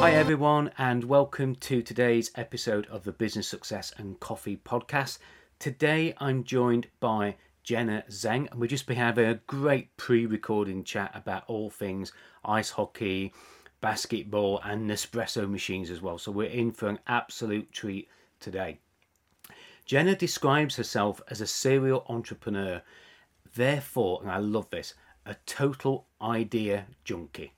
Hi, 0.00 0.12
everyone, 0.12 0.70
and 0.78 1.04
welcome 1.04 1.54
to 1.56 1.82
today's 1.82 2.30
episode 2.34 2.86
of 2.86 3.04
the 3.04 3.12
Business 3.12 3.46
Success 3.46 3.92
and 3.98 4.18
Coffee 4.18 4.56
podcast. 4.56 5.18
Today, 5.58 6.14
I'm 6.16 6.42
joined 6.42 6.86
by 7.00 7.36
Jenna 7.64 8.04
Zeng, 8.08 8.50
and 8.50 8.58
we've 8.58 8.70
just 8.70 8.86
been 8.86 8.96
having 8.96 9.26
a 9.26 9.40
great 9.46 9.94
pre 9.98 10.24
recording 10.24 10.84
chat 10.84 11.10
about 11.14 11.44
all 11.48 11.68
things 11.68 12.12
ice 12.42 12.70
hockey, 12.70 13.34
basketball, 13.82 14.62
and 14.64 14.88
Nespresso 14.88 15.46
machines 15.46 15.90
as 15.90 16.00
well. 16.00 16.16
So, 16.16 16.32
we're 16.32 16.48
in 16.48 16.72
for 16.72 16.88
an 16.88 17.00
absolute 17.06 17.70
treat 17.70 18.08
today. 18.40 18.78
Jenna 19.84 20.16
describes 20.16 20.76
herself 20.76 21.20
as 21.28 21.42
a 21.42 21.46
serial 21.46 22.06
entrepreneur, 22.08 22.80
therefore, 23.54 24.20
and 24.22 24.30
I 24.30 24.38
love 24.38 24.70
this, 24.70 24.94
a 25.26 25.36
total 25.44 26.06
idea 26.22 26.86
junkie. 27.04 27.52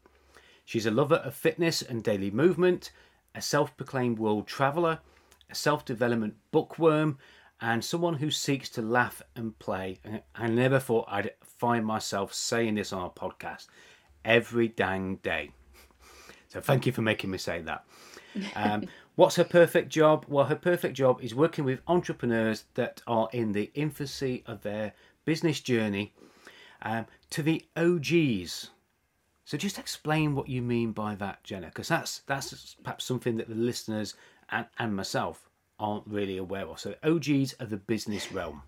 She's 0.73 0.87
a 0.87 0.91
lover 0.91 1.17
of 1.17 1.35
fitness 1.35 1.83
and 1.83 2.03
daily 2.03 2.31
movement, 2.31 2.93
a 3.35 3.43
self 3.43 3.77
proclaimed 3.77 4.19
world 4.19 4.47
traveller, 4.47 5.01
a 5.51 5.55
self 5.55 5.85
development 5.85 6.37
bookworm, 6.51 7.19
and 7.61 7.85
someone 7.85 8.15
who 8.15 8.31
seeks 8.31 8.71
to 8.71 8.81
laugh 8.81 9.21
and 9.37 9.59
play. 9.59 10.01
I 10.35 10.47
never 10.47 10.79
thought 10.79 11.09
I'd 11.09 11.33
find 11.43 11.85
myself 11.85 12.33
saying 12.33 12.77
this 12.77 12.91
on 12.91 13.05
a 13.05 13.11
podcast 13.11 13.67
every 14.25 14.67
dang 14.67 15.17
day. 15.17 15.51
So 16.49 16.63
thank 16.63 16.87
you 16.87 16.93
for 16.93 17.03
making 17.03 17.31
me 17.31 17.37
say 17.37 17.61
that. 17.61 17.85
Um, 18.57 18.85
what's 19.15 19.37
her 19.37 19.45
perfect 19.45 19.91
job? 19.91 20.25
Well, 20.27 20.47
her 20.47 20.57
perfect 20.57 20.95
job 20.95 21.23
is 21.23 21.35
working 21.35 21.67
with 21.67 21.83
entrepreneurs 21.87 22.65
that 22.77 23.03
are 23.07 23.29
in 23.35 23.53
the 23.53 23.71
infancy 23.75 24.43
of 24.47 24.63
their 24.63 24.95
business 25.27 25.61
journey 25.61 26.15
um, 26.81 27.05
to 27.29 27.43
the 27.43 27.63
OGs 27.77 28.71
so 29.53 29.59
just 29.59 29.79
explain 29.79 30.35
what 30.35 30.49
you 30.49 30.63
mean 30.63 30.93
by 30.93 31.15
that, 31.17 31.45
Jenna, 31.45 31.67
because 31.67 31.89
that's 31.89 32.21
that's 32.21 32.75
perhaps 32.83 33.05
something 33.05 33.37
that 33.37 33.51
the 33.51 33.55
listeners 33.55 34.15
and, 34.49 34.65
and 34.79 34.97
myself 34.97 35.51
aren't 35.79 36.07
really 36.07 36.39
aware 36.39 36.67
of. 36.67 36.81
So 36.81 36.95
OGs 37.05 37.53
of 37.61 37.69
the 37.69 37.77
business 37.77 38.33
realm. 38.33 38.63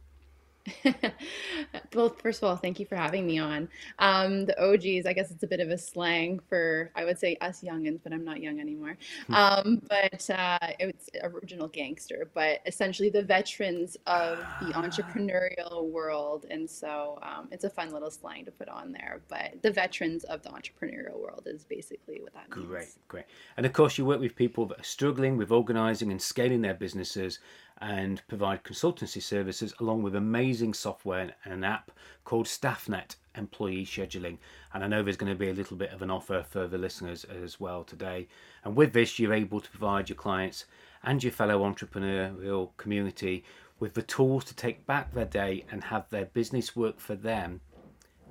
well, 1.94 2.10
first 2.22 2.42
of 2.42 2.48
all, 2.48 2.56
thank 2.56 2.80
you 2.80 2.86
for 2.86 2.96
having 2.96 3.26
me 3.26 3.38
on. 3.38 3.68
Um, 3.98 4.46
the 4.46 4.58
OGs, 4.60 5.06
I 5.06 5.12
guess 5.12 5.30
it's 5.30 5.42
a 5.42 5.46
bit 5.46 5.60
of 5.60 5.68
a 5.68 5.78
slang 5.78 6.40
for, 6.48 6.90
I 6.94 7.04
would 7.04 7.18
say, 7.18 7.36
us 7.40 7.62
youngins, 7.62 8.00
but 8.02 8.12
I'm 8.12 8.24
not 8.24 8.40
young 8.40 8.60
anymore. 8.60 8.96
Hmm. 9.26 9.34
Um, 9.34 9.82
but 9.88 10.30
uh, 10.30 10.58
it's 10.78 11.10
original 11.22 11.68
gangster, 11.68 12.30
but 12.34 12.60
essentially 12.66 13.10
the 13.10 13.22
veterans 13.22 13.96
of 14.06 14.38
the 14.60 14.72
entrepreneurial 14.72 15.84
world. 15.90 16.46
And 16.50 16.68
so 16.68 17.18
um, 17.22 17.48
it's 17.50 17.64
a 17.64 17.70
fun 17.70 17.92
little 17.92 18.10
slang 18.10 18.44
to 18.46 18.50
put 18.50 18.68
on 18.68 18.92
there. 18.92 19.20
But 19.28 19.62
the 19.62 19.70
veterans 19.70 20.24
of 20.24 20.42
the 20.42 20.50
entrepreneurial 20.50 21.18
world 21.18 21.46
is 21.46 21.64
basically 21.64 22.20
what 22.20 22.32
that 22.34 22.54
means. 22.56 22.68
Great, 22.68 22.88
great. 23.08 23.24
And 23.56 23.66
of 23.66 23.72
course, 23.72 23.98
you 23.98 24.04
work 24.04 24.20
with 24.20 24.34
people 24.34 24.66
that 24.66 24.80
are 24.80 24.84
struggling 24.84 25.36
with 25.36 25.50
organizing 25.50 26.10
and 26.10 26.20
scaling 26.20 26.62
their 26.62 26.74
businesses 26.74 27.38
and 27.84 28.26
provide 28.28 28.64
consultancy 28.64 29.20
services 29.20 29.74
along 29.78 30.02
with 30.02 30.16
amazing 30.16 30.72
software 30.72 31.34
and 31.44 31.52
an 31.52 31.64
app 31.64 31.90
called 32.24 32.46
StaffNet 32.46 33.16
Employee 33.36 33.84
Scheduling. 33.84 34.38
And 34.72 34.82
I 34.82 34.86
know 34.86 35.02
there's 35.02 35.18
going 35.18 35.30
to 35.30 35.38
be 35.38 35.50
a 35.50 35.54
little 35.54 35.76
bit 35.76 35.92
of 35.92 36.00
an 36.00 36.10
offer 36.10 36.42
for 36.48 36.66
the 36.66 36.78
listeners 36.78 37.24
as 37.24 37.60
well 37.60 37.84
today. 37.84 38.26
And 38.64 38.74
with 38.74 38.94
this, 38.94 39.18
you're 39.18 39.34
able 39.34 39.60
to 39.60 39.68
provide 39.68 40.08
your 40.08 40.16
clients 40.16 40.64
and 41.02 41.22
your 41.22 41.32
fellow 41.32 41.62
entrepreneurial 41.62 42.70
community 42.78 43.44
with 43.78 43.92
the 43.92 44.02
tools 44.02 44.46
to 44.46 44.56
take 44.56 44.86
back 44.86 45.12
their 45.12 45.26
day 45.26 45.66
and 45.70 45.84
have 45.84 46.08
their 46.08 46.24
business 46.24 46.74
work 46.74 46.98
for 46.98 47.14
them, 47.14 47.60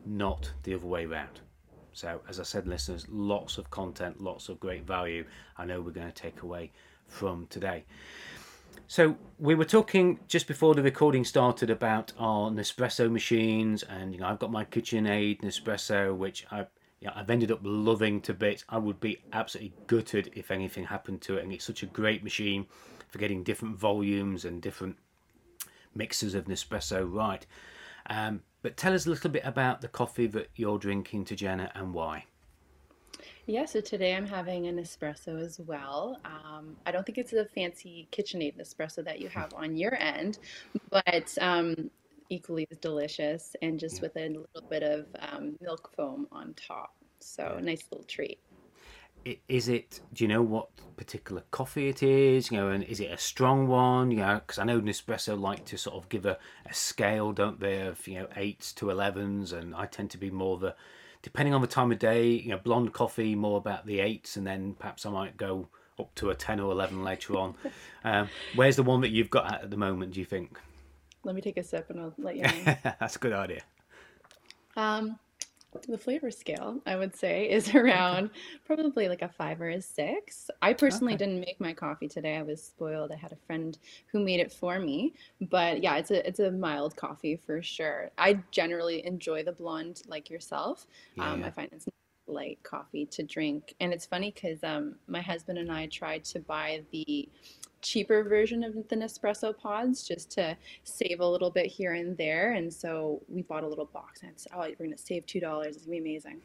not 0.03 0.51
the 0.63 0.73
other 0.73 0.87
way 0.87 1.05
around. 1.05 1.41
So, 1.91 2.21
as 2.27 2.39
I 2.39 2.43
said, 2.43 2.67
listeners, 2.67 3.05
lots 3.07 3.59
of 3.59 3.69
content, 3.69 4.19
lots 4.19 4.49
of 4.49 4.59
great 4.59 4.87
value 4.87 5.25
I 5.59 5.65
know 5.65 5.79
we're 5.79 5.91
going 5.91 6.11
to 6.11 6.21
take 6.21 6.41
away 6.41 6.71
from 7.07 7.45
today. 7.51 7.85
So 8.87 9.17
we 9.39 9.55
were 9.55 9.65
talking 9.65 10.19
just 10.27 10.47
before 10.47 10.75
the 10.75 10.83
recording 10.83 11.23
started 11.23 11.69
about 11.69 12.13
our 12.19 12.51
Nespresso 12.51 13.11
machines, 13.11 13.83
and 13.83 14.13
you 14.13 14.19
know 14.19 14.27
I've 14.27 14.39
got 14.39 14.51
my 14.51 14.65
KitchenAid 14.65 15.41
Nespresso, 15.41 16.15
which 16.15 16.45
I 16.51 16.67
know, 17.03 17.13
I've 17.15 17.29
ended 17.29 17.51
up 17.51 17.59
loving 17.63 18.21
to 18.21 18.33
bits. 18.33 18.63
I 18.69 18.77
would 18.77 18.99
be 18.99 19.21
absolutely 19.33 19.73
gutted 19.87 20.31
if 20.35 20.51
anything 20.51 20.85
happened 20.85 21.21
to 21.23 21.37
it, 21.37 21.43
and 21.43 21.53
it's 21.53 21.65
such 21.65 21.83
a 21.83 21.87
great 21.87 22.23
machine 22.23 22.65
for 23.09 23.17
getting 23.17 23.43
different 23.43 23.77
volumes 23.77 24.45
and 24.45 24.61
different 24.61 24.97
mixes 25.95 26.33
of 26.35 26.45
Nespresso 26.45 27.07
right. 27.11 27.45
Um, 28.09 28.41
but 28.61 28.77
tell 28.77 28.93
us 28.93 29.05
a 29.05 29.09
little 29.09 29.29
bit 29.29 29.43
about 29.45 29.81
the 29.81 29.87
coffee 29.87 30.27
that 30.27 30.49
you're 30.55 30.79
drinking 30.79 31.25
to 31.25 31.35
Jenna 31.35 31.71
and 31.75 31.93
why. 31.93 32.25
Yeah, 33.45 33.65
so 33.65 33.81
today 33.81 34.15
I'm 34.15 34.25
having 34.25 34.67
an 34.67 34.77
espresso 34.77 35.41
as 35.41 35.59
well. 35.59 36.17
Um, 36.23 36.77
I 36.85 36.91
don't 36.91 37.05
think 37.05 37.17
it's 37.17 37.33
a 37.33 37.43
fancy 37.43 38.07
KitchenAid 38.13 38.57
espresso 38.57 39.03
that 39.03 39.19
you 39.19 39.27
have 39.27 39.53
on 39.53 39.75
your 39.75 39.95
end, 39.95 40.39
but 40.89 41.37
um, 41.41 41.91
equally 42.29 42.65
as 42.71 42.77
delicious 42.77 43.53
and 43.61 43.77
just 43.77 44.01
with 44.01 44.15
a 44.15 44.29
little 44.29 44.69
bit 44.69 44.81
of 44.81 45.07
um, 45.19 45.57
milk 45.59 45.91
foam 45.93 46.25
on 46.31 46.53
top. 46.53 46.93
So, 47.19 47.59
nice 47.61 47.83
little 47.91 48.05
treat. 48.05 48.39
Is 49.49 49.67
it? 49.67 49.99
Do 50.13 50.23
you 50.23 50.27
know 50.29 50.41
what 50.41 50.69
particular 50.95 51.43
coffee 51.51 51.89
it 51.89 52.01
is? 52.01 52.49
You 52.49 52.57
know, 52.57 52.69
and 52.69 52.83
is 52.83 53.01
it 53.01 53.11
a 53.11 53.17
strong 53.17 53.67
one? 53.67 54.11
You 54.11 54.17
know, 54.17 54.35
because 54.35 54.57
I 54.59 54.63
know 54.63 54.79
Nespresso 54.79 55.39
like 55.39 55.65
to 55.65 55.77
sort 55.77 55.95
of 55.97 56.07
give 56.07 56.25
a, 56.25 56.37
a 56.65 56.73
scale, 56.73 57.33
don't 57.33 57.59
they, 57.59 57.81
of 57.81 58.05
you 58.07 58.19
know 58.19 58.27
eights 58.37 58.71
to 58.73 58.89
elevens, 58.89 59.53
and 59.53 59.75
I 59.75 59.85
tend 59.85 60.11
to 60.11 60.17
be 60.17 60.29
more 60.29 60.57
the 60.57 60.75
depending 61.23 61.55
on 61.55 61.61
the 61.61 61.67
time 61.67 61.91
of 61.91 61.97
day, 61.97 62.27
you 62.27 62.49
know, 62.49 62.59
blonde 62.59 62.93
coffee 62.93 63.33
more 63.33 63.57
about 63.57 63.87
the 63.87 63.99
eights, 63.99 64.37
and 64.37 64.45
then 64.45 64.75
perhaps 64.77 65.05
I 65.07 65.09
might 65.09 65.35
go 65.35 65.67
up 65.99 66.13
to 66.15 66.29
a 66.29 66.35
ten 66.35 66.59
or 66.59 66.71
eleven 66.71 67.03
later 67.03 67.35
on. 67.37 67.55
Um, 68.05 68.27
where's 68.55 68.75
the 68.75 68.83
one 68.83 68.99
that 68.99 69.11
you've 69.11 69.29
got 69.29 69.45
at, 69.53 69.61
at 69.63 69.71
the 69.71 69.77
moment? 69.77 70.11
Do 70.11 70.19
you 70.19 70.25
think? 70.25 70.59
Let 71.23 71.35
me 71.35 71.41
take 71.41 71.55
a 71.55 71.63
sip 71.63 71.89
and 71.89 72.01
I'll 72.01 72.13
let 72.17 72.35
you 72.35 72.41
know. 72.65 72.75
That's 72.99 73.15
a 73.15 73.19
good 73.19 73.31
idea. 73.31 73.61
Um, 74.75 75.17
the 75.87 75.97
flavor 75.97 76.31
scale, 76.31 76.79
I 76.85 76.95
would 76.95 77.15
say, 77.15 77.49
is 77.49 77.73
around 77.75 78.29
probably 78.65 79.07
like 79.07 79.21
a 79.21 79.29
five 79.29 79.61
or 79.61 79.69
a 79.69 79.81
six. 79.81 80.49
I 80.61 80.73
personally 80.73 81.13
okay. 81.13 81.25
didn't 81.25 81.39
make 81.39 81.59
my 81.59 81.73
coffee 81.73 82.07
today. 82.07 82.37
I 82.37 82.43
was 82.43 82.63
spoiled. 82.63 83.11
I 83.11 83.15
had 83.15 83.31
a 83.31 83.37
friend 83.47 83.77
who 84.11 84.19
made 84.19 84.39
it 84.39 84.51
for 84.51 84.79
me. 84.79 85.13
But 85.41 85.83
yeah, 85.83 85.97
it's 85.97 86.11
a 86.11 86.25
it's 86.27 86.39
a 86.39 86.51
mild 86.51 86.95
coffee 86.95 87.35
for 87.35 87.61
sure. 87.61 88.11
I 88.17 88.39
generally 88.51 89.05
enjoy 89.05 89.43
the 89.43 89.51
blonde 89.51 90.03
like 90.07 90.29
yourself. 90.29 90.87
Yeah, 91.15 91.31
um. 91.31 91.43
I 91.43 91.49
find 91.49 91.69
it's 91.71 91.87
light 92.27 92.59
coffee 92.63 93.05
to 93.07 93.23
drink, 93.23 93.73
and 93.79 93.93
it's 93.93 94.05
funny 94.05 94.31
because 94.31 94.63
um, 94.63 94.95
my 95.07 95.21
husband 95.21 95.57
and 95.57 95.71
I 95.71 95.87
tried 95.87 96.23
to 96.25 96.39
buy 96.39 96.83
the 96.91 97.27
cheaper 97.83 98.23
version 98.23 98.63
of 98.63 98.73
the 98.87 98.95
Nespresso 98.95 99.55
pods 99.55 100.07
just 100.07 100.31
to 100.31 100.57
save 100.83 101.19
a 101.19 101.27
little 101.27 101.51
bit 101.51 101.67
here 101.67 101.93
and 101.93 102.17
there. 102.17 102.53
And 102.53 102.73
so 102.73 103.21
we 103.27 103.43
bought 103.43 103.63
a 103.63 103.67
little 103.67 103.85
box 103.85 104.21
and 104.21 104.31
it's, 104.31 104.47
oh, 104.53 104.59
we're 104.59 104.73
going 104.75 104.91
to 104.91 104.97
save 104.97 105.25
$2. 105.25 105.35
It's 105.35 105.43
going 105.43 105.67
to 105.77 105.89
be 105.89 105.97
amazing. 105.99 106.41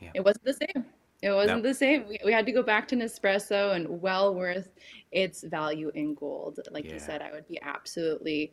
Yeah. 0.00 0.10
It 0.14 0.24
wasn't 0.24 0.44
the 0.44 0.54
same. 0.54 0.84
It 1.22 1.30
wasn't 1.30 1.62
no. 1.62 1.68
the 1.68 1.74
same. 1.74 2.08
We, 2.08 2.18
we, 2.24 2.32
had 2.32 2.46
to 2.46 2.52
go 2.52 2.64
back 2.64 2.88
to 2.88 2.96
Nespresso 2.96 3.76
and 3.76 4.00
well 4.02 4.34
worth 4.34 4.70
its 5.12 5.44
value 5.44 5.92
in 5.94 6.14
gold. 6.14 6.58
Like 6.72 6.84
yeah. 6.84 6.94
you 6.94 6.98
said, 6.98 7.22
I 7.22 7.30
would 7.30 7.46
be 7.46 7.60
absolutely 7.62 8.52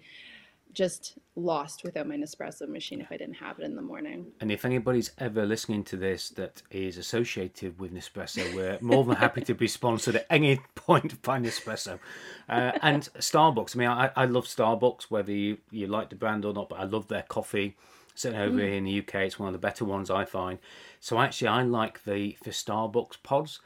just 0.74 1.18
lost 1.36 1.84
without 1.84 2.08
my 2.08 2.16
Nespresso 2.16 2.68
machine 2.68 3.02
if 3.02 3.12
I 3.12 3.18
didn't 3.18 3.36
have 3.36 3.60
it 3.60 3.64
in 3.64 3.76
the 3.76 3.82
morning. 3.82 4.28
And 4.40 4.52
if 4.52 4.66
anybody's 4.66 5.12
ever 5.18 5.46
listening 5.46 5.84
to 5.86 5.98
this 5.98 6.30
that 6.32 6.62
is 6.70 6.98
associated 6.98 7.80
with 7.80 7.94
Nespresso, 7.94 8.54
we're 8.56 8.78
more 8.82 9.04
than 9.04 9.16
happy 9.16 9.42
to 9.42 9.56
be 9.56 9.68
sponsored 9.68 10.18
at 10.18 10.28
any 10.30 10.62
point 10.76 11.22
by 11.22 11.40
Nespresso. 11.40 12.00
Uh, 12.48 12.72
and 12.82 13.10
Starbucks, 13.18 13.76
I 13.76 13.80
mean, 13.80 13.88
I, 13.88 14.12
I 14.16 14.26
love 14.26 14.46
Starbucks, 14.46 15.06
whether 15.10 15.32
you, 15.32 15.58
you 15.72 15.88
like 15.88 16.10
the 16.10 16.16
brand 16.16 16.46
or 16.46 16.54
not, 16.54 16.70
but 16.70 16.80
I 16.80 16.84
love 16.84 17.08
their 17.08 17.24
coffee. 17.24 17.76
Certainly 18.16 18.46
over 18.46 18.58
mm. 18.58 18.62
here 18.62 18.74
in 18.74 18.84
the 18.84 19.00
UK, 19.00 19.16
it's 19.16 19.40
one 19.40 19.48
of 19.48 19.54
the 19.54 19.60
better 19.60 19.86
ones 19.86 20.10
I 20.10 20.26
find. 20.26 20.60
So 21.00 21.20
actually, 21.20 21.48
I 21.48 21.64
like 21.64 22.04
the, 22.04 22.38
the 22.44 22.52
Starbucks 22.52 23.24
pods. 23.24 23.60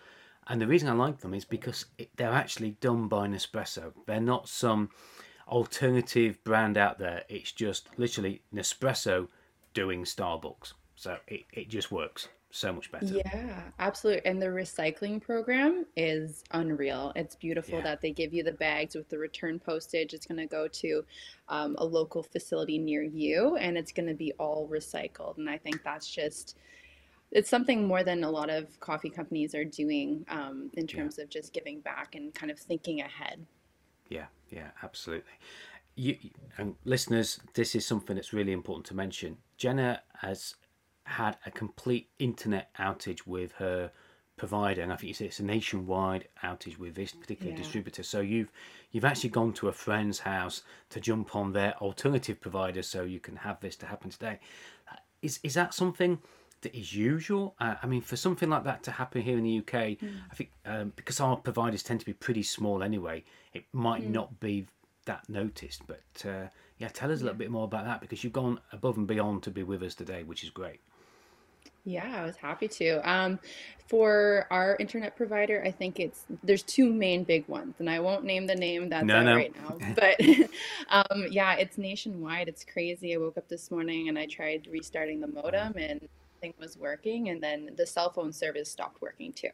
And 0.47 0.61
the 0.61 0.67
reason 0.67 0.89
I 0.89 0.93
like 0.93 1.19
them 1.19 1.33
is 1.33 1.45
because 1.45 1.85
it, 1.97 2.09
they're 2.17 2.29
actually 2.29 2.71
done 2.81 3.07
by 3.07 3.27
Nespresso. 3.27 3.93
They're 4.05 4.19
not 4.19 4.49
some 4.49 4.89
alternative 5.47 6.43
brand 6.43 6.77
out 6.77 6.99
there. 6.99 7.23
It's 7.29 7.51
just 7.51 7.89
literally 7.97 8.41
Nespresso 8.53 9.27
doing 9.73 10.03
Starbucks. 10.03 10.73
So 10.95 11.17
it, 11.27 11.41
it 11.51 11.69
just 11.69 11.91
works. 11.91 12.29
so 12.51 12.71
much 12.71 12.91
better. 12.91 13.05
Yeah, 13.07 13.63
absolutely. 13.79 14.23
And 14.29 14.39
the 14.39 14.45
recycling 14.45 15.19
program 15.19 15.85
is 15.97 16.43
unreal. 16.51 17.11
It's 17.15 17.35
beautiful 17.35 17.79
Yeah. 17.79 17.83
that 17.85 18.01
they 18.01 18.11
give 18.11 18.31
you 18.31 18.43
the 18.43 18.51
bags 18.51 18.93
with 18.95 19.09
the 19.09 19.17
return 19.17 19.57
postage. 19.59 20.13
It's 20.13 20.27
going 20.27 20.37
to 20.37 20.45
go 20.45 20.67
to 20.67 21.03
um, 21.49 21.75
a 21.79 21.83
local 21.85 22.21
facility 22.21 22.77
near 22.77 23.01
you 23.01 23.55
and 23.55 23.75
it's 23.75 23.91
going 23.91 24.07
to 24.07 24.13
be 24.13 24.33
all 24.33 24.69
recycled. 24.71 25.39
And 25.39 25.49
I 25.49 25.57
think 25.57 25.81
that's 25.83 26.07
just, 26.07 26.57
it's 27.31 27.49
something 27.49 27.87
more 27.87 28.03
than 28.03 28.23
a 28.23 28.29
lot 28.29 28.51
of 28.51 28.79
coffee 28.79 29.09
companies 29.09 29.55
are 29.55 29.65
doing 29.65 30.23
um, 30.29 30.69
in 30.75 30.87
Yeah. 30.87 30.95
terms 30.97 31.17
of 31.17 31.29
just 31.29 31.53
giving 31.53 31.79
back 31.79 32.13
and 32.13 32.33
kind 32.35 32.51
of 32.51 32.59
thinking 32.59 33.01
ahead. 33.01 33.43
Yeah, 34.09 34.25
yeah, 34.49 34.71
absolutely. 34.81 35.33
You, 35.95 36.17
and 36.57 36.75
listeners, 36.85 37.39
this 37.53 37.75
is 37.75 37.85
something 37.85 38.15
that's 38.15 38.33
really 38.33 38.51
important 38.51 38.85
to 38.87 38.95
mention. 38.95 39.37
Jenna 39.57 40.01
has 40.21 40.55
had 41.05 41.37
a 41.45 41.51
complete 41.51 42.09
internet 42.19 42.73
outage 42.77 43.27
with 43.27 43.51
her 43.53 43.91
provider, 44.35 44.81
and 44.81 44.91
I 44.91 44.95
think 44.95 45.19
it's 45.21 45.39
a 45.39 45.43
nationwide 45.43 46.27
outage 46.43 46.77
with 46.79 46.95
this 46.95 47.11
particular 47.11 47.51
Yeah. 47.51 47.57
distributor. 47.57 48.03
So 48.03 48.21
you've 48.21 48.51
you've 48.91 49.05
actually 49.05 49.29
gone 49.29 49.53
to 49.53 49.67
a 49.67 49.71
friend's 49.73 50.19
house 50.19 50.63
to 50.89 50.99
jump 50.99 51.35
on 51.35 51.53
their 51.53 51.75
alternative 51.77 52.41
provider, 52.41 52.81
so 52.81 53.03
you 53.03 53.19
can 53.19 53.35
have 53.37 53.59
this 53.59 53.75
to 53.77 53.85
happen 53.85 54.09
today. 54.09 54.39
Is 55.21 55.39
is 55.43 55.53
that 55.53 55.73
something? 55.73 56.19
That 56.63 56.75
is 56.75 56.95
usual. 56.95 57.55
Uh, 57.59 57.75
I 57.81 57.87
mean, 57.87 58.01
for 58.01 58.15
something 58.15 58.49
like 58.49 58.63
that 58.63 58.83
to 58.83 58.91
happen 58.91 59.21
here 59.21 59.37
in 59.37 59.43
the 59.43 59.59
UK, 59.59 59.73
I 59.75 60.35
think 60.35 60.51
um, 60.65 60.93
because 60.95 61.19
our 61.19 61.35
providers 61.35 61.83
tend 61.83 61.99
to 61.99 62.05
be 62.05 62.13
pretty 62.13 62.43
small 62.43 62.81
anyway, 62.81 63.23
it 63.53 63.65
might 63.73 64.09
not 64.09 64.39
be 64.39 64.67
that 65.05 65.27
noticed. 65.29 65.83
But 65.87 66.25
uh, 66.25 66.47
yeah, 66.77 66.87
tell 66.87 67.11
us 67.11 67.19
a 67.21 67.23
little 67.23 67.37
bit 67.37 67.51
more 67.51 67.65
about 67.65 67.85
that 67.85 68.01
because 68.01 68.23
you've 68.23 68.33
gone 68.33 68.59
above 68.71 68.97
and 68.97 69.05
beyond 69.05 69.43
to 69.43 69.51
be 69.51 69.63
with 69.63 69.83
us 69.83 69.93
today, 69.93 70.23
which 70.23 70.43
is 70.43 70.49
great. 70.49 70.79
Yeah, 71.85 72.21
I 72.21 72.25
was 72.25 72.37
happy 72.37 72.69
to. 72.69 73.09
Um, 73.09 73.39
for 73.87 74.47
our 74.49 74.77
internet 74.79 75.17
provider, 75.17 75.61
I 75.65 75.71
think 75.71 75.99
it's 75.99 76.23
there's 76.41 76.63
two 76.63 76.93
main 76.93 77.25
big 77.25 77.45
ones, 77.49 77.75
and 77.79 77.89
I 77.89 77.99
won't 77.99 78.23
name 78.23 78.47
the 78.47 78.55
name 78.55 78.87
that's 78.87 79.05
No, 79.05 79.21
no. 79.21 79.35
right 79.35 79.53
now. 79.53 79.77
But 79.95 80.15
um, 80.89 81.25
yeah, 81.29 81.55
it's 81.55 81.77
nationwide. 81.77 82.47
It's 82.47 82.63
crazy. 82.63 83.13
I 83.13 83.17
woke 83.17 83.37
up 83.37 83.49
this 83.49 83.69
morning 83.69 84.07
and 84.07 84.17
I 84.17 84.27
tried 84.27 84.67
restarting 84.71 85.19
the 85.19 85.27
modem, 85.27 85.73
and 85.77 86.07
nothing 86.43 86.53
was 86.59 86.77
working, 86.77 87.29
and 87.29 87.41
then 87.41 87.69
the 87.77 87.85
cell 87.85 88.11
phone 88.11 88.31
service 88.31 88.69
stopped 88.69 89.01
working 89.01 89.33
too. 89.33 89.49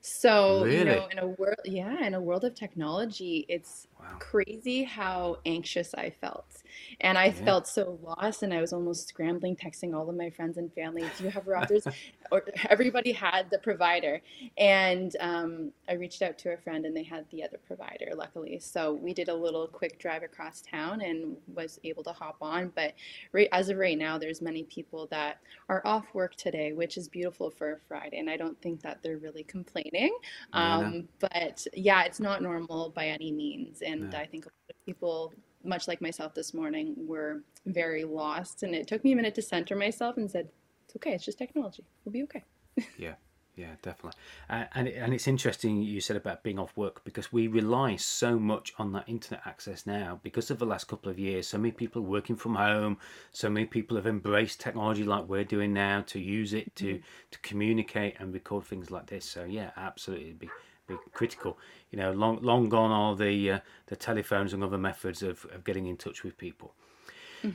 So, 0.00 0.64
you 0.64 0.84
know, 0.84 1.06
in 1.12 1.18
a 1.18 1.26
world, 1.26 1.60
yeah, 1.64 2.04
in 2.04 2.14
a 2.14 2.20
world 2.20 2.44
of 2.44 2.54
technology, 2.54 3.46
it's 3.48 3.86
Wow. 4.02 4.18
crazy 4.18 4.84
how 4.84 5.36
anxious 5.44 5.94
I 5.94 6.10
felt. 6.10 6.62
And 7.00 7.18
I 7.18 7.30
Yeah. 7.30 7.32
felt 7.32 7.66
so 7.66 7.98
lost, 8.02 8.42
and 8.42 8.54
I 8.54 8.60
was 8.60 8.72
almost 8.72 9.08
scrambling, 9.08 9.56
texting 9.56 9.94
all 9.94 10.08
of 10.08 10.16
my 10.16 10.30
friends 10.30 10.56
and 10.56 10.72
family, 10.72 11.10
Do 11.10 11.24
you 11.24 11.30
have 11.30 11.44
routers? 11.44 11.86
or 12.30 12.44
everybody 12.70 13.12
had 13.12 13.50
the 13.50 13.58
provider. 13.58 14.22
And 14.56 15.14
um, 15.20 15.72
I 15.88 15.94
reached 15.94 16.22
out 16.22 16.38
to 16.38 16.52
a 16.52 16.56
friend, 16.56 16.86
and 16.86 16.96
they 16.96 17.02
had 17.02 17.26
the 17.30 17.42
other 17.42 17.58
provider, 17.66 18.12
luckily. 18.14 18.58
So 18.60 18.94
we 18.94 19.12
did 19.12 19.28
a 19.28 19.34
little 19.34 19.66
quick 19.66 19.98
drive 19.98 20.22
across 20.22 20.62
town 20.62 21.00
and 21.02 21.36
was 21.46 21.78
able 21.84 22.04
to 22.04 22.12
hop 22.12 22.36
on. 22.40 22.72
But 22.74 22.94
right, 23.32 23.48
as 23.52 23.68
of 23.68 23.76
right 23.76 23.98
now, 23.98 24.18
there's 24.18 24.40
many 24.40 24.62
people 24.64 25.06
that 25.10 25.38
are 25.68 25.82
off 25.84 26.06
work 26.14 26.36
today, 26.36 26.72
which 26.72 26.96
is 26.96 27.08
beautiful 27.08 27.50
for 27.50 27.72
a 27.72 27.78
Friday. 27.88 28.18
And 28.18 28.30
I 28.30 28.36
don't 28.36 28.60
think 28.62 28.82
that 28.82 29.02
they're 29.02 29.18
really 29.18 29.44
complaining. 29.44 30.16
Yeah. 30.52 30.92
Um, 30.92 31.08
but 31.18 31.66
yeah, 31.74 32.04
it's 32.04 32.20
not 32.20 32.42
normal 32.42 32.90
by 32.90 33.06
any 33.08 33.32
means. 33.32 33.82
And 33.82 33.91
No. 34.00 34.18
I 34.18 34.26
think 34.26 34.46
a 34.46 34.48
lot 34.48 34.70
of 34.70 34.86
people, 34.86 35.32
much 35.64 35.86
like 35.88 36.00
myself 36.00 36.34
this 36.34 36.52
morning, 36.54 36.94
were 36.96 37.42
very 37.66 38.04
lost. 38.04 38.62
And 38.62 38.74
it 38.74 38.86
took 38.86 39.04
me 39.04 39.12
a 39.12 39.16
minute 39.16 39.34
to 39.36 39.42
center 39.42 39.76
myself 39.76 40.16
and 40.16 40.30
said, 40.30 40.48
it's 40.86 40.96
okay, 40.96 41.12
it's 41.12 41.24
just 41.24 41.38
technology. 41.38 41.84
We'll 42.04 42.12
be 42.12 42.22
okay. 42.24 42.44
Yeah, 42.98 43.14
yeah, 43.54 43.74
definitely. 43.82 44.18
Uh, 44.48 44.64
and 44.74 44.88
it- 44.88 44.94
and 44.94 45.12
it's 45.12 45.28
interesting 45.28 45.82
you 45.82 46.00
said 46.00 46.16
about 46.16 46.42
being 46.42 46.58
off 46.58 46.74
work 46.76 47.04
because 47.04 47.30
we 47.32 47.46
rely 47.48 47.96
so 47.96 48.38
much 48.38 48.72
on 48.78 48.92
that 48.92 49.06
internet 49.08 49.42
access 49.46 49.86
now 49.86 50.20
because 50.22 50.50
of 50.50 50.58
the 50.58 50.64
last 50.64 50.84
couple 50.88 51.10
of 51.12 51.18
years. 51.18 51.46
So 51.48 51.58
many 51.58 51.72
people 51.72 52.00
working 52.02 52.34
from 52.36 52.54
home. 52.54 52.96
So 53.30 53.50
many 53.50 53.66
people 53.66 53.96
have 53.98 54.06
embraced 54.06 54.58
technology 54.60 55.04
like 55.04 55.28
we're 55.28 55.44
doing 55.44 55.74
now 55.74 56.00
to 56.06 56.18
use 56.18 56.54
it 56.54 56.74
to 56.76 57.00
to 57.30 57.38
communicate 57.40 58.14
and 58.18 58.32
record 58.32 58.64
things 58.64 58.90
like 58.90 59.06
this. 59.08 59.26
So 59.26 59.44
yeah, 59.44 59.70
absolutely, 59.76 60.26
it'd 60.28 60.38
be 60.38 60.50
be 60.86 60.96
critical. 61.12 61.58
You 61.90 61.98
know, 61.98 62.12
long 62.12 62.40
long 62.42 62.68
gone 62.68 62.90
are 62.90 63.16
the 63.16 63.50
uh, 63.52 63.58
the 63.86 63.96
telephones 63.96 64.52
and 64.52 64.62
other 64.62 64.78
methods 64.78 65.22
of, 65.22 65.46
of 65.52 65.64
getting 65.64 65.86
in 65.86 65.96
touch 65.96 66.22
with 66.24 66.36
people. 66.36 66.74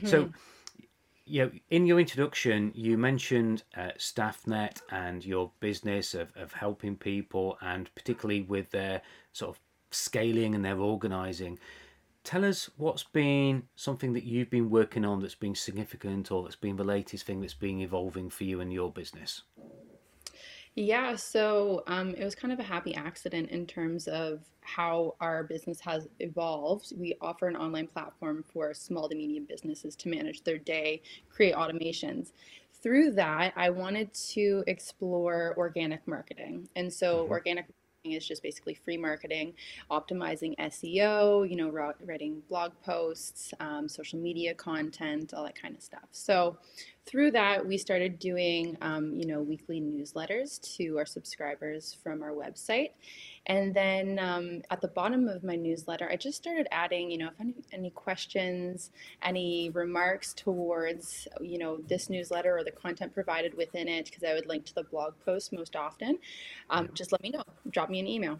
So 0.06 0.30
you 1.28 1.44
know, 1.44 1.50
in 1.70 1.86
your 1.86 2.00
introduction, 2.00 2.72
you 2.74 2.96
mentioned 2.96 3.62
uh, 3.76 3.90
StaffNet 3.98 4.80
and 4.90 5.24
your 5.24 5.50
business 5.60 6.14
of, 6.14 6.32
of 6.36 6.52
helping 6.54 6.96
people, 6.96 7.58
and 7.60 7.94
particularly 7.94 8.42
with 8.42 8.70
their 8.70 9.02
sort 9.32 9.50
of 9.54 9.60
scaling 9.90 10.54
and 10.54 10.64
their 10.64 10.78
organizing. 10.78 11.58
Tell 12.24 12.44
us 12.44 12.70
what's 12.76 13.04
been 13.04 13.64
something 13.76 14.12
that 14.14 14.24
you've 14.24 14.50
been 14.50 14.70
working 14.70 15.04
on 15.04 15.20
that's 15.20 15.34
been 15.34 15.54
significant, 15.54 16.32
or 16.32 16.42
that's 16.42 16.56
been 16.56 16.76
the 16.76 16.84
latest 16.84 17.26
thing 17.26 17.40
that's 17.40 17.54
been 17.54 17.80
evolving 17.80 18.30
for 18.30 18.44
you 18.44 18.60
and 18.60 18.72
your 18.72 18.90
business. 18.90 19.42
Yeah, 20.80 21.16
so 21.16 21.82
um, 21.88 22.14
it 22.14 22.22
was 22.22 22.36
kind 22.36 22.52
of 22.52 22.60
a 22.60 22.62
happy 22.62 22.94
accident 22.94 23.50
in 23.50 23.66
terms 23.66 24.06
of 24.06 24.42
how 24.60 25.16
our 25.20 25.42
business 25.42 25.80
has 25.80 26.06
evolved. 26.20 26.92
We 26.96 27.16
offer 27.20 27.48
an 27.48 27.56
online 27.56 27.88
platform 27.88 28.44
for 28.52 28.72
small 28.74 29.08
to 29.08 29.16
medium 29.16 29.44
businesses 29.44 29.96
to 29.96 30.08
manage 30.08 30.44
their 30.44 30.56
day, 30.58 31.02
create 31.30 31.56
automations. 31.56 32.30
Through 32.80 33.10
that, 33.14 33.54
I 33.56 33.70
wanted 33.70 34.14
to 34.34 34.62
explore 34.68 35.52
organic 35.56 36.06
marketing. 36.06 36.68
And 36.76 36.92
so, 36.92 37.26
Mhm. 37.26 37.28
organic 37.28 37.64
marketing 37.66 38.16
is 38.16 38.28
just 38.28 38.44
basically 38.44 38.74
free 38.74 38.96
marketing, 38.96 39.54
optimizing 39.90 40.54
SEO, 40.60 41.42
you 41.42 41.56
know, 41.56 41.70
writing 41.70 42.40
blog 42.48 42.70
posts, 42.84 43.52
um, 43.58 43.88
social 43.88 44.20
media 44.20 44.54
content, 44.54 45.34
all 45.34 45.42
that 45.42 45.60
kind 45.60 45.74
of 45.74 45.82
stuff. 45.82 46.06
So, 46.12 46.56
through 47.08 47.30
that, 47.30 47.66
we 47.66 47.78
started 47.78 48.18
doing, 48.18 48.76
um, 48.82 49.14
you 49.14 49.26
know, 49.26 49.40
weekly 49.40 49.80
newsletters 49.80 50.60
to 50.76 50.98
our 50.98 51.06
subscribers 51.06 51.96
from 52.02 52.22
our 52.22 52.32
website. 52.32 52.90
And 53.46 53.74
then 53.74 54.18
um, 54.18 54.62
at 54.70 54.82
the 54.82 54.88
bottom 54.88 55.26
of 55.26 55.42
my 55.42 55.56
newsletter, 55.56 56.06
I 56.10 56.16
just 56.16 56.36
started 56.36 56.68
adding, 56.70 57.10
you 57.10 57.16
know, 57.16 57.28
if 57.28 57.40
any, 57.40 57.54
any 57.72 57.90
questions, 57.90 58.90
any 59.22 59.70
remarks 59.70 60.34
towards, 60.34 61.26
you 61.40 61.58
know, 61.58 61.78
this 61.88 62.10
newsletter 62.10 62.56
or 62.58 62.62
the 62.62 62.72
content 62.72 63.14
provided 63.14 63.54
within 63.56 63.88
it, 63.88 64.04
because 64.04 64.22
I 64.22 64.34
would 64.34 64.46
link 64.46 64.66
to 64.66 64.74
the 64.74 64.84
blog 64.84 65.14
post 65.24 65.52
most 65.52 65.76
often, 65.76 66.18
um, 66.68 66.90
just 66.92 67.10
let 67.10 67.22
me 67.22 67.30
know. 67.30 67.42
Drop 67.70 67.88
me 67.88 68.00
an 68.00 68.06
email. 68.06 68.38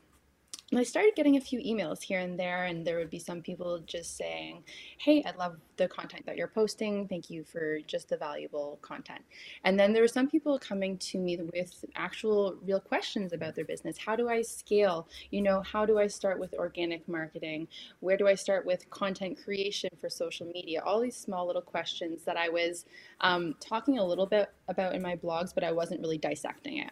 I 0.76 0.82
started 0.82 1.14
getting 1.16 1.38
a 1.38 1.40
few 1.40 1.60
emails 1.60 2.02
here 2.02 2.20
and 2.20 2.38
there, 2.38 2.64
and 2.64 2.86
there 2.86 2.98
would 2.98 3.08
be 3.08 3.18
some 3.18 3.40
people 3.40 3.78
just 3.86 4.18
saying, 4.18 4.64
Hey, 4.98 5.24
I 5.24 5.34
love 5.38 5.56
the 5.78 5.88
content 5.88 6.26
that 6.26 6.36
you're 6.36 6.46
posting. 6.46 7.08
Thank 7.08 7.30
you 7.30 7.42
for 7.42 7.78
just 7.86 8.10
the 8.10 8.18
valuable 8.18 8.78
content. 8.82 9.22
And 9.64 9.80
then 9.80 9.94
there 9.94 10.02
were 10.02 10.08
some 10.08 10.28
people 10.28 10.58
coming 10.58 10.98
to 10.98 11.18
me 11.18 11.38
with 11.54 11.86
actual 11.96 12.56
real 12.66 12.80
questions 12.80 13.32
about 13.32 13.54
their 13.54 13.64
business. 13.64 13.96
How 13.96 14.14
do 14.14 14.28
I 14.28 14.42
scale? 14.42 15.08
You 15.30 15.40
know, 15.40 15.62
how 15.62 15.86
do 15.86 15.98
I 15.98 16.06
start 16.06 16.38
with 16.38 16.52
organic 16.52 17.08
marketing? 17.08 17.68
Where 18.00 18.18
do 18.18 18.28
I 18.28 18.34
start 18.34 18.66
with 18.66 18.90
content 18.90 19.38
creation 19.42 19.88
for 19.98 20.10
social 20.10 20.46
media? 20.48 20.82
All 20.84 21.00
these 21.00 21.16
small 21.16 21.46
little 21.46 21.62
questions 21.62 22.24
that 22.24 22.36
I 22.36 22.50
was 22.50 22.84
um, 23.22 23.54
talking 23.58 23.98
a 23.98 24.04
little 24.04 24.26
bit 24.26 24.50
about 24.68 24.94
in 24.94 25.00
my 25.00 25.16
blogs, 25.16 25.54
but 25.54 25.64
I 25.64 25.72
wasn't 25.72 26.02
really 26.02 26.18
dissecting 26.18 26.76
it. 26.76 26.90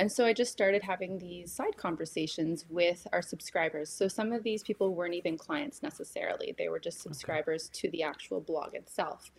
And 0.00 0.10
so 0.10 0.24
I 0.24 0.32
just 0.32 0.50
started 0.50 0.82
having 0.82 1.18
these 1.18 1.52
side 1.52 1.76
conversations 1.76 2.64
with 2.70 3.06
our 3.12 3.20
subscribers. 3.20 3.90
So 3.90 4.08
some 4.08 4.32
of 4.32 4.42
these 4.42 4.62
people 4.62 4.94
weren't 4.94 5.12
even 5.12 5.36
clients 5.36 5.82
necessarily, 5.82 6.54
they 6.56 6.70
were 6.70 6.78
just 6.78 7.02
subscribers 7.02 7.68
to 7.74 7.90
the 7.90 8.02
actual 8.02 8.40
blog 8.40 8.74
itself. 8.74 9.30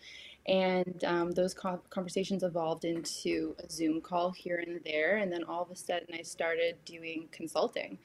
And 0.48 1.04
um, 1.04 1.32
those 1.32 1.54
co- 1.54 1.82
conversations 1.90 2.44
evolved 2.44 2.84
into 2.86 3.56
a 3.64 3.72
Zoom 3.72 4.02
call 4.02 4.32
here 4.32 4.64
and 4.66 4.82
there. 4.84 5.18
And 5.18 5.32
then 5.32 5.44
all 5.44 5.62
of 5.62 5.72
a 5.72 5.76
sudden, 5.76 6.08
I 6.14 6.24
started 6.24 6.78
doing 6.86 7.28
consulting. 7.32 7.98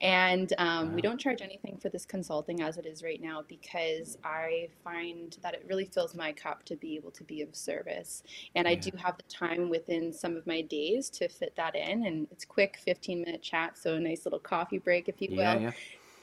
And 0.00 0.52
um, 0.58 0.92
we 0.94 1.00
don't 1.00 1.18
charge 1.20 1.40
anything 1.40 1.78
for 1.80 1.88
this 1.88 2.04
consulting 2.04 2.60
as 2.62 2.78
it 2.78 2.86
is 2.86 3.02
right 3.02 3.20
now 3.22 3.42
because 3.46 4.18
I 4.24 4.68
find 4.82 5.36
that 5.42 5.54
it 5.54 5.64
really 5.68 5.84
fills 5.84 6.14
my 6.14 6.32
cup 6.32 6.64
to 6.64 6.76
be 6.76 6.96
able 6.96 7.12
to 7.12 7.24
be 7.24 7.42
of 7.42 7.54
service. 7.54 8.22
And 8.54 8.66
I 8.66 8.74
do 8.74 8.90
have 8.96 9.16
the 9.16 9.22
time 9.24 9.70
within 9.70 10.12
some 10.12 10.36
of 10.36 10.46
my 10.46 10.62
days 10.62 11.08
to 11.10 11.28
fit 11.28 11.54
that 11.56 11.76
in. 11.76 12.06
And 12.06 12.26
it's 12.32 12.44
quick 12.44 12.76
15 12.84 13.22
minute 13.22 13.42
chat. 13.42 13.78
So 13.78 13.94
a 13.94 14.00
nice 14.00 14.26
little 14.26 14.40
coffee 14.40 14.78
break, 14.78 15.08
if 15.08 15.22
you 15.22 15.30
will 15.30 15.38
Yeah, 15.38 15.58
yeah, 15.58 15.72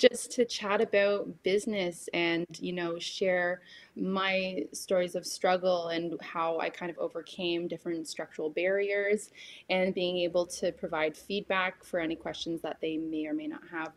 just 0.02 0.32
to 0.32 0.46
chat 0.46 0.82
about 0.82 1.28
business 1.44 2.10
and 2.12 2.48
you 2.60 2.74
know 2.74 2.98
share 2.98 3.62
my 3.96 4.66
stories 4.74 5.14
of 5.14 5.28
struggle 5.28 5.90
and 5.90 6.20
how 6.22 6.58
I 6.58 6.72
kind 6.72 6.90
of 6.90 6.98
overcame 6.98 7.68
different 7.68 8.08
structural 8.08 8.50
barriers 8.50 9.30
and 9.70 9.94
being 9.94 10.18
able 10.18 10.48
to 10.48 10.72
provide 10.72 11.16
feedback 11.16 11.84
for 11.84 12.00
any 12.00 12.16
questions 12.16 12.62
that 12.62 12.78
they 12.82 12.98
may 12.98 13.28
or 13.28 13.34
may 13.36 13.46
not 13.46 13.62
have. 13.70 13.92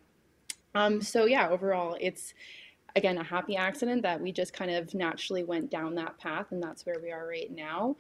Um, 0.75 1.01
so 1.01 1.25
yeah, 1.25 1.49
overall, 1.49 1.97
it's 1.99 2.35
again 2.97 3.17
a 3.17 3.25
happy 3.25 3.57
accident 3.57 4.03
that 4.03 4.21
we 4.21 4.31
just 4.31 4.53
kind 4.53 4.71
of 4.71 4.93
naturally 4.93 5.43
went 5.43 5.71
down 5.71 5.95
that 5.95 6.19
path, 6.19 6.49
and 6.51 6.63
that's 6.63 6.85
where 6.85 7.01
we 7.03 7.13
are 7.13 7.27
right 7.27 7.51
now 7.51 7.97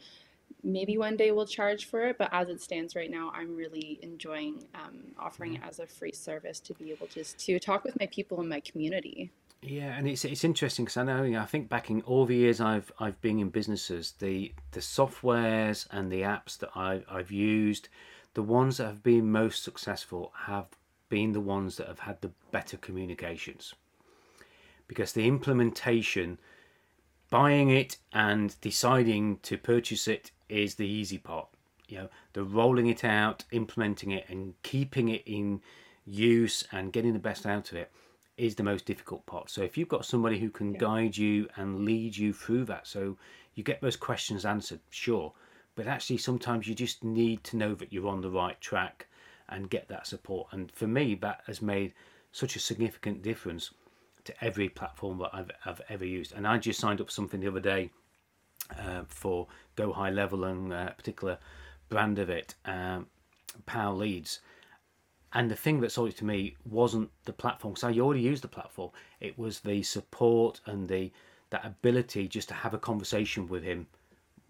maybe 0.64 0.98
one 0.98 1.16
day 1.16 1.30
we'll 1.30 1.46
charge 1.46 1.84
for 1.84 2.08
it, 2.08 2.18
but 2.18 2.30
as 2.32 2.48
it 2.48 2.60
stands 2.60 2.96
right 2.96 3.10
now, 3.10 3.30
I'm 3.34 3.54
really 3.54 3.98
enjoying 4.02 4.64
um, 4.74 4.98
offering 5.18 5.54
it 5.54 5.60
as 5.62 5.78
a 5.78 5.86
free 5.86 6.12
service 6.12 6.58
to 6.60 6.74
be 6.74 6.90
able 6.90 7.06
just 7.06 7.38
to 7.40 7.60
talk 7.60 7.84
with 7.84 7.98
my 8.00 8.06
people 8.06 8.40
in 8.40 8.48
my 8.48 8.60
community. 8.60 9.30
Yeah, 9.62 9.96
and 9.96 10.06
it's 10.06 10.24
it's 10.26 10.44
interesting 10.44 10.84
because 10.84 10.98
I 10.98 11.04
know 11.04 11.22
you 11.22 11.32
know, 11.32 11.40
I 11.40 11.46
think 11.46 11.70
back 11.70 11.88
in 11.88 12.02
all 12.02 12.26
the 12.26 12.36
years 12.36 12.60
I've 12.60 12.92
I've 12.98 13.20
been 13.22 13.38
in 13.38 13.48
businesses, 13.48 14.12
the 14.18 14.52
the 14.72 14.80
softwares 14.80 15.86
and 15.90 16.12
the 16.12 16.22
apps 16.22 16.58
that 16.58 16.70
I 16.74 17.02
I've 17.08 17.30
used, 17.30 17.88
the 18.34 18.42
ones 18.42 18.76
that 18.76 18.86
have 18.86 19.02
been 19.02 19.30
most 19.30 19.62
successful 19.62 20.32
have 20.46 20.66
been 21.08 21.32
the 21.32 21.40
ones 21.40 21.76
that 21.76 21.86
have 21.86 22.00
had 22.00 22.20
the 22.20 22.30
better 22.50 22.76
communications, 22.76 23.74
because 24.86 25.12
the 25.12 25.26
implementation, 25.26 26.38
buying 27.34 27.68
it 27.68 27.96
and 28.12 28.54
deciding 28.60 29.36
to 29.38 29.58
purchase 29.58 30.06
it 30.06 30.30
is 30.48 30.76
the 30.76 30.86
easy 30.86 31.18
part. 31.18 31.48
You 31.88 31.98
know, 31.98 32.08
the 32.32 32.44
rolling 32.44 32.86
it 32.86 33.02
out, 33.02 33.42
implementing 33.50 34.12
it, 34.12 34.26
and 34.28 34.54
keeping 34.62 35.08
it 35.08 35.24
in 35.26 35.60
use 36.06 36.62
and 36.70 36.92
getting 36.92 37.12
the 37.12 37.18
best 37.18 37.44
out 37.44 37.72
of 37.72 37.76
it 37.76 37.90
is 38.36 38.54
the 38.54 38.62
most 38.62 38.86
difficult 38.86 39.26
part. 39.26 39.50
So 39.50 39.62
if 39.62 39.76
you've 39.76 39.88
got 39.88 40.06
somebody 40.06 40.38
who 40.38 40.48
can 40.48 40.74
yeah. 40.74 40.78
guide 40.78 41.16
you 41.16 41.48
and 41.56 41.84
lead 41.84 42.16
you 42.16 42.32
through 42.32 42.66
that, 42.66 42.86
so 42.86 43.16
you 43.56 43.64
get 43.64 43.80
those 43.80 43.96
questions 43.96 44.44
answered, 44.44 44.78
sure. 44.90 45.32
But 45.74 45.88
actually, 45.88 46.18
sometimes 46.18 46.68
you 46.68 46.74
just 46.76 47.02
need 47.02 47.42
to 47.44 47.56
know 47.56 47.74
that 47.74 47.92
you're 47.92 48.06
on 48.06 48.20
the 48.20 48.30
right 48.30 48.60
track 48.60 49.08
and 49.48 49.68
get 49.68 49.88
that 49.88 50.06
support. 50.06 50.46
And 50.52 50.70
for 50.70 50.86
me, 50.86 51.16
that 51.16 51.40
has 51.48 51.60
made 51.60 51.94
such 52.30 52.54
a 52.54 52.60
significant 52.60 53.22
difference 53.22 53.72
to 54.24 54.44
every 54.44 54.68
platform 54.68 55.18
that 55.18 55.30
I've, 55.32 55.50
I've 55.64 55.80
ever 55.88 56.04
used. 56.04 56.32
And 56.32 56.46
I 56.46 56.58
just 56.58 56.80
signed 56.80 57.00
up 57.00 57.08
for 57.08 57.12
something 57.12 57.40
the 57.40 57.48
other 57.48 57.60
day 57.60 57.90
uh, 58.78 59.02
for 59.06 59.48
Go 59.76 59.92
High 59.92 60.10
Level 60.10 60.44
and 60.44 60.72
a 60.72 60.76
uh, 60.76 60.90
particular 60.90 61.38
brand 61.88 62.18
of 62.18 62.30
it, 62.30 62.54
um, 62.64 63.06
Power 63.66 63.94
Leads 63.94 64.40
and 65.34 65.50
the 65.50 65.56
thing 65.56 65.80
that 65.80 65.90
sold 65.90 66.10
it 66.10 66.16
to 66.18 66.24
me 66.24 66.56
wasn't 66.64 67.10
the 67.24 67.32
platform, 67.32 67.74
because 67.74 67.84
I 67.84 67.98
already 67.98 68.20
used 68.20 68.44
the 68.44 68.48
platform. 68.48 68.92
It 69.20 69.36
was 69.36 69.60
the 69.60 69.82
support 69.82 70.60
and 70.64 70.88
the 70.88 71.10
that 71.50 71.66
ability 71.66 72.28
just 72.28 72.48
to 72.48 72.54
have 72.54 72.72
a 72.72 72.78
conversation 72.78 73.46
with 73.48 73.62
him 73.62 73.86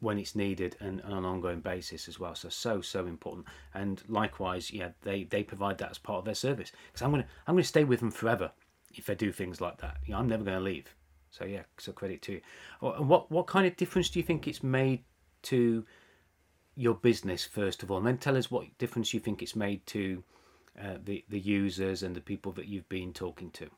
when 0.00 0.18
it's 0.18 0.36
needed 0.36 0.76
and, 0.80 1.00
and 1.00 1.12
on 1.12 1.18
an 1.18 1.24
ongoing 1.24 1.60
basis 1.60 2.06
as 2.06 2.20
well. 2.20 2.34
So 2.34 2.50
so 2.50 2.82
so 2.82 3.06
important. 3.06 3.46
And 3.72 4.02
likewise, 4.08 4.70
yeah, 4.70 4.90
they 5.02 5.24
they 5.24 5.42
provide 5.42 5.78
that 5.78 5.90
as 5.90 5.98
part 5.98 6.18
of 6.18 6.26
their 6.26 6.34
service. 6.34 6.70
Because 6.92 7.02
I'm 7.02 7.10
gonna 7.10 7.26
I'm 7.46 7.54
gonna 7.54 7.64
stay 7.64 7.84
with 7.84 8.00
them 8.00 8.10
forever 8.10 8.52
if 8.98 9.06
they 9.06 9.14
do 9.14 9.32
things 9.32 9.60
like 9.60 9.78
that. 9.78 9.98
You 10.06 10.12
know, 10.12 10.18
I'm 10.18 10.28
never 10.28 10.44
gonna 10.44 10.60
leave. 10.60 10.94
So 11.30 11.44
yeah, 11.44 11.62
so 11.78 11.92
credit 11.92 12.22
to 12.22 12.32
you. 12.34 12.40
What 12.80 13.30
what 13.30 13.46
kind 13.46 13.66
of 13.66 13.76
difference 13.76 14.08
do 14.08 14.18
you 14.18 14.24
think 14.24 14.46
it's 14.46 14.62
made 14.62 15.02
to 15.42 15.84
your 16.76 16.94
business 16.94 17.44
first 17.44 17.82
of 17.82 17.90
all, 17.90 17.98
and 17.98 18.06
then 18.06 18.18
tell 18.18 18.36
us 18.36 18.50
what 18.50 18.66
difference 18.78 19.12
you 19.12 19.20
think 19.20 19.42
it's 19.42 19.56
made 19.56 19.84
to 19.86 20.22
uh, 20.80 20.98
the 21.04 21.24
the 21.28 21.40
users 21.40 22.02
and 22.02 22.14
the 22.14 22.20
people 22.20 22.52
that 22.52 22.66
you've 22.66 22.88
been 22.88 23.12
talking 23.12 23.50
to? 23.52 23.68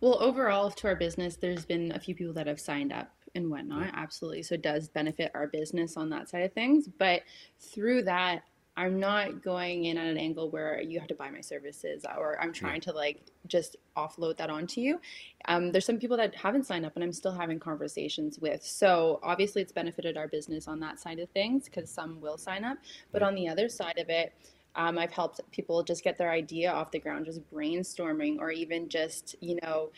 Well, 0.00 0.20
overall, 0.22 0.70
to 0.70 0.86
our 0.88 0.96
business, 0.96 1.36
there's 1.36 1.64
been 1.64 1.92
a 1.92 1.98
few 1.98 2.14
people 2.14 2.34
that 2.34 2.46
have 2.46 2.60
signed 2.60 2.92
up 2.92 3.10
and 3.34 3.50
whatnot. 3.50 3.86
Yeah. 3.86 3.90
Absolutely, 3.94 4.42
so 4.42 4.54
it 4.54 4.62
does 4.62 4.88
benefit 4.88 5.30
our 5.34 5.48
business 5.48 5.96
on 5.96 6.10
that 6.10 6.28
side 6.28 6.44
of 6.44 6.52
things. 6.52 6.88
But 6.98 7.22
through 7.58 8.02
that, 8.04 8.42
I'm 8.78 9.00
not 9.00 9.42
going 9.42 9.86
in 9.86 9.98
at 9.98 10.06
an 10.06 10.16
angle 10.16 10.50
where 10.50 10.80
you 10.80 11.00
have 11.00 11.08
to 11.08 11.14
buy 11.16 11.30
my 11.30 11.40
services 11.40 12.06
or 12.16 12.40
I'm 12.40 12.52
trying 12.52 12.80
to 12.82 12.92
like 12.92 13.22
just 13.48 13.74
offload 13.96 14.36
that 14.36 14.50
onto 14.50 14.80
you. 14.80 15.00
Um, 15.46 15.72
there's 15.72 15.84
some 15.84 15.98
people 15.98 16.16
that 16.16 16.32
haven't 16.36 16.64
signed 16.64 16.86
up 16.86 16.94
and 16.94 17.02
I'm 17.02 17.12
still 17.12 17.32
having 17.32 17.58
conversations 17.58 18.38
with. 18.38 18.64
So 18.64 19.18
obviously 19.24 19.62
it's 19.62 19.72
benefited 19.72 20.16
our 20.16 20.28
business 20.28 20.68
on 20.68 20.78
that 20.78 21.00
side 21.00 21.18
of 21.18 21.28
things 21.30 21.64
because 21.64 21.90
some 21.90 22.20
will 22.20 22.38
sign 22.38 22.64
up. 22.64 22.78
But 23.10 23.24
on 23.24 23.34
the 23.34 23.48
other 23.48 23.68
side 23.68 23.98
of 23.98 24.10
it, 24.10 24.32
um, 24.76 24.96
I've 24.96 25.10
helped 25.10 25.40
people 25.50 25.82
just 25.82 26.04
get 26.04 26.16
their 26.16 26.30
idea 26.30 26.70
off 26.70 26.92
the 26.92 27.00
ground, 27.00 27.26
just 27.26 27.40
brainstorming, 27.52 28.38
or 28.38 28.52
even 28.52 28.88
just, 28.88 29.34
you 29.40 29.58
know, 29.60 29.90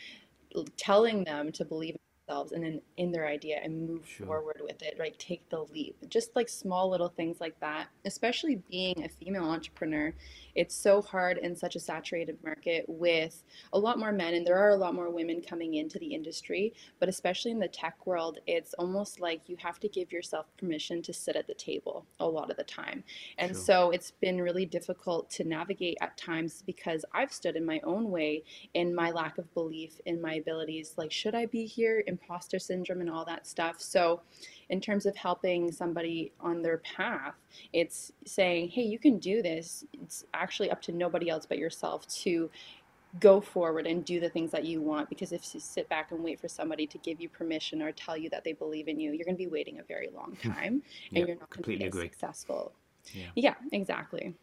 telling 0.75 1.23
them 1.23 1.51
to 1.51 1.63
believe 1.63 1.95
themselves 2.27 2.51
and 2.51 2.63
then 2.63 2.81
in 2.97 3.11
their 3.11 3.27
idea 3.27 3.59
and 3.63 3.87
move 3.87 4.07
sure. 4.07 4.25
forward 4.25 4.61
with 4.61 4.81
it, 4.81 4.95
right? 4.99 5.17
Take 5.19 5.47
the 5.49 5.63
leap. 5.73 5.95
Just 6.09 6.35
like 6.35 6.49
small 6.49 6.89
little 6.89 7.09
things 7.09 7.39
like 7.39 7.59
that, 7.59 7.87
especially 8.05 8.61
being 8.69 9.03
a 9.03 9.09
female 9.09 9.45
entrepreneur, 9.45 10.13
it's 10.55 10.75
so 10.75 11.01
hard 11.01 11.37
in 11.37 11.55
such 11.55 11.75
a 11.75 11.79
saturated 11.79 12.37
market 12.43 12.85
with 12.87 13.43
a 13.73 13.79
lot 13.79 13.99
more 13.99 14.11
men, 14.11 14.33
and 14.33 14.45
there 14.45 14.57
are 14.57 14.71
a 14.71 14.75
lot 14.75 14.93
more 14.93 15.09
women 15.09 15.41
coming 15.41 15.75
into 15.75 15.97
the 15.99 16.13
industry, 16.13 16.73
but 16.99 17.09
especially 17.09 17.51
in 17.51 17.59
the 17.59 17.67
tech 17.67 18.05
world, 18.05 18.39
it's 18.47 18.73
almost 18.75 19.19
like 19.19 19.47
you 19.47 19.55
have 19.59 19.79
to 19.79 19.87
give 19.87 20.11
yourself 20.11 20.45
permission 20.57 21.01
to 21.01 21.13
sit 21.13 21.35
at 21.35 21.47
the 21.47 21.53
table 21.53 22.05
a 22.19 22.27
lot 22.27 22.51
of 22.51 22.57
the 22.57 22.63
time. 22.63 23.03
And 23.37 23.51
sure. 23.51 23.63
so 23.63 23.91
it's 23.91 24.11
been 24.11 24.41
really 24.41 24.65
difficult 24.65 25.29
to 25.31 25.43
navigate 25.43 25.97
at 26.01 26.17
times 26.17 26.63
because 26.65 27.05
I've 27.13 27.31
stood 27.31 27.55
in 27.55 27.65
my 27.65 27.79
own 27.83 28.11
way 28.11 28.43
in 28.73 28.93
my 28.93 29.11
lack 29.11 29.37
of 29.37 29.53
belief 29.53 29.99
in 30.05 30.21
my 30.21 30.35
abilities. 30.35 30.93
Like, 30.97 31.11
should 31.11 31.35
I 31.35 31.45
be 31.45 31.65
here? 31.65 32.03
Imposter 32.21 32.59
syndrome 32.59 33.01
and 33.01 33.09
all 33.09 33.25
that 33.25 33.47
stuff. 33.47 33.81
So, 33.81 34.21
in 34.69 34.79
terms 34.79 35.05
of 35.05 35.15
helping 35.15 35.71
somebody 35.71 36.31
on 36.39 36.61
their 36.61 36.77
path, 36.77 37.35
it's 37.73 38.11
saying, 38.25 38.69
hey, 38.69 38.83
you 38.83 38.99
can 38.99 39.17
do 39.17 39.41
this. 39.41 39.83
It's 40.01 40.25
actually 40.33 40.71
up 40.71 40.81
to 40.83 40.91
nobody 40.91 41.29
else 41.29 41.45
but 41.45 41.57
yourself 41.57 42.07
to 42.23 42.49
go 43.19 43.41
forward 43.41 43.87
and 43.87 44.05
do 44.05 44.19
the 44.19 44.29
things 44.29 44.51
that 44.51 44.63
you 44.63 44.81
want 44.81 45.09
because 45.09 45.33
if 45.33 45.53
you 45.53 45.59
sit 45.59 45.89
back 45.89 46.11
and 46.11 46.23
wait 46.23 46.39
for 46.39 46.47
somebody 46.47 46.87
to 46.87 46.97
give 46.99 47.19
you 47.19 47.27
permission 47.27 47.81
or 47.81 47.91
tell 47.91 48.15
you 48.15 48.29
that 48.29 48.43
they 48.43 48.53
believe 48.53 48.87
in 48.87 48.99
you 48.99 49.11
you're 49.11 49.25
going 49.25 49.35
to 49.35 49.43
be 49.43 49.47
waiting 49.47 49.79
a 49.79 49.83
very 49.83 50.09
long 50.15 50.37
hmm. 50.41 50.51
time 50.51 50.81
and 51.13 51.27
you're 51.27 51.35
not 51.35 51.49
going 51.49 51.77
to 51.77 51.89
be 51.89 51.91
successful 51.91 52.71
yeah. 53.13 53.25
yeah 53.35 53.55
exactly 53.73 54.33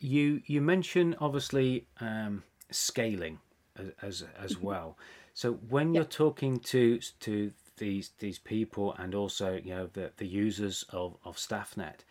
you 0.00 0.42
you 0.46 0.60
mentioned 0.60 1.16
obviously 1.20 1.86
um, 2.00 2.42
scaling 2.72 3.38
as 3.76 3.92
as, 4.02 4.24
as 4.42 4.54
mm-hmm. 4.54 4.66
well 4.66 4.98
so 5.34 5.52
when 5.68 5.94
you're 5.94 6.04
talking 6.04 6.58
to 6.60 7.00
to 7.20 7.52
these 7.80 8.10
these 8.18 8.38
people 8.38 8.94
and 8.98 9.12
also 9.14 9.54
you 9.64 9.74
know 9.74 9.88
the 9.92 10.12
the 10.18 10.26
users 10.28 10.84
of 10.90 11.16
of 11.24 11.36
StaffNet. 11.36 12.04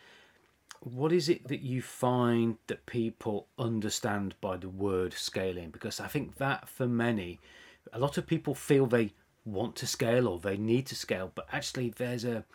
What 0.82 1.12
is 1.12 1.28
it 1.28 1.48
that 1.50 1.62
you 1.62 1.82
find 1.82 2.58
that 2.68 2.86
people 2.86 3.48
understand 3.58 4.36
by 4.40 4.56
the 4.56 4.70
word 4.70 5.14
scaling? 5.14 5.72
Because 5.72 6.00
I 6.00 6.08
think 6.08 6.38
that 6.38 6.70
for 6.70 6.88
many, 6.88 7.40
a 7.92 8.00
lot 8.00 8.18
of 8.18 8.26
people 8.26 8.56
feel 8.56 8.86
they 8.86 9.12
want 9.44 9.76
to 9.78 9.88
scale 9.88 10.26
or 10.26 10.40
they 10.40 10.56
need 10.56 10.86
to 10.88 10.96
scale, 10.96 11.32
but 11.36 11.48
actually 11.52 11.90
there's 11.90 12.24
a 12.24 12.46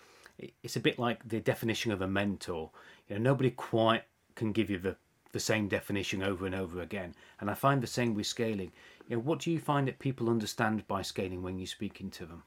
it's 0.62 0.76
a 0.76 0.80
bit 0.80 0.98
like 0.98 1.28
the 1.28 1.40
definition 1.40 1.92
of 1.92 2.00
a 2.00 2.08
mentor. 2.08 2.70
You 3.08 3.16
know, 3.16 3.30
nobody 3.30 3.50
quite 3.50 4.04
can 4.34 4.52
give 4.52 4.70
you 4.70 4.78
the 4.78 4.96
the 5.32 5.40
same 5.40 5.68
definition 5.68 6.22
over 6.22 6.46
and 6.46 6.54
over 6.54 6.80
again. 6.80 7.14
And 7.40 7.50
I 7.50 7.54
find 7.54 7.82
the 7.82 7.88
same 7.88 8.14
with 8.14 8.26
scaling. 8.26 8.72
You 9.08 9.16
know, 9.16 9.22
what 9.22 9.40
do 9.40 9.50
you 9.50 9.58
find 9.58 9.86
that 9.88 9.98
people 9.98 10.30
understand 10.30 10.86
by 10.88 11.02
scaling 11.02 11.42
when 11.42 11.58
you're 11.58 11.66
speaking 11.66 12.10
to 12.12 12.26
them? 12.26 12.44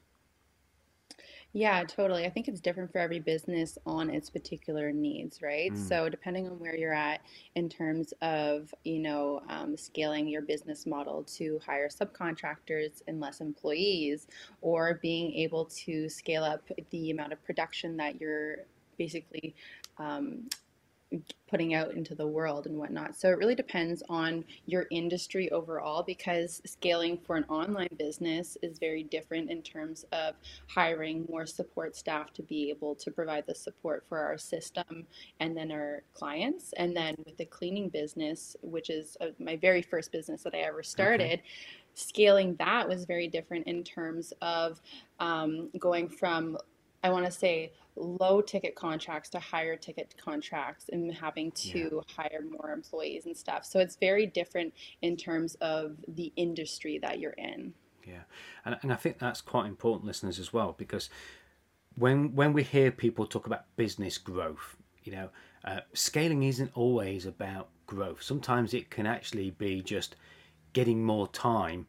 Yeah, 1.54 1.82
totally. 1.84 2.26
I 2.26 2.30
think 2.30 2.46
it's 2.46 2.60
different 2.60 2.92
for 2.92 2.98
every 2.98 3.20
business 3.20 3.78
on 3.86 4.10
its 4.10 4.28
particular 4.28 4.92
needs, 4.92 5.40
right? 5.40 5.72
Mm. 5.72 5.88
So, 5.88 6.08
depending 6.10 6.46
on 6.46 6.58
where 6.58 6.76
you're 6.76 6.92
at 6.92 7.20
in 7.54 7.70
terms 7.70 8.12
of, 8.20 8.72
you 8.84 8.98
know, 8.98 9.40
um, 9.48 9.74
scaling 9.74 10.28
your 10.28 10.42
business 10.42 10.84
model 10.84 11.24
to 11.36 11.58
hire 11.64 11.88
subcontractors 11.88 13.02
and 13.08 13.18
less 13.18 13.40
employees, 13.40 14.26
or 14.60 14.98
being 15.00 15.32
able 15.32 15.64
to 15.64 16.08
scale 16.10 16.44
up 16.44 16.62
the 16.90 17.10
amount 17.10 17.32
of 17.32 17.42
production 17.44 17.96
that 17.96 18.20
you're 18.20 18.58
basically 18.98 19.54
um, 19.96 20.48
putting 21.48 21.74
out 21.74 21.92
into 21.92 22.14
the 22.14 22.26
world 22.26 22.66
and 22.66 22.76
whatnot. 22.76 23.16
So 23.16 23.30
it 23.30 23.38
really 23.38 23.54
depends 23.54 24.02
on 24.10 24.44
your 24.66 24.86
industry 24.90 25.50
overall 25.50 26.02
because 26.02 26.60
scaling 26.66 27.18
for 27.26 27.36
an 27.36 27.44
online 27.48 27.88
business 27.98 28.58
is 28.62 28.78
very 28.78 29.04
different 29.04 29.50
in 29.50 29.62
terms 29.62 30.04
of 30.12 30.34
hiring 30.66 31.26
more 31.30 31.46
support 31.46 31.96
staff 31.96 32.32
to 32.34 32.42
be 32.42 32.68
able 32.68 32.94
to 32.96 33.10
provide 33.10 33.44
the 33.46 33.54
support 33.54 34.04
for 34.08 34.18
our 34.18 34.36
system 34.36 35.06
and 35.40 35.56
then 35.56 35.72
our 35.72 36.02
clients. 36.12 36.74
And 36.76 36.94
then 36.94 37.16
with 37.24 37.38
the 37.38 37.46
cleaning 37.46 37.88
business, 37.88 38.54
which 38.60 38.90
is 38.90 39.16
uh, 39.20 39.28
my 39.38 39.56
very 39.56 39.80
first 39.80 40.12
business 40.12 40.42
that 40.42 40.54
I 40.54 40.58
ever 40.58 40.82
started. 40.82 41.40
Okay 41.40 41.42
scaling 41.94 42.54
that 42.60 42.88
was 42.88 43.04
very 43.06 43.26
different 43.26 43.66
in 43.66 43.82
terms 43.82 44.32
of 44.40 44.80
um, 45.18 45.68
going 45.80 46.08
from 46.08 46.56
I 47.02 47.10
want 47.10 47.26
to 47.26 47.30
say 47.30 47.72
low 47.98 48.40
ticket 48.40 48.74
contracts 48.74 49.28
to 49.30 49.38
higher 49.38 49.76
ticket 49.76 50.14
contracts 50.22 50.88
and 50.92 51.12
having 51.12 51.50
to 51.52 51.78
yeah. 51.78 52.14
hire 52.16 52.44
more 52.50 52.70
employees 52.70 53.26
and 53.26 53.36
stuff. 53.36 53.64
So 53.64 53.80
it's 53.80 53.96
very 53.96 54.26
different 54.26 54.74
in 55.02 55.16
terms 55.16 55.56
of 55.60 55.96
the 56.08 56.32
industry 56.36 56.98
that 56.98 57.18
you're 57.18 57.32
in. 57.32 57.74
Yeah. 58.06 58.22
And, 58.64 58.78
and 58.82 58.92
I 58.92 58.96
think 58.96 59.18
that's 59.18 59.40
quite 59.40 59.66
important, 59.66 60.06
listeners, 60.06 60.38
as 60.38 60.52
well, 60.52 60.74
because 60.76 61.10
when 61.96 62.34
when 62.34 62.52
we 62.52 62.62
hear 62.62 62.90
people 62.90 63.26
talk 63.26 63.46
about 63.46 63.64
business 63.76 64.18
growth, 64.18 64.76
you 65.04 65.12
know, 65.12 65.30
uh, 65.64 65.80
scaling 65.92 66.42
isn't 66.44 66.70
always 66.74 67.26
about 67.26 67.68
growth. 67.86 68.22
Sometimes 68.22 68.72
it 68.72 68.90
can 68.90 69.06
actually 69.06 69.50
be 69.50 69.82
just 69.82 70.16
getting 70.72 71.04
more 71.04 71.28
time 71.28 71.86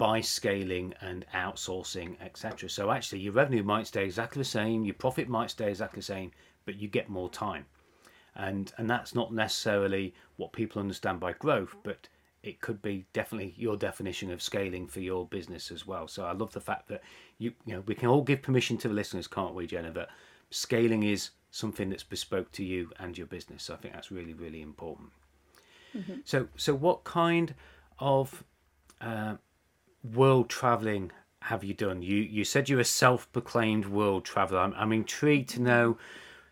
by 0.00 0.18
scaling 0.18 0.94
and 1.02 1.26
outsourcing, 1.34 2.16
etc. 2.22 2.70
So 2.70 2.90
actually, 2.90 3.20
your 3.20 3.34
revenue 3.34 3.62
might 3.62 3.86
stay 3.86 4.06
exactly 4.06 4.40
the 4.40 4.48
same, 4.48 4.86
your 4.86 4.94
profit 4.94 5.28
might 5.28 5.50
stay 5.50 5.68
exactly 5.68 5.98
the 5.98 6.04
same, 6.04 6.30
but 6.64 6.76
you 6.76 6.88
get 6.88 7.10
more 7.10 7.28
time, 7.28 7.66
and 8.34 8.72
and 8.78 8.88
that's 8.88 9.14
not 9.14 9.34
necessarily 9.34 10.14
what 10.38 10.54
people 10.54 10.80
understand 10.80 11.20
by 11.20 11.34
growth, 11.34 11.76
but 11.82 12.08
it 12.42 12.62
could 12.62 12.80
be 12.80 13.04
definitely 13.12 13.52
your 13.58 13.76
definition 13.76 14.32
of 14.32 14.40
scaling 14.40 14.86
for 14.86 15.00
your 15.00 15.26
business 15.26 15.70
as 15.70 15.86
well. 15.86 16.08
So 16.08 16.24
I 16.24 16.32
love 16.32 16.54
the 16.54 16.62
fact 16.62 16.88
that 16.88 17.02
you 17.36 17.52
you 17.66 17.74
know 17.74 17.82
we 17.86 17.94
can 17.94 18.08
all 18.08 18.22
give 18.22 18.40
permission 18.40 18.78
to 18.78 18.88
the 18.88 18.94
listeners, 18.94 19.26
can't 19.26 19.54
we, 19.54 19.66
Jenna? 19.66 19.90
That 19.90 20.08
scaling 20.48 21.02
is 21.02 21.28
something 21.50 21.90
that's 21.90 22.04
bespoke 22.04 22.50
to 22.52 22.64
you 22.64 22.90
and 22.98 23.18
your 23.18 23.26
business. 23.26 23.64
So 23.64 23.74
I 23.74 23.76
think 23.76 23.92
that's 23.92 24.10
really 24.10 24.32
really 24.32 24.62
important. 24.62 25.10
Mm-hmm. 25.94 26.20
So 26.24 26.48
so 26.56 26.74
what 26.74 27.04
kind 27.04 27.54
of 27.98 28.44
uh, 29.02 29.34
world 30.02 30.48
traveling 30.48 31.12
have 31.44 31.64
you 31.64 31.72
done? 31.72 32.02
You 32.02 32.16
you 32.16 32.44
said 32.44 32.68
you're 32.68 32.80
a 32.80 32.84
self-proclaimed 32.84 33.86
world 33.86 34.24
traveler. 34.24 34.60
I'm, 34.60 34.74
I'm 34.76 34.92
intrigued 34.92 35.48
to 35.50 35.62
know 35.62 35.96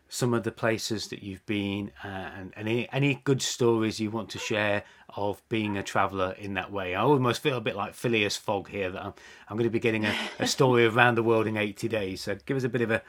some 0.08 0.32
of 0.32 0.42
the 0.42 0.52
places 0.52 1.08
that 1.08 1.22
you've 1.22 1.44
been 1.44 1.92
uh, 2.02 2.08
and, 2.08 2.52
any, 2.56 2.88
any 2.92 3.20
good 3.24 3.42
stories 3.42 4.00
you 4.00 4.10
want 4.10 4.30
to 4.30 4.38
share 4.38 4.82
of 5.14 5.46
being 5.48 5.76
a 5.76 5.82
traveller 5.82 6.34
in 6.38 6.54
that 6.54 6.72
way. 6.72 6.94
I 6.94 7.02
almost 7.02 7.42
feel 7.42 7.58
a 7.58 7.60
bit 7.60 7.76
like 7.76 7.94
Phileas 7.94 8.36
Fogg 8.36 8.70
here 8.70 8.90
that 8.90 9.04
I'm, 9.04 9.12
I'm 9.48 9.56
going 9.56 9.64
to 9.64 9.70
be 9.70 9.78
getting 9.78 10.06
a, 10.06 10.14
a 10.38 10.46
story 10.46 10.86
around 10.86 11.16
the 11.16 11.22
world 11.22 11.46
in 11.46 11.56
80 11.56 11.88
days. 11.88 12.22
So 12.22 12.36
give 12.46 12.56
us 12.56 12.64
a 12.64 12.68
bit 12.68 12.80
of 12.80 12.90
a, 12.90 13.02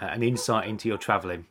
uh, 0.00 0.06
an 0.06 0.22
insight 0.22 0.68
into 0.68 0.88
your 0.88 0.98
travelling. 0.98 1.46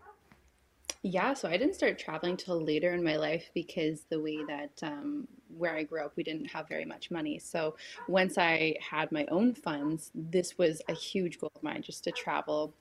Yeah, 1.07 1.35
so 1.35 1.47
I 1.47 1.55
didn't 1.55 1.75
start 1.75 2.00
traveling 2.00 2.35
till 2.35 2.59
later 2.59 2.91
in 2.95 3.03
my 3.03 3.15
life 3.15 3.51
because 3.53 4.05
the 4.09 4.19
way 4.19 4.39
that 4.47 4.71
um, 4.81 5.27
where 5.55 5.75
I 5.75 5.83
grew 5.83 6.03
up, 6.03 6.13
we 6.15 6.24
didn't 6.24 6.45
have 6.45 6.67
very 6.67 6.83
much 6.83 7.12
money. 7.12 7.38
So 7.38 7.75
once 8.07 8.39
I 8.39 8.75
had 8.81 9.12
my 9.12 9.27
own 9.29 9.53
funds, 9.53 10.09
this 10.15 10.57
was 10.57 10.81
a 10.89 10.93
huge 10.93 11.39
goal 11.39 11.51
of 11.55 11.62
mine 11.62 11.83
just 11.83 12.03
to 12.05 12.12
travel 12.12 12.74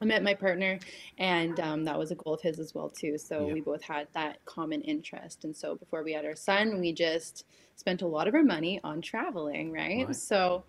I 0.00 0.06
met 0.06 0.22
my 0.22 0.34
partner, 0.34 0.78
and 1.18 1.58
um, 1.60 1.84
that 1.84 1.98
was 1.98 2.10
a 2.10 2.16
goal 2.16 2.34
of 2.34 2.42
his 2.42 2.58
as 2.58 2.74
well 2.74 2.90
too. 2.90 3.16
So 3.16 3.46
we 3.46 3.60
both 3.60 3.82
had 3.82 4.08
that 4.12 4.44
common 4.44 4.82
interest, 4.82 5.44
and 5.44 5.56
so 5.56 5.76
before 5.76 6.02
we 6.02 6.12
had 6.12 6.24
our 6.24 6.34
son, 6.34 6.80
we 6.80 6.92
just 6.92 7.44
spent 7.76 8.02
a 8.02 8.06
lot 8.06 8.28
of 8.28 8.34
our 8.34 8.42
money 8.42 8.80
on 8.84 9.00
traveling, 9.00 9.72
right? 9.72 10.06
right. 10.06 10.16
So 10.16 10.64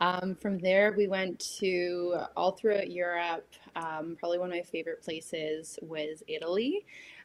um, 0.00 0.34
from 0.34 0.58
there, 0.58 0.92
we 0.96 1.08
went 1.08 1.38
to 1.58 2.16
all 2.36 2.52
throughout 2.52 2.90
Europe. 2.90 3.48
Um, 3.76 4.16
probably 4.18 4.38
one 4.38 4.50
of 4.50 4.54
my 4.54 4.62
favorite 4.62 5.02
places 5.02 5.78
was 5.82 6.22
Italy. 6.26 6.84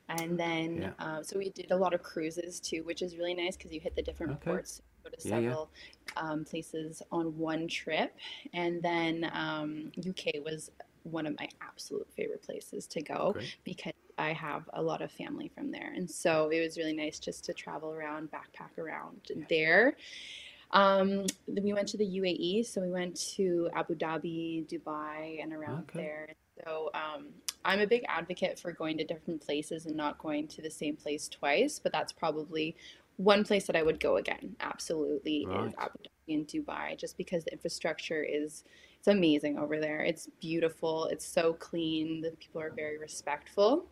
And 0.10 0.40
then, 0.40 0.94
yeah. 1.00 1.06
uh, 1.06 1.24
so 1.24 1.38
we 1.38 1.50
did 1.50 1.72
a 1.72 1.78
lot 1.78 1.94
of 1.94 2.02
cruises 2.02 2.60
too, 2.60 2.84
which 2.84 3.02
is 3.02 3.18
really 3.18 3.36
nice 3.36 3.56
because 3.56 3.72
you 3.72 3.80
hit 3.80 3.96
the 3.96 4.02
different 4.02 4.34
okay. 4.34 4.52
ports 4.52 4.82
go 5.04 5.10
to 5.10 5.22
several 5.22 5.70
yeah, 6.16 6.24
yeah. 6.24 6.32
Um, 6.32 6.46
places 6.46 7.02
on 7.12 7.38
one 7.38 7.68
trip. 7.68 8.16
And 8.54 8.82
then 8.82 9.30
um, 9.34 9.92
UK 9.98 10.44
was 10.44 10.72
one 11.04 11.26
of 11.26 11.38
my 11.40 11.48
absolute 11.62 12.08
favorite 12.16 12.42
places 12.42 12.88
to 12.88 13.02
go 13.02 13.32
Great. 13.34 13.56
because 13.64 13.94
I 14.18 14.34
have 14.34 14.70
a 14.74 14.82
lot 14.82 15.02
of 15.02 15.12
family 15.12 15.50
from 15.54 15.72
there. 15.72 15.94
And 15.96 16.10
so 16.10 16.50
it 16.50 16.60
was 16.60 16.78
really 16.78 16.94
nice 16.94 17.20
just 17.20 17.46
to 17.46 17.54
travel 17.54 17.92
around, 17.92 18.30
backpack 18.32 18.78
around 18.78 19.32
there. 19.48 19.96
Um, 20.72 21.26
we 21.48 21.74
went 21.74 21.88
to 21.90 21.98
the 21.98 22.06
UAE, 22.06 22.66
so 22.66 22.82
we 22.82 22.92
went 22.92 23.16
to 23.36 23.70
Abu 23.76 23.96
Dhabi, 23.96 24.68
Dubai, 24.68 25.42
and 25.42 25.54
around 25.54 25.90
okay. 25.90 26.00
there. 26.00 26.28
So 26.64 26.92
um, 26.94 27.28
I'm 27.66 27.80
a 27.80 27.88
big 27.88 28.04
advocate 28.08 28.60
for 28.60 28.72
going 28.72 28.98
to 28.98 29.04
different 29.04 29.42
places 29.42 29.86
and 29.86 29.96
not 29.96 30.18
going 30.20 30.48
to 30.50 30.62
the 30.62 30.70
same 30.70 30.96
place 30.96 31.28
twice, 31.28 31.80
but 31.80 31.92
that's 31.92 32.12
probably 32.12 32.76
one 33.18 33.44
place 33.44 33.66
that 33.68 33.76
I 33.76 33.84
would 33.84 34.00
go 34.00 34.18
again. 34.18 34.56
Absolutely 34.60 35.46
right. 35.46 35.68
is 35.68 35.74
Abu 35.78 35.98
Dhabi 35.98 36.36
and 36.36 36.48
Dubai, 36.48 36.98
just 36.98 37.18
because 37.18 37.44
the 37.46 37.52
infrastructure 37.52 38.24
is 38.24 38.64
it's 39.00 39.08
amazing 39.08 39.58
over 39.58 39.80
there. 39.80 40.02
It's 40.02 40.28
beautiful. 40.42 41.06
It's 41.06 41.26
so 41.26 41.54
clean. 41.54 42.22
The 42.22 42.32
people 42.32 42.62
are 42.62 42.72
very 42.72 42.98
respectful. 42.98 43.86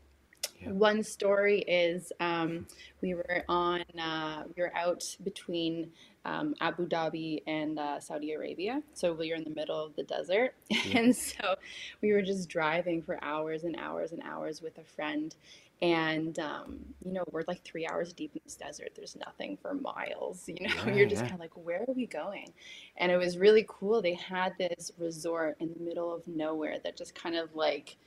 Yeah. 0.60 0.72
One 0.72 1.04
story 1.04 1.60
is 1.62 2.12
um, 2.20 2.66
we 3.02 3.14
were 3.14 3.44
on, 3.48 3.82
uh, 4.00 4.44
we 4.56 4.64
were 4.64 4.76
out 4.76 5.04
between 5.24 5.92
um, 6.26 6.56
Abu 6.60 6.88
Dhabi 6.88 7.44
and 7.48 7.80
uh, 7.80 8.00
Saudi 8.00 8.34
Arabia. 8.34 8.82
So 8.94 9.14
we 9.14 9.30
were 9.30 9.36
in 9.36 9.44
the 9.44 9.52
middle 9.52 9.84
of 9.86 9.96
the 9.96 10.04
desert. 10.04 10.56
Yeah. 10.70 11.00
and 11.00 11.16
so 11.16 11.56
we 12.02 12.14
were 12.14 12.22
just 12.22 12.50
driving 12.50 13.02
for 13.02 13.17
hours 13.24 13.63
and 13.63 13.76
hours 13.78 14.12
and 14.12 14.22
hours 14.24 14.62
with 14.62 14.78
a 14.78 14.84
friend 14.84 15.36
and 15.82 16.39
um, 16.39 16.80
you 17.06 17.13
know 17.13 17.24
we're 17.32 17.43
like 17.48 17.63
three 17.63 17.86
hours 17.88 18.13
deep 18.13 18.32
in 18.34 18.41
this 18.43 18.56
desert 18.56 18.89
there's 18.96 19.15
nothing 19.15 19.58
for 19.62 19.74
miles 19.74 20.43
you 20.48 20.67
know 20.67 20.74
yeah, 20.86 20.93
you're 20.96 21.08
just 21.08 21.22
yeah. 21.22 21.30
kind 21.30 21.34
of 21.36 21.39
like 21.39 21.56
where 21.56 21.82
are 21.88 21.93
we 21.93 22.06
going 22.08 22.52
and 22.98 23.12
it 23.12 23.17
was 23.17 23.38
really 23.38 23.65
cool 23.67 24.02
they 24.02 24.15
had 24.15 24.54
this 24.58 24.91
resort 24.98 25.56
in 25.60 25.72
the 25.74 25.80
middle 25.80 26.13
of 26.13 26.28
nowhere 26.28 26.78
that 26.84 26.98
just 26.98 27.13
kind 27.13 27.36
of 27.36 27.54
like 27.56 27.98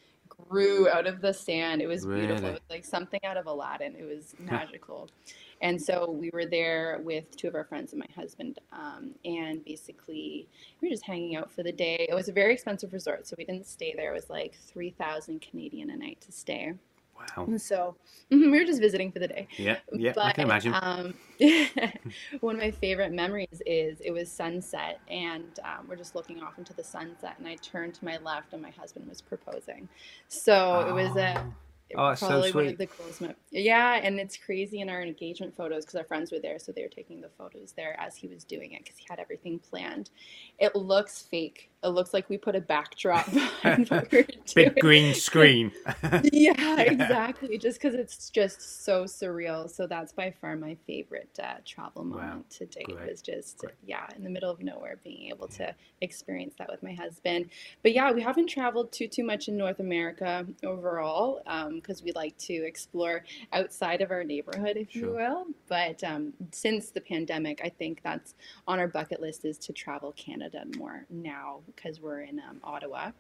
grew 0.49 0.89
out 0.89 1.07
of 1.07 1.21
the 1.21 1.33
sand. 1.33 1.83
It 1.83 1.87
was 1.87 2.07
really? 2.07 2.27
beautiful 2.27 2.49
it 2.49 2.53
was 2.53 2.61
like 2.71 2.85
something 2.85 3.21
out 3.25 3.37
of 3.37 3.47
aladdin. 3.47 3.95
It 3.97 4.05
was 4.05 4.35
magical. 4.39 5.09
And 5.63 5.81
so 5.81 6.11
we 6.11 6.31
were 6.33 6.47
there 6.47 7.01
with 7.05 7.37
two 7.37 7.47
of 7.47 7.55
our 7.55 7.65
friends 7.65 7.93
and 7.93 8.01
my 8.01 8.09
husband 8.21 8.59
um, 8.73 9.11
and 9.25 9.63
basically 9.65 10.49
we 10.81 10.89
were 10.89 10.93
just 10.93 11.05
hanging 11.05 11.37
out 11.37 11.53
for 11.53 11.63
the 11.63 11.73
day. 11.73 12.07
It 12.09 12.15
was 12.15 12.29
a 12.29 12.33
very 12.33 12.55
expensive 12.55 12.93
resort 12.93 13.27
so 13.27 13.35
we 13.37 13.45
didn't 13.45 13.67
stay 13.67 13.93
there. 13.95 14.13
It 14.13 14.15
was 14.15 14.31
like 14.31 14.55
3000 14.55 15.41
canadian 15.41 15.91
a 15.91 15.97
night 15.97 16.21
to 16.23 16.33
stay 16.33 16.75
Wow. 17.37 17.57
So 17.57 17.97
we 18.31 18.49
were 18.49 18.65
just 18.65 18.81
visiting 18.81 19.13
for 19.13 19.19
the 19.19 19.29
day. 19.29 19.49
Yeah, 19.57 19.79
yeah, 19.93 20.13
but, 20.15 20.25
I 20.25 20.33
can 20.33 20.45
imagine. 20.45 20.75
Um, 20.81 21.15
one 22.41 22.55
of 22.55 22.61
my 22.61 22.71
favorite 22.71 23.13
memories 23.13 23.63
is 23.67 24.01
it 24.01 24.11
was 24.11 24.31
sunset, 24.31 25.01
and 25.09 25.59
um, 25.65 25.87
we're 25.89 25.97
just 25.97 26.15
looking 26.15 26.43
off 26.43 26.59
into 26.59 26.73
the 26.75 26.85
sunset, 26.85 27.37
and 27.39 27.47
I 27.47 27.57
turned 27.57 27.95
to 27.95 28.05
my 28.05 28.19
left, 28.19 28.53
and 28.53 28.63
my 28.63 28.71
husband 28.71 29.09
was 29.09 29.21
proposing. 29.21 29.89
So 30.29 30.85
oh. 30.87 30.89
it 30.89 30.93
was 30.93 31.17
a 31.17 31.45
oh. 31.97 32.15
Probably 32.17 32.51
so 32.51 32.59
one 32.59 32.67
of 32.69 32.79
the 32.79 32.87
coolest. 32.87 33.21
Mo- 33.21 33.35
yeah, 33.51 34.01
and 34.03 34.19
it's 34.19 34.37
crazy 34.37 34.81
in 34.81 34.89
our 34.89 35.03
engagement 35.03 35.57
photos 35.57 35.85
because 35.85 35.97
our 35.97 36.05
friends 36.05 36.33
were 36.33 36.39
there, 36.39 36.59
so 36.59 36.73
they 36.73 36.83
were 36.83 36.89
taking 36.89 37.21
the 37.21 37.29
photos 37.29 37.73
there 37.73 37.99
as 37.99 38.17
he 38.17 38.29
was 38.29 38.45
doing 38.45 38.73
it 38.73 38.83
because 38.85 38.99
he 38.99 39.07
had 39.09 39.19
everything 39.19 39.59
planned. 39.59 40.11
It 40.59 40.77
looks 40.77 41.23
fake. 41.23 41.71
It 41.83 41.89
looks 41.89 42.13
like 42.13 42.29
we 42.29 42.37
put 42.37 42.55
a 42.55 42.61
backdrop 42.61 43.27
Big 44.55 44.77
green 44.81 45.15
screen. 45.15 45.73
yeah, 46.33 46.53
yeah, 46.61 46.81
exactly. 46.81 47.57
Just 47.59 47.81
because 47.81 47.95
it's 47.95 48.31
just 48.31 48.85
so 48.85 49.05
surreal. 49.05 49.69
So 49.71 49.87
that's 49.87 50.13
by 50.13 50.31
far 50.41 50.57
my 50.57 50.77
favorite 50.87 51.39
uh, 51.43 51.55
travel 51.65 52.05
moment 52.05 52.37
wow. 52.39 52.45
to 52.51 52.67
date. 52.67 52.87
Great. 52.87 53.11
Was 53.11 53.23
just 53.23 53.59
Great. 53.59 53.75
yeah, 53.87 54.07
in 54.17 54.25
the 54.25 54.31
middle 54.31 54.51
of 54.51 54.63
nowhere, 54.63 54.99
being 55.03 55.29
able 55.29 55.49
yeah. 55.53 55.67
to 55.69 55.75
experience 56.01 56.55
that 56.59 56.71
with 56.71 56.83
my 56.83 56.93
husband. 56.93 57.47
But 57.83 57.95
yeah, 57.95 58.13
we 58.13 58.23
haven't 58.23 58.49
traveled 58.49 58.93
too 58.93 59.09
too 59.09 59.25
much 59.25 59.49
in 59.49 59.57
North 59.57 59.81
America 59.81 60.47
overall. 60.65 61.43
Um, 61.47 61.80
because 61.81 62.03
we 62.03 62.13
like 62.13 62.37
to 62.39 62.55
explore 62.55 63.25
outside 63.53 64.01
of 64.01 64.11
our 64.11 64.25
neighborhood, 64.25 64.77
if 64.77 64.91
sure. 64.91 65.03
you 65.03 65.11
will. 65.15 65.47
But 65.69 66.03
um, 66.05 66.33
since 66.53 66.91
the 66.91 67.01
pandemic, 67.01 67.61
I 67.65 67.69
think 67.69 68.03
that's 68.03 68.35
on 68.67 68.79
our 68.79 68.89
bucket 68.89 69.21
list 69.21 69.45
is 69.45 69.59
to 69.59 69.73
travel 69.73 70.13
Canada 70.13 70.65
more 70.77 71.07
now 71.11 71.61
because 71.67 72.01
we're 72.01 72.23
in 72.23 72.41
um, 72.41 72.61
Ottawa. 72.63 73.13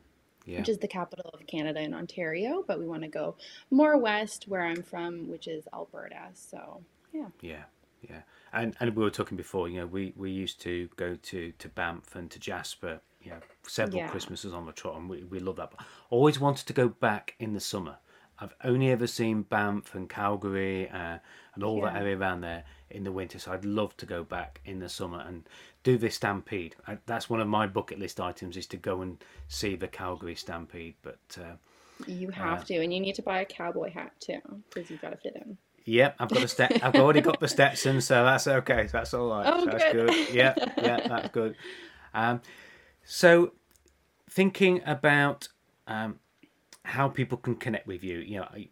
Yeah. 0.46 0.60
which 0.60 0.70
is 0.70 0.78
the 0.78 0.88
capital 0.88 1.30
of 1.34 1.46
Canada 1.46 1.80
and 1.80 1.94
Ontario, 1.94 2.64
but 2.66 2.78
we 2.78 2.86
want 2.86 3.02
to 3.02 3.08
go 3.08 3.36
more 3.70 3.98
west 3.98 4.48
where 4.48 4.64
I'm 4.64 4.82
from, 4.82 5.28
which 5.28 5.46
is 5.46 5.68
Alberta. 5.74 6.28
So, 6.32 6.82
yeah. 7.12 7.26
Yeah. 7.42 7.64
Yeah. 8.08 8.22
And 8.52 8.74
and 8.80 8.96
we 8.96 9.04
were 9.04 9.10
talking 9.10 9.36
before, 9.36 9.68
you 9.68 9.80
know, 9.80 9.86
we, 9.86 10.12
we 10.16 10.30
used 10.30 10.60
to 10.62 10.88
go 10.96 11.16
to, 11.16 11.52
to 11.52 11.68
Banff 11.68 12.16
and 12.16 12.30
to 12.30 12.38
Jasper, 12.38 13.00
you 13.22 13.30
know, 13.30 13.38
several 13.66 13.98
yeah. 13.98 14.08
Christmases 14.08 14.52
on 14.52 14.66
the 14.66 14.72
trot, 14.72 14.96
and 14.96 15.08
we, 15.08 15.24
we 15.24 15.38
love 15.38 15.56
that. 15.56 15.72
But 15.76 15.86
always 16.08 16.40
wanted 16.40 16.66
to 16.66 16.72
go 16.72 16.88
back 16.88 17.34
in 17.38 17.52
the 17.52 17.60
summer. 17.60 17.98
I've 18.40 18.54
only 18.64 18.90
ever 18.90 19.06
seen 19.06 19.42
Banff 19.42 19.94
and 19.94 20.08
Calgary 20.08 20.88
uh, 20.88 21.18
and 21.54 21.64
all 21.64 21.78
yeah. 21.78 21.92
that 21.92 22.02
area 22.02 22.16
around 22.16 22.40
there 22.40 22.64
in 22.90 23.04
the 23.04 23.12
winter. 23.12 23.38
So 23.38 23.52
I'd 23.52 23.64
love 23.64 23.96
to 23.98 24.06
go 24.06 24.24
back 24.24 24.60
in 24.64 24.78
the 24.78 24.88
summer 24.88 25.20
and 25.20 25.48
do 25.82 25.98
the 25.98 26.10
Stampede. 26.10 26.74
I, 26.86 26.98
that's 27.06 27.28
one 27.28 27.40
of 27.40 27.48
my 27.48 27.66
bucket 27.66 27.98
list 27.98 28.20
items 28.20 28.56
is 28.56 28.66
to 28.68 28.76
go 28.76 29.02
and 29.02 29.22
see 29.48 29.76
the 29.76 29.88
Calgary 29.88 30.34
Stampede. 30.34 30.94
But 31.02 31.18
uh, 31.38 31.56
you 32.06 32.30
have 32.30 32.60
uh, 32.60 32.64
to, 32.64 32.82
and 32.82 32.92
you 32.92 33.00
need 33.00 33.14
to 33.16 33.22
buy 33.22 33.40
a 33.40 33.44
cowboy 33.44 33.90
hat 33.90 34.12
too 34.20 34.40
because 34.72 34.90
you've 34.90 35.02
got 35.02 35.10
to 35.10 35.16
fit 35.16 35.36
in. 35.36 35.58
Yep, 35.84 36.16
I've 36.18 36.28
got 36.28 36.42
a 36.42 36.48
step. 36.48 36.72
I've 36.82 36.94
already 36.96 37.20
got 37.20 37.40
the 37.40 37.48
Stetson, 37.56 38.00
so 38.00 38.24
that's 38.24 38.46
okay. 38.46 38.86
That's 38.90 39.14
all 39.14 39.30
right. 39.30 39.52
Oh, 39.52 39.64
that's 39.64 39.92
good. 39.92 40.08
good. 40.08 40.34
Yeah, 40.34 40.54
yeah, 40.76 41.08
that's 41.08 41.28
good. 41.30 41.56
Um, 42.12 42.42
so 43.04 43.52
thinking 44.28 44.82
about 44.86 45.48
um, 45.86 46.20
how 46.84 47.08
people 47.08 47.38
can 47.38 47.56
connect 47.56 47.86
with 47.86 48.02
you. 48.02 48.18
You 48.18 48.40
know, 48.40 48.48
I, 48.52 48.68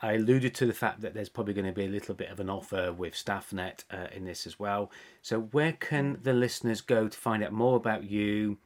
I 0.00 0.12
alluded 0.14 0.54
to 0.56 0.66
the 0.66 0.72
fact 0.72 1.00
that 1.00 1.14
there's 1.14 1.28
probably 1.28 1.54
going 1.54 1.66
to 1.66 1.72
be 1.72 1.84
a 1.84 1.88
little 1.88 2.14
bit 2.14 2.30
of 2.30 2.40
an 2.40 2.50
offer 2.50 2.92
with 2.92 3.14
StaffNet 3.14 3.84
uh, 3.90 4.08
in 4.14 4.24
this 4.24 4.46
as 4.46 4.58
well. 4.58 4.90
So, 5.22 5.40
where 5.40 5.72
can 5.72 6.18
the 6.22 6.32
listeners 6.32 6.80
go 6.80 7.08
to 7.08 7.18
find 7.18 7.44
out 7.44 7.52
more 7.52 7.76
about 7.76 8.04
you? 8.04 8.58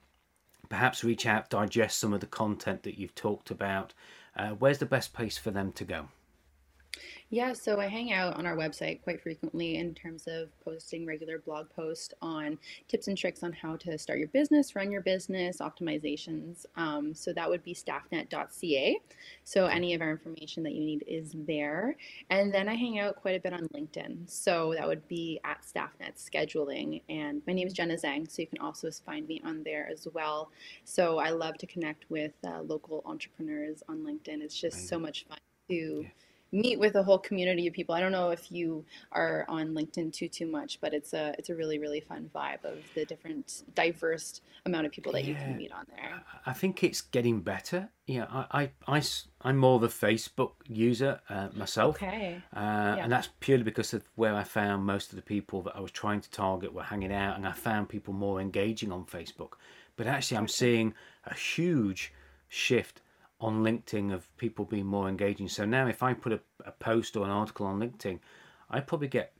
Perhaps 0.68 1.02
reach 1.02 1.26
out, 1.26 1.50
digest 1.50 1.98
some 1.98 2.12
of 2.12 2.20
the 2.20 2.26
content 2.26 2.84
that 2.84 2.98
you've 2.98 3.14
talked 3.14 3.50
about. 3.50 3.92
Uh, 4.36 4.50
where's 4.50 4.78
the 4.78 4.86
best 4.86 5.12
place 5.12 5.36
for 5.36 5.50
them 5.50 5.72
to 5.72 5.84
go? 5.84 6.08
Yeah, 7.32 7.52
so 7.52 7.78
I 7.78 7.86
hang 7.86 8.12
out 8.12 8.36
on 8.36 8.44
our 8.44 8.56
website 8.56 9.02
quite 9.02 9.22
frequently 9.22 9.76
in 9.76 9.94
terms 9.94 10.26
of 10.26 10.48
posting 10.64 11.06
regular 11.06 11.38
blog 11.38 11.70
posts 11.70 12.12
on 12.20 12.58
tips 12.88 13.06
and 13.06 13.16
tricks 13.16 13.44
on 13.44 13.52
how 13.52 13.76
to 13.76 13.96
start 13.98 14.18
your 14.18 14.26
business, 14.28 14.74
run 14.74 14.90
your 14.90 15.00
business, 15.00 15.58
optimizations. 15.58 16.66
Um, 16.74 17.14
so 17.14 17.32
that 17.32 17.48
would 17.48 17.62
be 17.62 17.72
staffnet.ca. 17.72 19.00
So 19.44 19.66
any 19.66 19.94
of 19.94 20.00
our 20.00 20.10
information 20.10 20.64
that 20.64 20.72
you 20.72 20.84
need 20.84 21.04
is 21.06 21.36
there. 21.46 21.96
And 22.30 22.52
then 22.52 22.68
I 22.68 22.74
hang 22.74 22.98
out 22.98 23.14
quite 23.14 23.36
a 23.36 23.40
bit 23.40 23.52
on 23.52 23.68
LinkedIn. 23.68 24.28
So 24.28 24.74
that 24.76 24.88
would 24.88 25.06
be 25.06 25.38
at 25.44 25.62
Staffnet 25.62 26.16
Scheduling. 26.16 27.00
And 27.08 27.42
my 27.46 27.52
name 27.52 27.68
is 27.68 27.74
Jenna 27.74 27.94
Zeng, 27.94 28.28
so 28.28 28.42
you 28.42 28.48
can 28.48 28.58
also 28.58 28.90
find 28.90 29.28
me 29.28 29.40
on 29.44 29.62
there 29.62 29.88
as 29.88 30.08
well. 30.14 30.50
So 30.84 31.18
I 31.18 31.30
love 31.30 31.58
to 31.58 31.66
connect 31.68 32.10
with 32.10 32.32
uh, 32.44 32.62
local 32.62 33.04
entrepreneurs 33.06 33.84
on 33.88 33.98
LinkedIn. 33.98 34.42
It's 34.42 34.58
just 34.58 34.88
so 34.88 34.98
much 34.98 35.26
fun 35.28 35.38
to. 35.68 36.02
Yeah 36.02 36.08
meet 36.52 36.78
with 36.78 36.96
a 36.96 37.02
whole 37.02 37.18
community 37.18 37.66
of 37.66 37.74
people. 37.74 37.94
I 37.94 38.00
don't 38.00 38.12
know 38.12 38.30
if 38.30 38.50
you 38.50 38.84
are 39.12 39.44
on 39.48 39.74
LinkedIn 39.74 40.12
too 40.12 40.28
too 40.28 40.46
much, 40.46 40.80
but 40.80 40.92
it's 40.92 41.12
a 41.12 41.34
it's 41.38 41.50
a 41.50 41.54
really 41.54 41.78
really 41.78 42.00
fun 42.00 42.30
vibe 42.34 42.64
of 42.64 42.78
the 42.94 43.04
different 43.04 43.62
diverse 43.74 44.40
amount 44.66 44.86
of 44.86 44.92
people 44.92 45.12
that 45.12 45.24
yeah. 45.24 45.30
you 45.30 45.34
can 45.36 45.56
meet 45.56 45.72
on 45.72 45.86
there. 45.96 46.22
I 46.44 46.52
think 46.52 46.82
it's 46.82 47.00
getting 47.00 47.40
better. 47.40 47.88
Yeah, 48.06 48.26
I 48.30 48.70
I, 48.86 48.96
I 48.96 49.02
I'm 49.42 49.56
more 49.56 49.76
of 49.76 49.82
a 49.82 49.88
Facebook 49.88 50.52
user 50.66 51.20
uh, 51.28 51.48
myself. 51.54 51.96
Okay. 51.96 52.42
Uh, 52.54 52.60
yeah. 52.60 52.96
And 53.04 53.12
that's 53.12 53.28
purely 53.40 53.64
because 53.64 53.94
of 53.94 54.02
where 54.16 54.34
I 54.34 54.44
found 54.44 54.84
most 54.84 55.10
of 55.10 55.16
the 55.16 55.22
people 55.22 55.62
that 55.62 55.76
I 55.76 55.80
was 55.80 55.92
trying 55.92 56.20
to 56.20 56.30
target 56.30 56.74
were 56.74 56.82
hanging 56.82 57.12
out, 57.12 57.36
and 57.36 57.46
I 57.46 57.52
found 57.52 57.88
people 57.88 58.12
more 58.12 58.40
engaging 58.40 58.92
on 58.92 59.04
Facebook. 59.04 59.52
But 59.96 60.06
actually, 60.06 60.38
I'm 60.38 60.48
seeing 60.48 60.94
a 61.24 61.34
huge 61.34 62.12
shift 62.48 63.00
on 63.40 63.62
LinkedIn 63.62 64.12
of 64.12 64.34
people 64.36 64.64
being 64.64 64.86
more 64.86 65.08
engaging. 65.08 65.48
So 65.48 65.64
now 65.64 65.86
if 65.86 66.02
I 66.02 66.14
put 66.14 66.32
a, 66.32 66.40
a 66.64 66.72
post 66.72 67.16
or 67.16 67.24
an 67.24 67.30
article 67.30 67.66
on 67.66 67.80
LinkedIn, 67.80 68.18
I 68.70 68.80
probably 68.80 69.08
get 69.08 69.32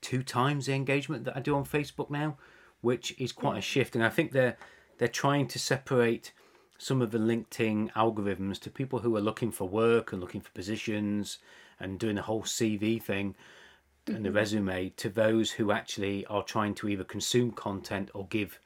two 0.00 0.22
times 0.22 0.66
the 0.66 0.74
engagement 0.74 1.24
that 1.24 1.36
I 1.36 1.40
do 1.40 1.54
on 1.54 1.64
Facebook 1.64 2.10
now, 2.10 2.36
which 2.80 3.14
is 3.18 3.32
quite 3.32 3.58
a 3.58 3.62
shift. 3.62 3.94
And 3.94 4.04
I 4.04 4.08
think 4.08 4.32
they're 4.32 4.56
they're 4.98 5.08
trying 5.08 5.48
to 5.48 5.58
separate 5.58 6.32
some 6.78 7.02
of 7.02 7.10
the 7.10 7.18
LinkedIn 7.18 7.92
algorithms 7.92 8.60
to 8.60 8.70
people 8.70 9.00
who 9.00 9.16
are 9.16 9.20
looking 9.20 9.50
for 9.50 9.68
work 9.68 10.12
and 10.12 10.20
looking 10.20 10.40
for 10.40 10.50
positions 10.50 11.38
and 11.80 11.98
doing 11.98 12.16
the 12.16 12.22
whole 12.22 12.42
CV 12.42 13.02
thing 13.02 13.34
and 14.06 14.24
the 14.24 14.28
mm-hmm. 14.28 14.36
resume 14.36 14.90
to 14.90 15.08
those 15.08 15.52
who 15.52 15.72
actually 15.72 16.26
are 16.26 16.42
trying 16.42 16.74
to 16.74 16.88
either 16.88 17.04
consume 17.04 17.50
content 17.50 18.10
or 18.14 18.26
give 18.26 18.58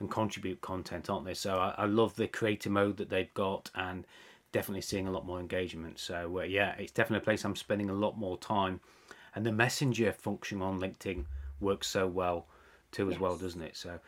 and 0.00 0.10
contribute 0.10 0.60
content, 0.60 1.08
aren't 1.08 1.26
they? 1.26 1.34
So 1.34 1.58
I, 1.58 1.74
I 1.78 1.84
love 1.84 2.16
the 2.16 2.26
creator 2.26 2.70
mode 2.70 2.96
that 2.96 3.10
they've 3.10 3.32
got 3.34 3.70
and 3.74 4.06
definitely 4.52 4.80
seeing 4.80 5.06
a 5.06 5.10
lot 5.10 5.26
more 5.26 5.38
engagement. 5.38 5.98
So 5.98 6.40
uh, 6.40 6.42
yeah, 6.42 6.74
it's 6.78 6.92
definitely 6.92 7.22
a 7.22 7.26
place 7.26 7.44
I'm 7.44 7.56
spending 7.56 7.90
a 7.90 7.94
lot 7.94 8.18
more 8.18 8.36
time. 8.38 8.80
And 9.34 9.46
the 9.46 9.52
messenger 9.52 10.12
function 10.12 10.60
on 10.60 10.80
LinkedIn 10.80 11.26
works 11.60 11.86
so 11.86 12.06
well 12.06 12.46
too, 12.90 13.10
as 13.10 13.20
well, 13.20 13.36
doesn't 13.36 13.62
it? 13.62 13.76
So, 13.76 14.00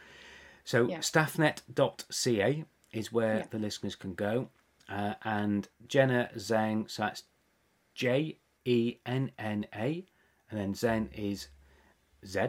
so 0.65 0.89
yeah. 0.89 0.99
staffnet.ca 0.99 2.65
is 2.93 3.13
where 3.13 3.37
yeah. 3.37 3.45
the 3.51 3.59
listeners 3.59 3.95
can 3.95 4.15
go. 4.15 4.49
Uh, 4.89 5.15
and 5.23 5.69
Jenna 5.87 6.31
Zeng, 6.37 6.91
so 6.91 7.03
that's 7.03 7.23
J 7.95 8.39
E 8.65 8.97
N 9.07 9.31
N 9.39 9.67
A, 9.75 10.05
and 10.51 10.61
then 10.61 10.75
Zen 10.75 11.09
is 11.15 11.49
Z 12.27 12.41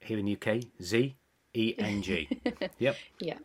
here 0.00 0.18
in 0.18 0.26
the 0.26 0.36
UK, 0.36 0.64
Z 0.82 1.16
E 1.54 1.74
N 1.78 2.02
G. 2.02 2.28
Yep. 2.78 2.96
Yeah. 3.20 3.38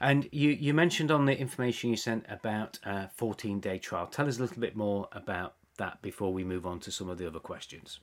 And 0.00 0.28
you, 0.32 0.50
you 0.50 0.72
mentioned 0.72 1.10
on 1.10 1.26
the 1.26 1.38
information 1.38 1.90
you 1.90 1.96
sent 1.96 2.24
about 2.28 2.78
uh, 2.86 2.90
a 2.90 3.10
14 3.16 3.60
day 3.60 3.78
trial. 3.78 4.06
Tell 4.06 4.26
us 4.26 4.38
a 4.38 4.40
little 4.40 4.60
bit 4.60 4.74
more 4.74 5.08
about 5.12 5.54
that 5.76 6.00
before 6.00 6.32
we 6.32 6.42
move 6.42 6.66
on 6.66 6.80
to 6.80 6.90
some 6.90 7.10
of 7.10 7.18
the 7.18 7.26
other 7.26 7.38
questions. 7.38 8.00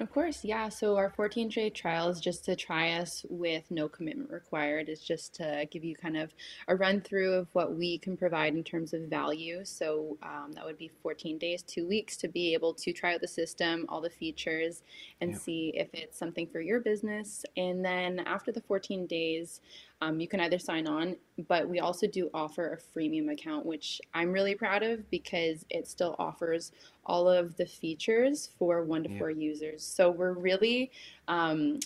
Of 0.00 0.10
course, 0.10 0.42
yeah. 0.42 0.70
So 0.70 0.96
our 0.96 1.10
14 1.10 1.50
day 1.50 1.68
trial 1.68 2.08
is 2.08 2.18
just 2.18 2.46
to 2.46 2.56
try 2.56 2.92
us 2.92 3.26
with 3.28 3.70
no 3.70 3.88
commitment 3.88 4.30
required. 4.30 4.88
It's 4.88 5.04
just 5.04 5.34
to 5.34 5.66
give 5.70 5.84
you 5.84 5.94
kind 5.94 6.16
of 6.16 6.32
a 6.66 6.74
run 6.74 7.02
through 7.02 7.34
of 7.34 7.48
what 7.52 7.74
we 7.74 7.98
can 7.98 8.16
provide 8.16 8.54
in 8.54 8.64
terms 8.64 8.94
of 8.94 9.02
value. 9.02 9.60
So 9.64 10.16
um, 10.22 10.52
that 10.52 10.64
would 10.64 10.78
be 10.78 10.90
14 11.02 11.36
days, 11.36 11.62
two 11.62 11.86
weeks 11.86 12.16
to 12.18 12.28
be 12.28 12.54
able 12.54 12.72
to 12.74 12.92
try 12.92 13.14
out 13.14 13.20
the 13.20 13.28
system, 13.28 13.84
all 13.90 14.00
the 14.00 14.10
features, 14.10 14.82
and 15.20 15.36
see 15.36 15.72
if 15.76 15.88
it's 15.92 16.18
something 16.18 16.46
for 16.46 16.60
your 16.60 16.80
business. 16.80 17.44
And 17.58 17.84
then 17.84 18.20
after 18.20 18.50
the 18.50 18.62
14 18.62 19.06
days, 19.06 19.60
um, 20.02 20.18
you 20.18 20.26
can 20.26 20.40
either 20.40 20.58
sign 20.58 20.88
on, 20.88 21.14
but 21.46 21.68
we 21.68 21.78
also 21.78 22.08
do 22.08 22.28
offer 22.34 22.72
a 22.72 22.98
freemium 22.98 23.30
account, 23.30 23.64
which 23.64 24.00
I'm 24.14 24.32
really 24.32 24.56
proud 24.56 24.82
of 24.82 25.08
because 25.12 25.64
it 25.70 25.86
still 25.86 26.16
offers 26.18 26.72
all 27.06 27.28
of 27.28 27.56
the 27.56 27.66
features 27.66 28.50
for 28.58 28.82
one 28.82 29.04
to 29.04 29.10
yeah. 29.10 29.18
four 29.18 29.30
users. 29.30 29.84
So 29.84 30.10
we're 30.10 30.32
really 30.32 30.90
um, 31.28 31.78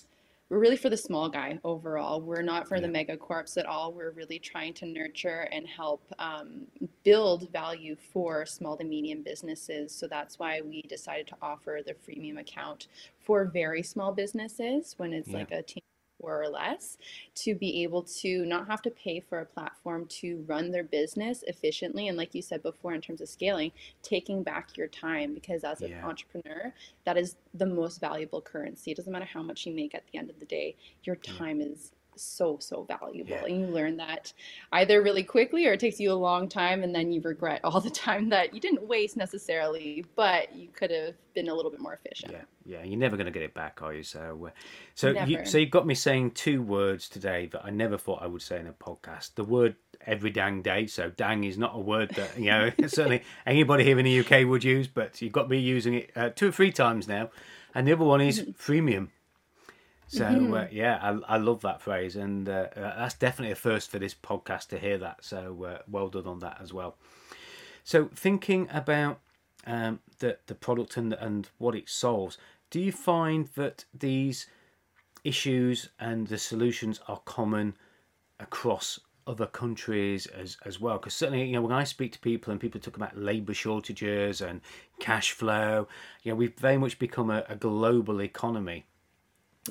we're 0.48 0.60
really 0.60 0.78
for 0.78 0.88
the 0.88 0.96
small 0.96 1.28
guy 1.28 1.58
overall. 1.62 2.22
We're 2.22 2.40
not 2.40 2.66
for 2.66 2.76
yeah. 2.76 2.82
the 2.82 2.88
mega 2.88 3.18
corps 3.18 3.58
at 3.58 3.66
all. 3.66 3.92
We're 3.92 4.12
really 4.12 4.38
trying 4.38 4.72
to 4.74 4.86
nurture 4.86 5.48
and 5.52 5.66
help 5.66 6.02
um, 6.18 6.62
build 7.04 7.50
value 7.52 7.96
for 8.14 8.46
small 8.46 8.78
to 8.78 8.84
medium 8.84 9.22
businesses. 9.22 9.94
So 9.94 10.06
that's 10.06 10.38
why 10.38 10.62
we 10.62 10.80
decided 10.82 11.26
to 11.26 11.36
offer 11.42 11.80
the 11.84 11.92
freemium 11.92 12.40
account 12.40 12.86
for 13.20 13.44
very 13.44 13.82
small 13.82 14.12
businesses 14.12 14.94
when 14.96 15.12
it's 15.12 15.28
yeah. 15.28 15.38
like 15.38 15.50
a 15.50 15.62
team 15.62 15.82
or 16.18 16.48
less 16.48 16.96
to 17.34 17.54
be 17.54 17.82
able 17.82 18.02
to 18.02 18.44
not 18.46 18.66
have 18.66 18.82
to 18.82 18.90
pay 18.90 19.20
for 19.20 19.40
a 19.40 19.44
platform 19.44 20.06
to 20.06 20.44
run 20.46 20.70
their 20.70 20.84
business 20.84 21.44
efficiently 21.46 22.08
and 22.08 22.16
like 22.16 22.34
you 22.34 22.42
said 22.42 22.62
before 22.62 22.94
in 22.94 23.00
terms 23.00 23.20
of 23.20 23.28
scaling 23.28 23.70
taking 24.02 24.42
back 24.42 24.76
your 24.76 24.88
time 24.88 25.34
because 25.34 25.64
as 25.64 25.82
an 25.82 25.94
entrepreneur 26.02 26.72
that 27.04 27.16
is 27.16 27.36
the 27.54 27.66
most 27.66 28.00
valuable 28.00 28.40
currency 28.40 28.90
it 28.90 28.96
doesn't 28.96 29.12
matter 29.12 29.24
how 29.24 29.42
much 29.42 29.66
you 29.66 29.74
make 29.74 29.94
at 29.94 30.04
the 30.10 30.18
end 30.18 30.30
of 30.30 30.38
the 30.38 30.46
day 30.46 30.74
your 31.04 31.16
time 31.16 31.60
yeah. 31.60 31.66
is 31.66 31.92
so 32.16 32.58
so 32.60 32.84
valuable. 32.84 33.30
Yeah. 33.30 33.44
and 33.44 33.60
you 33.60 33.66
learn 33.66 33.96
that 33.98 34.32
either 34.72 35.02
really 35.02 35.22
quickly 35.22 35.66
or 35.66 35.72
it 35.72 35.80
takes 35.80 36.00
you 36.00 36.12
a 36.12 36.14
long 36.14 36.48
time 36.48 36.82
and 36.82 36.94
then 36.94 37.12
you 37.12 37.20
regret 37.20 37.60
all 37.64 37.80
the 37.80 37.90
time 38.06 38.28
that 38.30 38.54
you 38.54 38.60
didn't 38.60 38.86
waste 38.86 39.16
necessarily 39.16 40.04
but 40.14 40.54
you 40.54 40.68
could 40.68 40.90
have 40.90 41.14
been 41.34 41.48
a 41.48 41.54
little 41.54 41.70
bit 41.70 41.80
more 41.80 41.94
efficient. 41.94 42.32
Yeah 42.32 42.42
yeah 42.66 42.82
you're 42.82 42.98
never 42.98 43.16
going 43.16 43.26
to 43.26 43.32
get 43.32 43.42
it 43.42 43.54
back 43.54 43.80
are 43.82 43.94
you? 43.94 44.02
So 44.02 44.48
uh, 44.48 44.50
so 44.94 45.10
you 45.10 45.44
so 45.44 45.58
you 45.58 45.66
got 45.66 45.86
me 45.86 45.94
saying 45.94 46.32
two 46.32 46.62
words 46.62 47.08
today 47.08 47.46
that 47.52 47.64
i 47.64 47.70
never 47.70 47.96
thought 47.96 48.22
i 48.22 48.26
would 48.26 48.42
say 48.42 48.58
in 48.58 48.66
a 48.66 48.72
podcast. 48.72 49.34
The 49.34 49.44
word 49.44 49.76
every 50.06 50.30
dang 50.30 50.62
day 50.62 50.86
so 50.86 51.10
dang 51.10 51.44
is 51.44 51.56
not 51.58 51.74
a 51.74 51.78
word 51.78 52.10
that 52.10 52.38
you 52.38 52.46
know 52.50 52.70
certainly 52.86 53.22
anybody 53.46 53.82
here 53.84 53.98
in 53.98 54.04
the 54.04 54.20
uk 54.20 54.46
would 54.46 54.62
use 54.62 54.86
but 54.86 55.20
you've 55.22 55.32
got 55.32 55.48
me 55.48 55.58
using 55.58 55.94
it 55.94 56.10
uh, 56.16 56.28
two 56.30 56.48
or 56.48 56.52
three 56.52 56.72
times 56.72 57.08
now. 57.08 57.30
And 57.74 57.86
the 57.86 57.92
other 57.92 58.04
one 58.04 58.22
is 58.22 58.40
freemium 58.58 59.08
so 60.08 60.24
mm-hmm. 60.24 60.54
uh, 60.54 60.66
yeah, 60.70 60.98
I, 61.02 61.34
I 61.34 61.36
love 61.38 61.62
that 61.62 61.80
phrase, 61.80 62.16
and 62.16 62.48
uh, 62.48 62.68
uh, 62.76 62.98
that's 62.98 63.14
definitely 63.14 63.52
a 63.52 63.56
first 63.56 63.90
for 63.90 63.98
this 63.98 64.14
podcast 64.14 64.68
to 64.68 64.78
hear 64.78 64.98
that. 64.98 65.24
So 65.24 65.64
uh, 65.64 65.78
well 65.90 66.08
done 66.08 66.26
on 66.26 66.38
that 66.40 66.58
as 66.60 66.72
well. 66.72 66.96
So 67.82 68.08
thinking 68.14 68.68
about 68.72 69.20
um, 69.66 70.00
the 70.18 70.38
the 70.46 70.54
product 70.54 70.96
and 70.96 71.12
and 71.14 71.48
what 71.58 71.74
it 71.74 71.88
solves, 71.88 72.38
do 72.70 72.80
you 72.80 72.92
find 72.92 73.48
that 73.56 73.84
these 73.92 74.46
issues 75.24 75.88
and 75.98 76.28
the 76.28 76.38
solutions 76.38 77.00
are 77.08 77.20
common 77.24 77.74
across 78.38 79.00
other 79.26 79.46
countries 79.46 80.26
as 80.26 80.56
as 80.64 80.80
well 80.80 80.98
because 80.98 81.14
certainly 81.14 81.44
you 81.44 81.52
know 81.52 81.62
when 81.62 81.72
i 81.72 81.82
speak 81.82 82.12
to 82.12 82.18
people 82.20 82.52
and 82.52 82.60
people 82.60 82.80
talk 82.80 82.96
about 82.96 83.18
labor 83.18 83.52
shortages 83.52 84.40
and 84.40 84.60
cash 85.00 85.32
flow 85.32 85.88
you 86.22 86.30
know 86.30 86.36
we've 86.36 86.54
very 86.54 86.78
much 86.78 86.96
become 87.00 87.28
a, 87.28 87.44
a 87.48 87.56
global 87.56 88.22
economy 88.22 88.86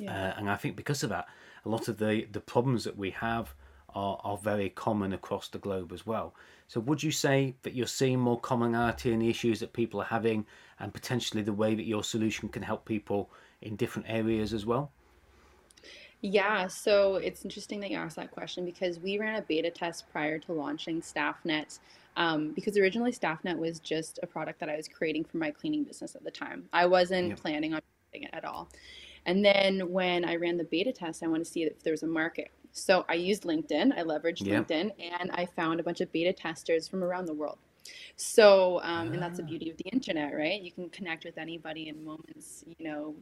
yeah. 0.02 0.30
Uh, 0.30 0.34
and 0.38 0.50
I 0.50 0.56
think 0.56 0.76
because 0.76 1.04
of 1.04 1.10
that, 1.10 1.28
a 1.66 1.70
lot 1.70 1.88
of 1.88 1.98
the, 1.98 2.28
the 2.32 2.40
problems 2.40 2.84
that 2.84 2.98
we 2.98 3.12
have 3.12 3.54
are, 3.96 4.20
are 4.24 4.38
very 4.38 4.70
common 4.70 5.14
across 5.14 5.48
the 5.48 5.58
globe 5.58 5.92
as 5.92 6.06
well. 6.06 6.36
So, 6.68 6.80
would 6.82 7.04
you 7.04 7.12
say 7.12 7.56
that 7.62 7.74
you're 7.74 7.88
seeing 7.88 8.20
more 8.20 8.40
commonality 8.40 9.12
in 9.12 9.20
the 9.20 9.30
issues 9.30 9.60
that 9.60 9.74
people 9.74 10.02
are 10.02 10.06
having 10.06 10.46
and 10.80 10.94
potentially 10.94 11.44
the 11.44 11.54
way 11.54 11.76
that 11.76 11.86
your 11.86 12.04
solution 12.04 12.50
can 12.50 12.64
help 12.64 12.86
people 12.86 13.30
in 13.62 13.76
different 13.76 14.10
areas 14.10 14.54
as 14.54 14.66
well? 14.66 14.92
Yeah, 16.22 16.68
so 16.68 17.16
it's 17.18 17.44
interesting 17.44 17.80
that 17.82 17.92
you 17.92 17.98
asked 17.98 18.16
that 18.16 18.32
question 18.32 18.66
because 18.66 19.00
we 19.00 19.20
ran 19.20 19.36
a 19.36 19.42
beta 19.44 19.70
test 19.70 20.10
prior 20.12 20.40
to 20.40 20.54
launching 20.54 21.02
StaffNet. 21.02 21.80
Um, 22.18 22.52
because 22.54 22.78
originally 22.78 23.12
StaffNet 23.12 23.58
was 23.58 23.80
just 23.80 24.20
a 24.24 24.28
product 24.28 24.60
that 24.62 24.70
I 24.70 24.78
was 24.78 24.88
creating 24.88 25.26
for 25.26 25.38
my 25.38 25.52
cleaning 25.52 25.84
business 25.84 26.16
at 26.16 26.24
the 26.24 26.32
time. 26.32 26.68
I 26.72 26.86
wasn't 26.86 27.30
yep. 27.30 27.40
planning 27.40 27.74
on 27.74 27.82
it 28.14 28.30
at 28.34 28.46
all. 28.46 28.70
And 29.26 29.44
then 29.44 29.92
when 29.92 30.26
I 30.26 30.36
ran 30.36 30.58
the 30.58 30.64
beta 30.64 30.92
test, 30.92 31.24
I 31.24 31.28
wanted 31.28 31.46
to 31.46 31.52
see 31.52 31.64
if 31.64 31.82
there 31.84 31.94
was 31.94 32.04
a 32.04 32.08
market. 32.08 32.52
So 32.72 33.06
I 33.08 33.14
used 33.14 33.44
LinkedIn, 33.44 33.98
I 33.98 34.04
leveraged 34.04 34.46
yeah. 34.46 34.60
LinkedIn, 34.60 34.92
and 35.00 35.32
I 35.32 35.46
found 35.46 35.80
a 35.80 35.84
bunch 35.84 36.02
of 36.02 36.12
beta 36.12 36.34
testers 36.34 36.88
from 36.88 37.04
around 37.04 37.26
the 37.26 37.34
world. 37.34 37.58
So, 38.18 38.82
um, 38.84 39.14
and 39.14 39.22
that's 39.22 39.38
the 39.38 39.44
ah. 39.44 39.48
beauty 39.48 39.70
of 39.70 39.78
the 39.78 39.86
internet, 39.86 40.34
right? 40.36 40.62
You 40.62 40.72
can 40.72 40.90
connect 40.90 41.24
with 41.24 41.38
anybody 41.38 41.88
in 41.88 42.04
moments, 42.04 42.64
you 42.78 42.86
know, 42.86 43.16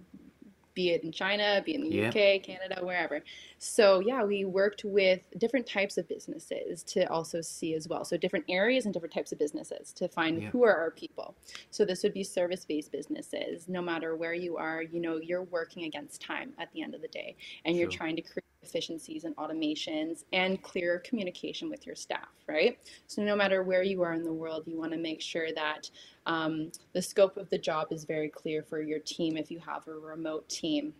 be 0.74 0.90
it 0.90 1.04
in 1.04 1.12
China, 1.12 1.62
be 1.66 1.74
it 1.74 1.82
in 1.82 1.90
the 1.90 1.96
Yeah. 1.96 2.10
UK, 2.10 2.40
Canada, 2.44 2.80
wherever. 2.84 3.22
So 3.58 4.00
yeah, 4.00 4.24
we 4.24 4.46
worked 4.46 4.84
with 4.84 5.22
different 5.38 5.66
types 5.68 5.98
of 5.98 6.08
businesses 6.08 6.84
to 6.84 7.10
also 7.10 7.42
see 7.42 7.74
as 7.76 7.88
well. 7.88 8.04
So 8.06 8.18
different 8.18 8.46
areas 8.50 8.86
and 8.86 8.94
different 8.94 9.14
types 9.14 9.32
of 9.32 9.40
businesses 9.40 9.94
to 9.94 10.08
find 10.08 10.42
Yeah. 10.42 10.50
who 10.50 10.64
are 10.64 10.76
our 10.76 10.92
people. 10.92 11.36
So 11.72 11.86
this 11.86 12.04
would 12.04 12.14
be 12.14 12.24
service-based 12.24 12.92
businesses. 12.92 13.68
No 13.68 13.82
matter 13.82 14.16
where 14.16 14.34
you 14.34 14.58
are, 14.58 14.82
you 14.82 15.00
know, 15.00 15.18
you're 15.18 15.44
working 15.44 15.84
against 15.86 16.22
time 16.22 16.54
at 16.58 16.72
the 16.74 16.82
end 16.82 16.96
of 16.96 17.02
the 17.02 17.08
day, 17.08 17.36
and 17.66 17.78
you're 17.78 17.90
trying 17.90 18.16
to 18.16 18.22
create 18.22 18.44
efficiencies 18.63 19.23
and 19.23 19.36
automations 19.36 20.23
and 20.34 20.62
clear 20.62 20.99
communication 20.99 21.69
with 21.69 21.86
your 21.86 21.95
staff, 21.95 22.30
right? 22.47 22.78
So 23.08 23.21
no 23.21 23.36
matter 23.36 23.63
where 23.63 23.84
you 23.84 24.02
are 24.02 24.13
in 24.13 24.23
the 24.23 24.34
world, 24.34 24.63
you 24.65 24.78
want 24.78 24.91
to 24.93 24.97
make 24.97 25.21
sure 25.21 25.54
that 25.54 25.89
um, 26.26 26.71
the 26.93 27.02
scope 27.02 27.38
of 27.38 27.49
the 27.49 27.58
job 27.58 27.88
is 27.91 28.06
very 28.06 28.30
clear 28.30 28.63
for 28.63 28.82
your 28.82 28.99
team 28.99 29.38
if 29.38 29.52
you 29.52 29.60
have 29.60 29.88
a 29.88 29.91
remote 29.91 30.47
team, 30.49 30.93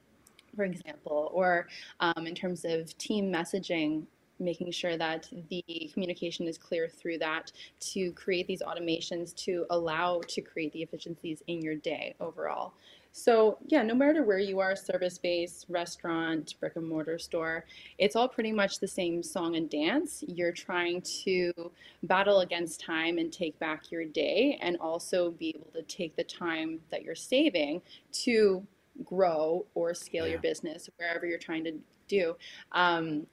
for 0.56 0.63
example, 0.63 1.32
or 1.34 1.67
um, 1.99 2.28
in 2.28 2.36
terms 2.36 2.65
of 2.65 2.95
team 2.97 3.32
messaging. 3.32 4.04
Making 4.39 4.71
sure 4.71 4.97
that 4.97 5.30
the 5.49 5.63
communication 5.93 6.47
is 6.47 6.58
clear 6.58 6.89
through 6.89 7.19
that 7.19 7.52
to 7.91 8.12
create 8.13 8.47
these 8.47 8.63
automations 8.63 9.34
to 9.45 9.65
allow 9.69 10.21
to 10.28 10.41
create 10.41 10.73
the 10.73 10.82
efficiencies 10.82 11.43
in 11.47 11.62
your 11.62 11.76
day 11.76 12.15
overall. 12.19 12.73
So, 13.15 13.60
yeah, 13.67 13.84
no 13.84 13.93
matter 13.93 14.23
where 14.23 14.39
you 14.39 14.60
are 14.60 14.76
service 14.76 15.19
based, 15.19 15.67
restaurant, 15.69 16.56
brick 16.60 16.76
and 16.76 16.88
mortar 16.89 17.19
store 17.19 17.63
it's 17.99 18.15
all 18.15 18.28
pretty 18.28 18.52
much 18.52 18.80
the 18.80 18.88
same 18.88 19.21
song 19.21 19.56
and 19.56 19.69
dance. 19.69 20.23
You're 20.28 20.52
trying 20.52 21.02
to 21.23 21.54
battle 22.02 22.39
against 22.39 22.80
time 22.82 23.19
and 23.19 23.32
take 23.32 23.58
back 23.60 23.91
your 23.91 24.04
day, 24.04 24.58
and 24.62 24.78
also 24.78 25.32
be 25.32 25.49
able 25.49 25.69
to 25.73 25.84
take 25.84 26.15
the 26.15 26.23
time 26.23 26.80
that 26.89 27.04
you're 27.04 27.13
saving 27.15 27.82
to 28.23 28.65
grow 29.06 29.65
or 29.76 29.93
scale 29.93 30.26
Yeah. 30.26 30.32
your 30.34 30.41
business 30.41 30.89
wherever 30.97 31.26
you're 31.26 31.38
trying 31.38 31.63
to 31.65 31.73
do, 32.08 32.36
um, 32.71 33.28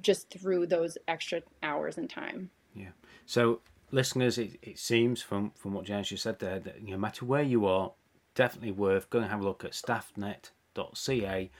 just 0.00 0.30
through 0.30 0.66
those 0.66 0.96
extra 1.08 1.42
hours 1.62 1.98
and 1.98 2.08
time. 2.08 2.50
Yeah. 2.74 2.90
So, 3.26 3.60
listeners, 3.90 4.38
it, 4.38 4.58
it 4.62 4.78
seems 4.78 5.22
from 5.22 5.50
from 5.56 5.74
what 5.74 5.86
Jenna's 5.86 6.08
just 6.08 6.22
said 6.22 6.38
there 6.38 6.60
that 6.60 6.82
no 6.82 6.96
matter 6.96 7.24
where 7.24 7.42
you 7.42 7.66
are, 7.66 7.92
definitely 8.34 8.72
worth 8.72 9.10
going 9.10 9.24
and 9.24 9.30
have 9.30 9.40
a 9.40 9.44
look 9.44 9.64
at 9.64 9.72
staffnet.ca. 9.72 11.50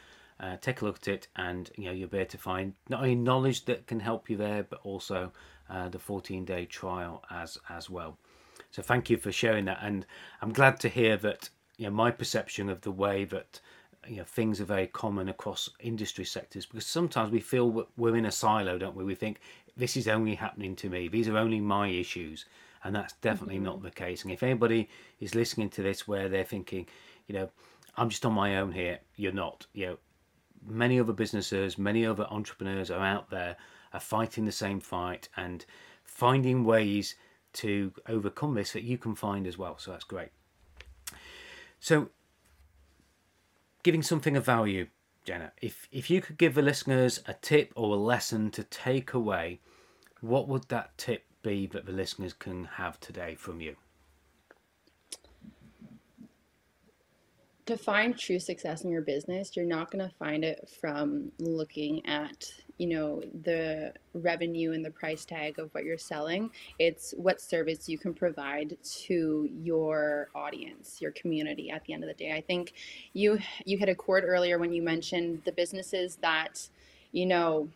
Uh, 0.41 0.57
take 0.61 0.81
a 0.81 0.85
look 0.85 0.97
at 0.97 1.09
it, 1.09 1.29
and 1.37 1.71
you 1.77 1.85
know 1.85 1.93
you'll 1.93 2.09
be 2.09 2.19
able 2.19 2.31
to 2.31 2.39
find 2.39 2.75
not 2.89 3.01
only 3.01 3.15
knowledge 3.15 3.65
that 3.67 3.87
can 3.87 4.01
help 4.01 4.29
you 4.29 4.37
there, 4.37 4.65
but 4.65 4.81
also 4.83 5.31
uh, 5.71 5.89
the 5.89 5.99
14-day 5.99 6.67
trial 6.67 7.23
as 7.31 7.59
as 7.69 7.89
well. 7.89 8.19
So 8.71 8.83
thank 8.83 9.11
you 9.11 9.19
for 9.19 9.31
sharing 9.31 9.67
that, 9.67 9.79
and 9.83 10.07
I'm 10.41 10.53
glad 10.53 10.81
to 10.81 10.89
hear 10.89 11.17
that 11.19 11.51
you 11.77 11.85
know 11.85 11.93
my 11.93 12.11
perception 12.11 12.69
of 12.69 12.81
the 12.81 12.91
way 12.91 13.25
that 13.27 13.61
you 14.09 14.17
know 14.17 14.25
things 14.25 14.61
are 14.61 14.65
very 14.65 14.87
common 14.87 15.29
across 15.29 15.71
industry 15.79 16.25
sectors 16.25 16.67
because 16.67 16.87
sometimes 16.87 17.31
we 17.31 17.41
feel 17.41 17.87
we're 17.97 18.17
in 18.17 18.27
a 18.27 18.33
silo, 18.33 18.79
don't 18.79 18.97
we? 18.97 19.05
We 19.05 19.15
think 19.15 19.41
this 19.77 19.97
is 19.97 20.09
only 20.09 20.35
happening 20.35 20.75
to 20.77 20.89
me; 20.89 21.09
these 21.09 21.29
are 21.29 21.37
only 21.37 21.61
my 21.61 21.89
issues, 21.89 22.47
and 22.85 22.95
that's 22.95 23.15
definitely 23.15 23.59
not 23.59 23.77
mm-hmm. 23.77 23.85
the 23.85 23.91
case. 23.91 24.23
And 24.23 24.33
if 24.33 24.43
anybody 24.43 24.89
is 25.21 25.35
listening 25.35 25.71
to 25.71 25.83
this 25.83 26.07
where 26.09 26.29
they're 26.29 26.45
thinking, 26.45 26.87
you 27.27 27.35
know, 27.35 27.51
I'm 27.97 28.09
just 28.09 28.25
on 28.25 28.33
my 28.33 28.59
own 28.59 28.73
here, 28.73 28.99
you're 29.17 29.33
not. 29.33 29.67
You 29.73 29.87
know, 29.87 29.99
many 30.67 30.99
other 30.99 31.13
businesses, 31.13 31.79
many 31.79 32.07
other 32.07 32.27
entrepreneurs 32.31 32.91
are 32.91 33.05
out 33.05 33.31
there 33.31 33.57
are 33.93 34.01
fighting 34.01 34.45
the 34.45 34.53
same 34.53 34.81
fight 34.81 35.29
and 35.37 35.65
finding 36.05 36.65
ways 36.65 37.15
to 37.53 37.93
overcome 38.09 38.55
this 38.55 38.73
that 38.73 38.83
you 38.83 38.97
can 38.97 39.15
find 39.15 39.47
as 39.47 39.59
well. 39.59 39.79
So 39.79 39.91
that's 39.91 40.05
great. 40.05 40.31
So, 41.81 42.09
giving 43.83 44.03
something 44.03 44.37
of 44.37 44.45
value, 44.45 44.87
Jenna, 45.25 45.53
if 45.61 45.89
if 45.93 46.09
you 46.09 46.23
could 46.23 46.39
give 46.39 46.55
the 46.55 46.63
listeners 46.63 47.21
a 47.27 47.35
tip 47.35 47.73
or 47.77 47.95
a 47.95 47.99
lesson 47.99 48.51
to 48.53 48.65
take 48.65 49.13
away, 49.13 49.61
what 50.21 50.49
would 50.49 50.69
that 50.69 50.97
tip 50.97 51.25
be 51.43 51.67
that 51.69 51.87
the 51.87 51.93
listeners 51.93 52.33
can 52.33 52.65
have 52.65 53.01
today 53.01 53.35
from 53.35 53.61
you? 53.61 53.77
to 57.67 57.77
find 57.77 58.19
true 58.19 58.39
success 58.39 58.83
in 58.83 58.91
your 58.91 59.03
business, 59.03 59.57
you're 59.57 59.65
not 59.65 59.91
going 59.91 60.07
to 60.07 60.15
find 60.17 60.45
it 60.45 60.69
from 60.81 61.31
looking 61.39 62.05
at, 62.07 62.53
you 62.79 62.89
know, 62.89 63.23
the 63.45 63.93
revenue 64.15 64.73
and 64.73 64.85
the 64.85 64.91
price 64.91 65.25
tag 65.25 65.59
of 65.61 65.73
what 65.73 65.85
you're 65.85 65.97
selling. 65.97 66.51
It's 66.81 67.15
what 67.17 67.41
service 67.41 67.89
you 67.89 67.99
can 67.99 68.15
provide 68.15 68.77
to 68.83 69.49
your 69.63 70.29
audience, 70.35 71.01
your 71.01 71.13
community 71.13 71.71
at 71.71 71.85
the 71.85 71.93
end 71.93 72.03
of 72.03 72.09
the 72.09 72.15
day. 72.15 72.33
I 72.33 72.41
think 72.41 72.73
you 73.13 73.39
you 73.65 73.79
hit 73.79 73.89
a 73.89 73.95
chord 73.95 74.25
earlier 74.27 74.59
when 74.59 74.73
you 74.73 74.83
mentioned 74.83 75.43
the 75.45 75.53
businesses 75.53 76.17
that, 76.17 76.69
you 77.13 77.27
know, 77.27 77.69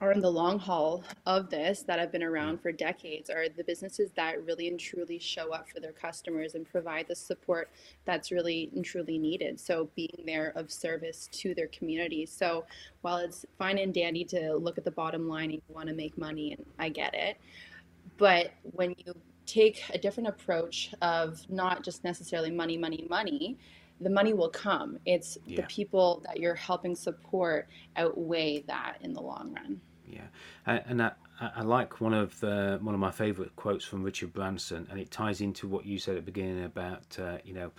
are 0.00 0.12
in 0.12 0.20
the 0.20 0.30
long 0.30 0.58
haul 0.58 1.04
of 1.26 1.48
this 1.50 1.82
that 1.82 1.98
have 1.98 2.10
been 2.10 2.22
around 2.22 2.58
mm. 2.58 2.62
for 2.62 2.72
decades 2.72 3.30
are 3.30 3.48
the 3.48 3.64
businesses 3.64 4.10
that 4.16 4.44
really 4.44 4.68
and 4.68 4.78
truly 4.78 5.18
show 5.18 5.52
up 5.52 5.68
for 5.68 5.80
their 5.80 5.92
customers 5.92 6.54
and 6.54 6.68
provide 6.68 7.06
the 7.08 7.14
support 7.14 7.70
that's 8.04 8.30
really 8.32 8.70
and 8.74 8.84
truly 8.84 9.18
needed. 9.18 9.58
So 9.58 9.88
being 9.94 10.24
there 10.26 10.52
of 10.56 10.70
service 10.70 11.28
to 11.32 11.54
their 11.54 11.68
community. 11.68 12.26
So 12.26 12.64
while 13.02 13.18
it's 13.18 13.46
fine 13.58 13.78
and 13.78 13.94
dandy 13.94 14.24
to 14.26 14.56
look 14.56 14.78
at 14.78 14.84
the 14.84 14.90
bottom 14.90 15.28
line 15.28 15.50
and 15.50 15.62
you 15.68 15.74
want 15.74 15.88
to 15.88 15.94
make 15.94 16.18
money, 16.18 16.52
and 16.52 16.64
I 16.78 16.88
get 16.88 17.14
it, 17.14 17.38
but 18.16 18.52
when 18.62 18.94
you 18.98 19.14
take 19.46 19.82
a 19.92 19.98
different 19.98 20.28
approach 20.28 20.92
of 21.02 21.40
not 21.50 21.84
just 21.84 22.04
necessarily 22.04 22.50
money, 22.50 22.76
money, 22.76 23.06
money, 23.08 23.58
the 24.00 24.10
money 24.10 24.32
will 24.32 24.50
come. 24.50 24.98
It's 25.06 25.38
the 25.46 25.62
people 25.62 26.22
that 26.26 26.38
you're 26.38 26.54
helping 26.54 26.94
support 26.94 27.68
outweigh 27.96 28.64
that 28.66 28.98
in 29.00 29.12
the 29.12 29.20
long 29.20 29.54
run. 29.54 29.80
Yeah, 30.06 30.26
and, 30.66 30.82
and 30.86 31.02
I, 31.02 31.12
I 31.40 31.62
like 31.62 32.00
one 32.00 32.14
of 32.14 32.38
the, 32.40 32.78
one 32.82 32.94
of 32.94 33.00
my 33.00 33.10
favourite 33.10 33.54
quotes 33.56 33.84
from 33.84 34.02
Richard 34.02 34.32
Branson, 34.32 34.86
and 34.90 35.00
it 35.00 35.10
ties 35.10 35.40
into 35.40 35.66
what 35.66 35.86
you 35.86 35.98
said 35.98 36.16
at 36.16 36.24
the 36.24 36.32
beginning 36.32 36.64
about 36.64 37.18
uh, 37.18 37.38
you 37.44 37.54
know 37.54 37.72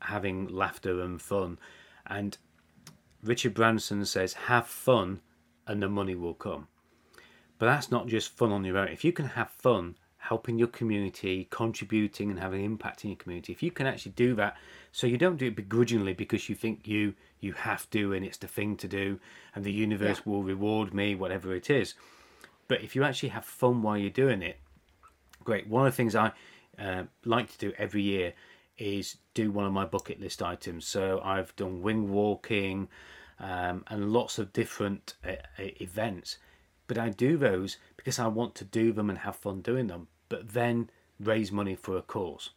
having 0.00 0.48
laughter 0.48 1.00
and 1.00 1.20
fun, 1.20 1.58
and 2.06 2.38
Richard 3.22 3.54
Branson 3.54 4.04
says, 4.04 4.34
"Have 4.34 4.66
fun, 4.66 5.20
and 5.66 5.82
the 5.82 5.88
money 5.88 6.14
will 6.14 6.34
come." 6.34 6.68
But 7.58 7.66
that's 7.66 7.90
not 7.90 8.06
just 8.06 8.36
fun 8.36 8.52
on 8.52 8.64
your 8.64 8.76
own. 8.76 8.88
If 8.88 9.04
you 9.04 9.12
can 9.12 9.26
have 9.26 9.50
fun 9.50 9.96
helping 10.28 10.58
your 10.58 10.68
community, 10.68 11.46
contributing 11.50 12.30
and 12.30 12.40
having 12.40 12.60
an 12.60 12.66
impact 12.66 13.04
in 13.04 13.10
your 13.10 13.16
community, 13.16 13.52
if 13.52 13.62
you 13.62 13.70
can 13.70 13.86
actually 13.86 14.12
do 14.12 14.34
that, 14.34 14.56
so 14.92 15.06
you 15.06 15.18
don't 15.18 15.36
do 15.36 15.46
it 15.46 15.56
begrudgingly 15.56 16.14
because 16.14 16.48
you 16.48 16.54
think 16.54 16.86
you 16.86 17.14
you 17.40 17.52
have 17.52 17.88
to 17.90 18.12
and 18.14 18.24
it's 18.24 18.38
the 18.38 18.48
thing 18.48 18.76
to 18.76 18.88
do 18.88 19.20
and 19.54 19.64
the 19.64 19.72
universe 19.72 20.18
Yeah. 20.18 20.32
will 20.32 20.42
reward 20.42 20.92
me, 20.94 21.14
whatever 21.14 21.54
it 21.54 21.70
is. 21.70 21.94
But 22.68 22.82
if 22.82 22.96
you 22.96 23.04
actually 23.04 23.28
have 23.30 23.44
fun 23.44 23.82
while 23.82 23.98
you're 23.98 24.10
doing 24.10 24.42
it, 24.42 24.58
great. 25.44 25.66
One 25.68 25.86
of 25.86 25.92
the 25.92 25.96
things 25.96 26.14
I 26.16 26.32
uh, 26.78 27.04
like 27.24 27.48
to 27.52 27.58
do 27.58 27.72
every 27.78 28.02
year 28.02 28.32
is 28.78 29.16
do 29.34 29.50
one 29.50 29.66
of 29.66 29.72
my 29.72 29.84
bucket 29.84 30.20
list 30.20 30.42
items. 30.42 30.86
So 30.86 31.20
I've 31.22 31.54
done 31.56 31.82
wing 31.82 32.10
walking 32.10 32.88
um, 33.38 33.84
and 33.88 34.12
lots 34.12 34.38
of 34.38 34.52
different 34.52 35.14
uh, 35.24 35.32
uh, 35.58 35.70
events, 35.80 36.38
but 36.88 36.98
I 36.98 37.08
do 37.10 37.36
those 37.36 37.76
because 37.96 38.18
I 38.18 38.26
want 38.26 38.54
to 38.56 38.64
do 38.64 38.92
them 38.92 39.08
and 39.10 39.18
have 39.20 39.36
fun 39.36 39.60
doing 39.60 39.86
them, 39.86 40.08
but 40.28 40.50
then 40.52 40.90
raise 41.20 41.50
money 41.52 41.74
for 41.74 41.96
a 41.96 42.02
cause. 42.02 42.50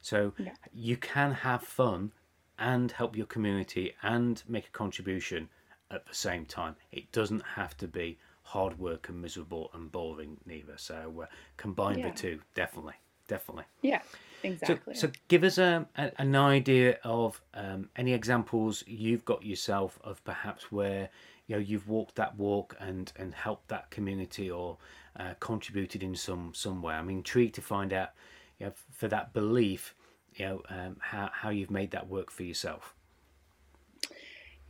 So 0.00 0.32
Yeah. 0.38 0.52
you 0.72 0.96
can 0.96 1.32
have 1.32 1.62
fun 1.62 2.12
and 2.58 2.92
help 2.92 3.16
your 3.16 3.26
community 3.26 3.94
and 4.02 4.42
make 4.48 4.66
a 4.68 4.70
contribution 4.70 5.48
at 5.90 6.06
the 6.06 6.14
same 6.14 6.44
time. 6.44 6.76
It 6.92 7.10
doesn't 7.12 7.42
have 7.54 7.76
to 7.78 7.88
be 7.88 8.18
hard 8.42 8.78
work 8.78 9.08
and 9.08 9.20
miserable 9.20 9.70
and 9.74 9.90
boring 9.92 10.38
neither. 10.46 10.76
So 10.76 11.22
uh, 11.22 11.26
combine 11.56 11.98
Yeah. 11.98 12.10
the 12.10 12.14
two, 12.16 12.40
definitely, 12.54 12.94
definitely. 13.26 13.64
Yeah, 13.82 14.00
So, 14.02 14.48
exactly. 14.48 14.94
so 14.94 15.10
give 15.28 15.44
us 15.44 15.58
a, 15.58 15.86
a, 15.96 16.12
an 16.18 16.34
idea 16.34 16.98
of 17.04 17.40
um, 17.54 17.90
any 17.96 18.12
examples 18.12 18.82
you've 18.86 19.24
got 19.24 19.44
yourself 19.44 19.98
of 20.02 20.22
perhaps 20.24 20.72
where 20.72 21.10
you 21.46 21.56
know 21.56 21.60
you've 21.60 21.88
walked 21.88 22.16
that 22.16 22.36
walk 22.36 22.76
and 22.80 23.12
and 23.16 23.34
helped 23.34 23.68
that 23.68 23.90
community 23.90 24.50
or 24.50 24.76
uh, 25.18 25.34
contributed 25.40 26.02
in 26.02 26.14
some 26.14 26.52
some 26.54 26.82
way. 26.82 26.94
I'm 26.94 27.10
intrigued 27.10 27.54
to 27.56 27.62
find 27.62 27.92
out 27.92 28.10
you 28.58 28.66
know, 28.66 28.72
for 28.92 29.08
that 29.08 29.32
belief, 29.32 29.94
you 30.34 30.46
know, 30.46 30.62
um, 30.68 30.96
how 31.00 31.30
how 31.32 31.50
you've 31.50 31.70
made 31.70 31.90
that 31.92 32.08
work 32.08 32.30
for 32.30 32.42
yourself. 32.44 32.94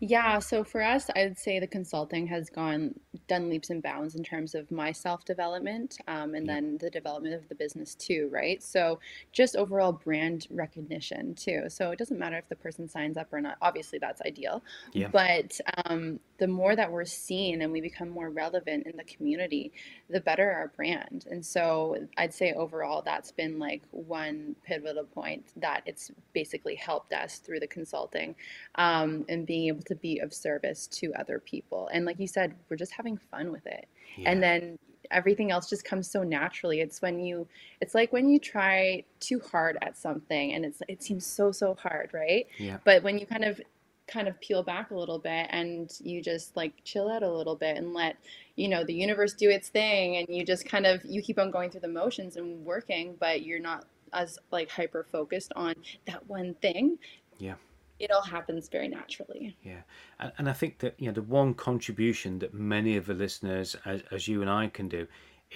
Yeah, 0.01 0.39
so 0.39 0.63
for 0.63 0.81
us, 0.81 1.11
I'd 1.17 1.37
say 1.39 1.59
the 1.59 1.67
consulting 1.67 2.29
has 2.29 2.51
gone 2.51 2.95
done 3.27 3.49
leaps 3.51 3.71
and 3.71 3.83
bounds 3.83 4.15
in 4.15 4.23
terms 4.23 4.55
of 4.55 4.71
my 4.71 4.93
self 4.93 5.25
development, 5.25 5.99
um, 6.07 6.35
and 6.37 6.49
then 6.49 6.79
the 6.79 6.89
development 6.89 7.35
of 7.35 7.49
the 7.49 7.55
business 7.57 7.97
too, 7.97 8.29
right? 8.33 8.63
So 8.63 9.01
just 9.33 9.57
overall 9.57 9.93
brand 9.93 10.47
recognition 10.51 11.35
too. 11.35 11.65
So 11.69 11.91
it 11.91 11.99
doesn't 11.99 12.19
matter 12.19 12.39
if 12.39 12.49
the 12.49 12.55
person 12.55 12.89
signs 12.89 13.17
up 13.17 13.33
or 13.33 13.41
not. 13.41 13.59
Obviously, 13.61 13.99
that's 13.99 14.21
ideal, 14.23 14.63
Yeah. 14.93 15.09
but 15.11 15.59
um, 15.87 16.21
the 16.39 16.47
more 16.47 16.77
that 16.77 16.93
we're 16.93 17.05
seen 17.05 17.63
and 17.63 17.73
we 17.73 17.81
become 17.81 18.09
more 18.09 18.31
relevant 18.31 18.87
in 18.87 18.97
the 18.97 19.05
community, 19.05 19.73
the 20.09 20.21
better 20.21 20.49
our 20.53 20.69
brand. 20.69 21.27
And 21.29 21.45
so 21.45 21.97
I'd 22.17 22.33
say 22.33 22.53
overall, 22.53 23.03
that's 23.05 23.33
been 23.33 23.59
like 23.59 23.83
one 23.91 24.55
pivotal 24.63 25.05
point 25.05 25.53
that 25.57 25.83
it's 25.87 26.13
basically 26.33 26.77
helped 26.77 27.13
us 27.13 27.39
through 27.39 27.59
the 27.61 27.67
consulting 27.67 28.37
um, 28.77 29.25
and 29.29 29.47
being 29.47 29.69
able 29.69 29.83
to 29.89 29.95
be 29.95 30.19
of 30.21 30.33
service 30.33 30.87
to 30.87 31.13
other 31.19 31.39
people. 31.39 31.89
And 31.93 32.05
like 32.05 32.19
you 32.19 32.27
said, 32.27 32.55
we're 32.69 32.77
just 32.77 32.93
having 32.93 33.17
fun 33.31 33.53
with 33.53 33.67
it. 33.67 33.87
Yeah. 34.17 34.31
And 34.31 34.43
then 34.43 34.79
everything 35.11 35.51
else 35.51 35.69
just 35.69 35.85
comes 35.85 36.11
so 36.11 36.23
naturally. 36.23 36.81
It's 36.81 37.03
when 37.03 37.19
you, 37.21 37.47
it's 37.81 37.95
like 37.95 38.13
when 38.13 38.29
you 38.29 38.39
try 38.39 39.05
too 39.21 39.41
hard 39.41 39.79
at 39.83 39.97
something 39.97 40.53
and 40.53 40.65
it's, 40.65 40.83
it 40.89 41.03
seems 41.03 41.27
so, 41.27 41.53
so 41.53 41.75
hard, 41.75 42.11
right? 42.13 42.47
Yeah. 42.59 42.79
But 42.85 43.03
when 43.03 43.19
you 43.19 43.27
kind 43.27 43.45
of, 43.45 43.61
kind 44.07 44.27
of 44.27 44.41
peel 44.41 44.63
back 44.63 44.91
a 44.91 44.95
little 44.95 45.19
bit 45.19 45.47
and 45.51 45.93
you 46.01 46.23
just 46.23 46.57
like 46.57 46.73
chill 46.83 47.11
out 47.11 47.23
a 47.23 47.31
little 47.31 47.55
bit 47.55 47.77
and 47.77 47.93
let 47.93 48.17
you 48.57 48.67
know 48.67 48.83
the 48.83 48.95
universe 48.95 49.35
do 49.35 49.51
its 49.51 49.69
thing 49.69 50.17
and 50.17 50.27
you 50.31 50.47
just 50.47 50.65
kind 50.67 50.87
of 50.87 51.05
you 51.05 51.21
keep 51.21 51.39
on 51.39 51.51
going 51.51 51.71
through 51.71 51.83
the 51.83 51.89
motions 51.89 52.37
and 52.37 52.65
working 52.65 53.15
but 53.21 53.43
you're 53.43 53.61
not 53.61 53.85
as 54.15 54.39
like 54.51 54.71
hyper 54.71 55.07
focused 55.13 55.53
on 55.55 55.75
that 56.07 56.27
one 56.27 56.55
thing 56.55 56.97
Yeah. 57.39 57.57
It 57.99 58.11
all 58.11 58.23
happens 58.23 58.69
very 58.69 58.89
naturally 58.89 59.57
Yeah, 59.63 59.83
and, 60.21 60.33
and 60.39 60.49
I 60.49 60.53
think 60.53 60.79
that 60.79 60.95
you 60.99 61.07
know 61.07 61.13
the 61.13 61.23
one 61.23 61.55
contribution 61.55 62.39
that 62.41 62.55
many 62.55 62.97
of 62.97 63.07
the 63.07 63.15
listeners, 63.15 63.77
as, 63.85 64.03
as 64.11 64.29
you 64.29 64.41
and 64.43 64.51
I, 64.51 64.69
can 64.69 64.89
do, 64.89 65.07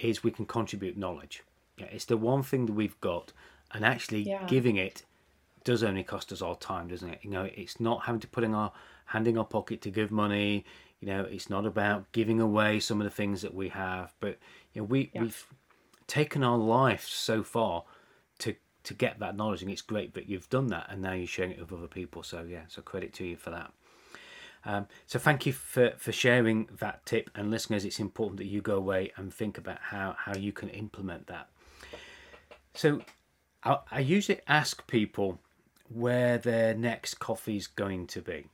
is 0.01 0.23
we 0.23 0.31
can 0.31 0.45
contribute 0.45 0.97
knowledge. 0.97 1.43
Yeah, 1.77 1.87
it's 1.91 2.05
the 2.05 2.17
one 2.17 2.43
thing 2.43 2.65
that 2.67 2.73
we've 2.73 2.99
got, 3.01 3.31
and 3.71 3.83
actually 3.85 4.23
Yeah. 4.23 4.45
giving 4.47 4.77
it 4.77 5.03
does 5.63 5.83
only 5.83 6.03
cost 6.03 6.31
us 6.31 6.41
our 6.41 6.55
time, 6.57 6.89
doesn't 6.89 7.09
it? 7.09 7.19
You 7.21 7.29
know, 7.29 7.49
it's 7.55 7.79
not 7.79 8.03
having 8.03 8.19
to 8.21 8.27
put 8.27 8.43
in 8.43 8.53
our 8.53 8.71
hand 9.05 9.27
in 9.27 9.37
our 9.37 9.45
pocket 9.45 9.81
to 9.83 9.89
give 9.89 10.11
money. 10.11 10.65
You 10.99 11.07
know, 11.07 11.21
it's 11.23 11.49
not 11.49 11.65
about 11.65 12.11
giving 12.11 12.39
away 12.41 12.79
some 12.79 12.99
of 13.01 13.05
the 13.05 13.11
things 13.15 13.41
that 13.41 13.53
we 13.53 13.69
have, 13.69 14.13
but 14.19 14.37
you 14.73 14.81
know, 14.81 14.85
we 14.85 15.11
Yeah. 15.13 15.21
we've 15.21 15.47
taken 16.07 16.43
our 16.43 16.57
life 16.57 17.07
so 17.07 17.43
far 17.43 17.85
to 18.39 18.55
to 18.83 18.93
get 18.93 19.19
that 19.19 19.35
knowledge, 19.35 19.61
and 19.61 19.71
it's 19.71 19.81
great 19.81 20.13
that 20.13 20.27
you've 20.27 20.49
done 20.49 20.67
that, 20.67 20.87
and 20.89 21.01
now 21.01 21.13
you're 21.13 21.27
sharing 21.27 21.51
it 21.51 21.59
with 21.59 21.73
other 21.73 21.87
people. 21.87 22.23
So 22.23 22.45
yeah, 22.47 22.63
so 22.67 22.81
credit 22.81 23.13
to 23.15 23.25
you 23.25 23.37
for 23.37 23.49
that. 23.49 23.71
Um, 24.65 24.87
so 25.07 25.19
thank 25.19 25.45
you 25.45 25.53
for, 25.53 25.91
for 25.97 26.11
sharing 26.11 26.69
that 26.79 27.05
tip 27.05 27.29
and 27.35 27.51
listeners 27.51 27.83
it's 27.83 27.99
important 27.99 28.37
that 28.37 28.45
you 28.45 28.61
go 28.61 28.77
away 28.77 29.11
and 29.17 29.33
think 29.33 29.57
about 29.57 29.79
how, 29.81 30.15
how 30.17 30.35
you 30.35 30.53
can 30.53 30.69
implement 30.69 31.27
that. 31.27 31.49
So 32.73 33.01
I, 33.63 33.79
I 33.91 33.99
usually 33.99 34.39
ask 34.47 34.85
people 34.87 35.39
where 35.89 36.37
their 36.37 36.73
next 36.73 37.15
coffee 37.19 37.57
is 37.57 37.67
going 37.67 38.07
to 38.07 38.21
be. 38.21 38.45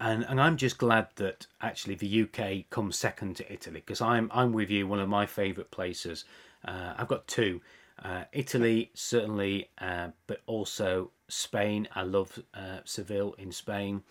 And, 0.00 0.24
and 0.28 0.40
I'm 0.40 0.56
just 0.56 0.78
glad 0.78 1.08
that 1.16 1.46
actually 1.62 1.94
the 1.94 2.22
UK 2.22 2.68
comes 2.70 2.96
second 2.96 3.36
to 3.36 3.52
Italy 3.52 3.80
because 3.86 4.00
I'm 4.00 4.28
I'm 4.34 4.52
with 4.52 4.68
you 4.68 4.88
one 4.88 4.98
of 4.98 5.08
my 5.08 5.26
favourite 5.26 5.70
places. 5.70 6.24
Uh, 6.64 6.94
I've 6.98 7.06
got 7.06 7.28
two, 7.28 7.60
uh, 8.04 8.24
Italy 8.32 8.90
certainly, 8.94 9.68
uh, 9.78 10.08
but 10.26 10.40
also 10.46 11.10
Spain. 11.28 11.88
I 11.94 12.02
love 12.02 12.38
uh, 12.54 12.78
Seville 12.84 13.34
in 13.38 13.52
Spain. 13.52 14.02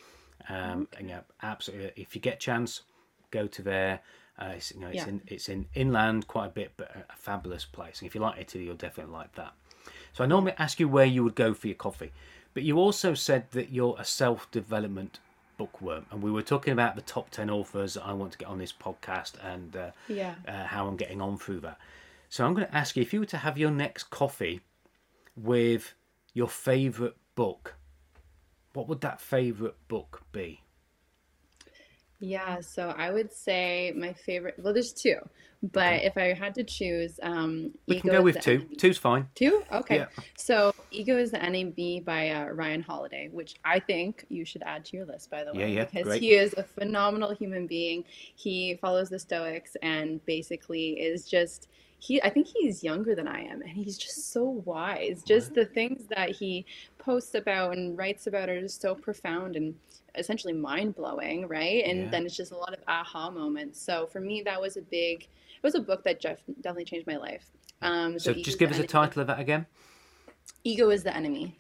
Um, 0.48 0.88
and 0.98 1.10
yeah, 1.10 1.22
absolutely. 1.44 1.92
If 2.02 2.16
you 2.16 2.22
get 2.22 2.36
a 2.36 2.40
chance, 2.40 2.82
go 3.32 3.48
to 3.48 3.62
there. 3.62 4.00
Uh, 4.40 4.54
it's, 4.56 4.72
you 4.72 4.80
know, 4.80 4.88
it's 4.88 4.96
Yeah. 5.04 5.10
in 5.10 5.22
it's 5.28 5.50
in 5.50 5.66
inland 5.74 6.28
quite 6.28 6.46
a 6.46 6.50
bit, 6.50 6.72
but 6.78 6.90
a, 6.96 7.00
a 7.12 7.16
fabulous 7.18 7.66
place. 7.66 8.00
And 8.00 8.08
if 8.08 8.16
you 8.16 8.22
like 8.22 8.40
Italy, 8.40 8.64
you'll 8.64 8.76
definitely 8.76 9.14
like 9.14 9.34
that. 9.36 9.54
So 10.14 10.24
I 10.24 10.28
normally 10.28 10.54
ask 10.58 10.80
you 10.80 10.88
where 10.88 11.06
you 11.06 11.24
would 11.24 11.36
go 11.36 11.54
for 11.54 11.68
your 11.68 11.76
coffee, 11.76 12.12
but 12.54 12.64
you 12.64 12.78
also 12.80 13.14
said 13.14 13.52
that 13.52 13.70
you're 13.72 13.96
a 14.00 14.06
self 14.06 14.50
development 14.52 15.20
bookworm, 15.58 16.06
and 16.10 16.24
we 16.24 16.32
were 16.32 16.42
talking 16.42 16.72
about 16.72 16.96
the 16.96 17.02
top 17.02 17.32
ten 17.32 17.50
authors 17.50 17.96
that 17.96 18.06
I 18.06 18.14
want 18.14 18.32
to 18.32 18.38
get 18.38 18.48
on 18.48 18.58
this 18.60 18.72
podcast 18.72 19.34
and 19.44 19.76
uh, 19.76 19.92
Yeah. 20.08 20.36
uh, 20.48 20.64
how 20.64 20.88
I'm 20.88 20.96
getting 20.96 21.22
on 21.22 21.38
through 21.38 21.60
that. 21.62 21.78
So 22.30 22.46
I'm 22.46 22.54
going 22.54 22.68
to 22.68 22.76
ask 22.76 22.96
you 22.96 23.02
if 23.02 23.12
you 23.12 23.20
were 23.20 23.26
to 23.28 23.38
have 23.38 23.58
your 23.58 23.72
next 23.72 24.12
coffee 24.12 24.62
with 25.36 25.96
your 26.34 26.48
favourite 26.48 27.16
book, 27.34 27.76
what 28.74 28.88
would 28.88 29.02
that 29.02 29.20
favourite 29.20 29.76
book 29.88 30.22
be? 30.32 30.62
Yeah, 32.20 32.62
so 32.62 32.90
I 32.90 33.12
would 33.12 33.34
say 33.34 33.94
my 33.96 34.14
favorite, 34.14 34.56
well, 34.60 34.74
there's 34.74 34.94
two, 34.94 35.18
but 35.62 36.04
if 36.04 36.18
I 36.18 36.34
had 36.34 36.56
to 36.56 36.64
choose, 36.64 37.20
um, 37.22 37.72
We 37.88 38.00
can 38.00 38.10
go 38.12 38.22
with 38.22 38.40
two. 38.40 38.52
Enemy. 38.62 38.76
Two's 38.78 38.98
fine. 38.98 39.28
Two? 39.36 39.64
Okay. 39.72 39.98
Yeah. 39.98 40.06
So 40.38 40.74
Ego 40.92 41.18
is 41.18 41.32
the 41.32 41.44
Enemy 41.44 42.02
by 42.06 42.30
uh, 42.30 42.46
Ryan 42.48 42.82
Holiday, 42.82 43.28
which 43.32 43.56
I 43.66 43.80
think 43.80 44.26
you 44.30 44.46
should 44.46 44.64
add 44.64 44.86
to 44.86 44.98
your 44.98 45.06
list, 45.06 45.30
by 45.30 45.44
the 45.44 45.54
way, 45.54 45.60
Yeah, 45.62 45.66
yeah, 45.68 45.86
because 45.86 46.04
great. 46.06 46.22
he 46.22 46.32
is 46.34 46.54
a 46.58 46.64
phenomenal 46.64 47.34
human 47.34 47.68
being. 47.68 48.06
He 48.36 48.78
follows 48.82 49.10
the 49.10 49.20
Stoics 49.20 49.76
and 49.82 50.24
basically 50.26 50.92
is 50.92 51.28
just 51.28 51.68
he. 52.00 52.22
I 52.24 52.30
think 52.30 52.48
he's 52.48 52.82
younger 52.82 53.14
than 53.14 53.28
I 53.28 53.42
am, 53.42 53.62
and 53.62 53.70
he's 53.70 53.98
just 53.98 54.32
so 54.32 54.44
wise. 54.64 55.22
Just 55.24 55.54
the 55.54 55.66
things 55.66 56.06
that 56.16 56.30
he 56.32 56.66
posts 56.98 57.36
about 57.36 57.76
and 57.76 57.98
writes 57.98 58.28
about 58.28 58.48
are 58.48 58.62
just 58.62 58.82
so 58.82 58.96
profound 58.96 59.58
and 59.58 59.76
essentially 60.16 60.54
mind 60.54 60.96
blowing, 60.96 61.48
right? 61.50 61.84
And 61.86 62.04
Yeah. 62.04 62.10
then 62.10 62.26
it's 62.26 62.38
just 62.38 62.54
a 62.54 62.58
lot 62.58 62.74
of 62.74 62.80
aha 62.88 63.30
moments. 63.30 63.82
So 63.82 64.08
for 64.08 64.22
me, 64.22 64.42
that 64.44 64.62
was 64.62 64.78
a 64.78 64.82
big. 64.82 65.28
It 65.62 65.64
was 65.64 65.76
a 65.76 65.82
book 65.82 66.04
that 66.06 66.22
Jeff 66.22 66.40
definitely 66.62 66.86
changed 66.86 67.06
my 67.06 67.18
life. 67.18 67.46
Um, 67.82 68.18
So 68.18 68.32
Ego 68.32 68.42
just 68.44 68.60
give 68.60 68.72
us 68.72 68.80
a 68.80 68.88
title 68.88 69.22
of 69.22 69.28
that 69.28 69.40
again. 69.40 69.66
Ego 70.64 70.90
is 70.90 71.04
the 71.04 71.16
enemy. 71.16 71.58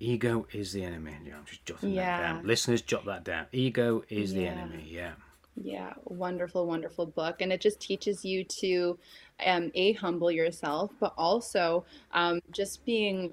Ego 0.00 0.46
is 0.52 0.72
the 0.72 0.82
enemy. 0.82 1.16
Yeah, 1.24 1.36
I'm 1.38 1.44
just 1.44 1.64
jotting 1.64 1.94
that 1.94 2.20
down. 2.20 2.46
Listeners, 2.46 2.82
jot 2.82 3.04
that 3.04 3.24
down. 3.24 3.46
Ego 3.52 4.02
is 4.08 4.32
the 4.34 4.46
enemy. 4.46 4.86
Yeah. 4.88 5.12
Yeah, 5.54 5.92
wonderful, 6.04 6.66
wonderful 6.66 7.06
book. 7.06 7.42
And 7.42 7.52
it 7.52 7.60
just 7.60 7.78
teaches 7.78 8.24
you 8.24 8.42
to, 8.44 8.98
um, 9.44 9.70
A, 9.74 9.92
humble 9.92 10.30
yourself, 10.30 10.92
but 10.98 11.12
also 11.18 11.84
um, 12.12 12.40
just 12.50 12.84
being 12.86 13.32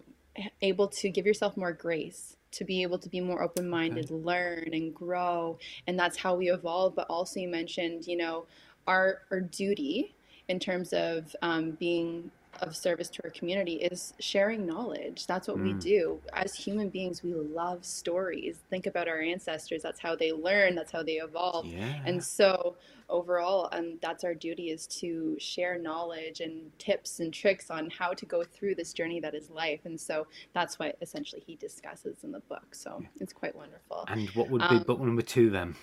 able 0.62 0.88
to 0.90 1.10
give 1.10 1.26
yourself 1.26 1.56
more 1.56 1.72
grace, 1.72 2.36
to 2.52 2.66
be 2.66 2.82
able 2.82 3.00
to 3.00 3.10
be 3.10 3.22
more 3.22 3.42
open 3.42 3.70
minded, 3.70 4.12
learn 4.12 4.70
and 4.74 4.94
grow. 4.94 5.58
And 5.88 5.98
that's 5.98 6.18
how 6.18 6.36
we 6.36 6.52
evolve. 6.52 6.94
But 6.94 7.08
also, 7.10 7.40
you 7.40 7.48
mentioned, 7.48 8.06
you 8.06 8.18
know, 8.18 8.46
our, 8.90 9.22
our 9.32 9.40
duty 9.40 10.14
in 10.48 10.60
terms 10.60 10.94
of 10.94 11.36
um, 11.42 11.72
being 11.80 12.32
of 12.62 12.76
service 12.76 13.10
to 13.10 13.24
our 13.24 13.30
community 13.30 13.76
is 13.76 14.14
sharing 14.20 14.66
knowledge. 14.66 15.28
That's 15.28 15.48
what 15.48 15.60
we 15.60 15.74
do. 15.74 16.20
As 16.34 16.56
human 16.56 16.90
beings, 16.90 17.24
we 17.24 17.34
love 17.34 17.86
stories. 17.86 18.56
Think 18.72 18.86
about 18.88 19.08
our 19.08 19.22
ancestors. 19.22 19.82
That's 19.84 20.00
how 20.00 20.16
they 20.16 20.32
learn, 20.34 20.76
that's 20.76 20.92
how 20.92 21.04
they 21.04 21.18
evolve. 21.28 21.68
Yeah. 21.68 22.02
And 22.06 22.22
so 22.22 22.76
overall, 23.08 23.70
um, 23.72 24.00
that's 24.02 24.24
our 24.24 24.34
duty 24.34 24.72
is 24.72 24.88
to 25.02 25.38
share 25.40 25.78
knowledge 25.78 26.42
and 26.42 26.56
tips 26.80 27.20
and 27.22 27.32
tricks 27.32 27.70
on 27.70 27.90
how 27.92 28.14
to 28.14 28.26
go 28.26 28.44
through 28.44 28.76
this 28.76 28.92
journey 28.94 29.20
that 29.22 29.36
is 29.36 29.50
life. 29.52 29.82
And 29.86 29.98
so 30.00 30.28
that's 30.54 30.80
what 30.80 30.98
essentially 31.02 31.44
he 31.46 31.56
discusses 31.56 32.24
in 32.24 32.32
the 32.32 32.44
book. 32.52 32.70
So 32.74 33.02
it's 33.22 33.34
quite 33.42 33.56
wonderful. 33.56 34.06
And 34.08 34.28
what 34.32 34.50
would 34.50 34.62
be 34.62 34.78
Um, 34.78 34.84
book 34.84 35.00
number 35.00 35.22
two 35.22 35.50
then? 35.52 35.76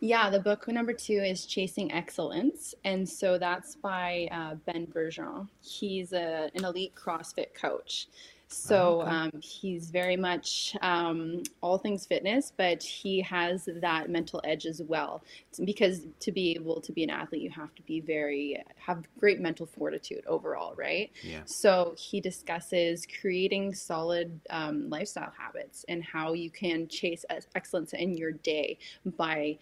Yeah, 0.00 0.30
the 0.30 0.38
book 0.38 0.68
number 0.68 0.92
two 0.92 1.20
is 1.24 1.44
Chasing 1.44 1.90
Excellence. 1.90 2.72
And 2.84 3.08
so 3.08 3.36
that's 3.36 3.74
by 3.74 4.28
uh, 4.30 4.54
Ben 4.64 4.86
Bergeron. 4.86 5.48
He's 5.60 6.12
a, 6.12 6.50
an 6.54 6.64
elite 6.64 6.94
CrossFit 6.94 7.52
coach. 7.52 8.06
So 8.48 9.02
okay. 9.02 9.10
um, 9.10 9.30
he's 9.42 9.90
very 9.90 10.16
much 10.16 10.74
um, 10.80 11.42
all 11.60 11.76
things 11.76 12.06
fitness, 12.06 12.52
but 12.56 12.82
he 12.82 13.20
has 13.20 13.68
that 13.80 14.08
mental 14.08 14.40
edge 14.42 14.64
as 14.64 14.80
well. 14.82 15.22
Because 15.64 16.06
to 16.20 16.32
be 16.32 16.52
able 16.52 16.80
to 16.80 16.92
be 16.92 17.04
an 17.04 17.10
athlete, 17.10 17.42
you 17.42 17.50
have 17.50 17.74
to 17.74 17.82
be 17.82 18.00
very, 18.00 18.62
have 18.78 19.04
great 19.18 19.40
mental 19.40 19.66
fortitude 19.66 20.24
overall, 20.26 20.74
right? 20.76 21.10
Yeah. 21.22 21.42
So 21.44 21.94
he 21.98 22.20
discusses 22.20 23.06
creating 23.20 23.74
solid 23.74 24.40
um, 24.48 24.88
lifestyle 24.88 25.32
habits 25.36 25.84
and 25.88 26.02
how 26.02 26.32
you 26.32 26.50
can 26.50 26.88
chase 26.88 27.26
excellence 27.54 27.92
in 27.92 28.16
your 28.16 28.32
day 28.32 28.78
by 29.18 29.58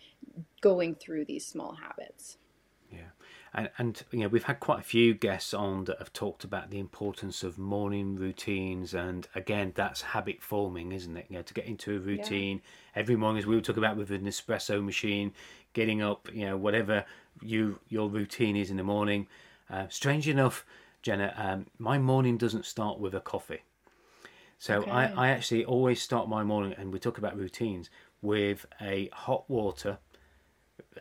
going 0.61 0.95
through 0.95 1.25
these 1.25 1.45
small 1.45 1.75
habits. 1.75 2.39
Yeah, 3.57 3.63
and 3.63 3.71
and 3.79 4.03
you 4.11 4.21
know 4.21 4.29
we've 4.29 4.45
had 4.45 4.61
quite 4.61 4.81
a 4.81 4.85
few 4.85 5.15
guests 5.15 5.55
on 5.55 5.85
that 5.85 5.99
have 5.99 6.13
talked 6.13 6.45
about 6.45 6.71
the 6.71 6.79
importance 6.79 7.43
of 7.43 7.59
morning 7.59 8.17
routines, 8.17 8.95
and 8.95 9.29
again 9.35 9.73
that's 9.75 10.03
habit 10.03 10.43
forming, 10.43 10.93
isn't 10.93 11.17
it? 11.17 11.27
You 11.29 11.37
know, 11.37 11.43
to 11.43 11.55
get 11.55 11.65
into 11.67 11.97
a 11.97 11.99
routine 11.99 12.63
every 12.95 13.17
morning, 13.17 13.39
as 13.39 13.47
we 13.47 13.55
were 13.57 13.63
talking 13.63 13.83
about 13.83 13.97
with 13.97 14.11
an 14.11 14.25
espresso 14.25 14.85
machine, 14.85 15.33
getting 15.73 16.03
up, 16.03 16.29
you 16.33 16.47
know, 16.47 16.57
whatever 16.57 17.05
you 17.43 17.79
your 17.89 18.09
routine 18.09 18.57
is 18.57 18.71
in 18.71 18.77
the 18.77 18.85
morning. 18.85 19.27
Uh, 19.69 19.87
strange 19.89 20.29
enough, 20.29 20.65
Jenna, 21.03 21.35
um, 21.37 21.67
my 21.79 21.99
morning 21.99 22.39
doesn't 22.39 22.65
start 22.65 23.01
with 23.01 23.15
a 23.15 23.21
coffee. 23.21 23.63
So 24.59 24.85
I, 24.85 25.05
Okay. 25.07 25.15
I 25.17 25.29
actually 25.29 25.65
always 25.65 26.01
start 26.01 26.29
my 26.29 26.43
morning, 26.45 26.75
and 26.79 26.93
we 26.93 26.99
talk 26.99 27.19
about 27.19 27.37
routines. 27.37 27.91
with 28.23 28.67
a 28.81 29.09
hot 29.13 29.49
water. 29.49 29.99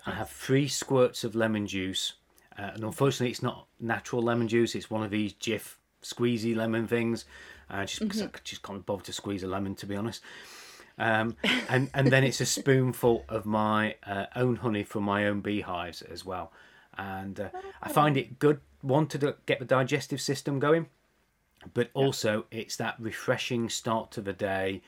I 0.06 0.12
have 0.12 0.30
three 0.30 0.68
squirts 0.68 1.24
of 1.24 1.34
lemon 1.36 1.65
juice, 1.65 2.13
uh, 2.58 2.72
and 2.74 2.84
unfortunately, 2.84 3.32
it's 3.32 3.44
not 3.44 3.68
natural 3.80 4.22
lemon 4.22 4.48
juice. 4.48 4.76
It's 4.76 4.89
one 4.89 5.04
of 5.04 5.12
these 5.12 5.34
Jif 5.34 5.76
squeezy 6.02 6.56
lemon 6.56 6.88
things. 6.88 7.26
Uh, 7.70 7.86
just 7.86 8.02
because 8.02 8.22
I 8.22 8.30
just 8.44 8.62
can't 8.62 8.86
bother 8.86 9.04
to 9.04 9.13
squeeze 9.13 9.44
a 9.44 9.48
lemon, 9.48 9.76
to 9.76 9.86
be 9.86 9.96
honest. 9.96 10.22
Um, 10.97 11.36
and 11.70 11.89
and 11.93 12.12
then 12.12 12.24
it's 12.24 12.41
a 12.41 12.45
spoonful 12.45 13.26
of 13.28 13.45
my 13.45 13.95
uh, 14.06 14.28
own 14.36 14.58
honey 14.58 14.84
from 14.84 15.03
my 15.03 15.26
own 15.28 15.41
beehives 15.41 16.01
as 16.01 16.26
well. 16.26 16.51
And 16.97 17.39
uh, 17.39 17.49
I 17.82 17.89
find 17.89 18.16
it 18.18 18.39
good. 18.39 18.62
One 18.82 19.08
to 19.08 19.36
get 19.45 19.60
the 19.60 19.66
digestive 19.66 20.22
system 20.22 20.60
going, 20.60 20.88
but 21.74 21.89
also 21.93 22.45
it's 22.51 22.76
that 22.78 22.95
refreshing 22.99 23.68
start 23.68 24.12
to 24.12 24.22
the 24.22 24.34
day. 24.34 24.82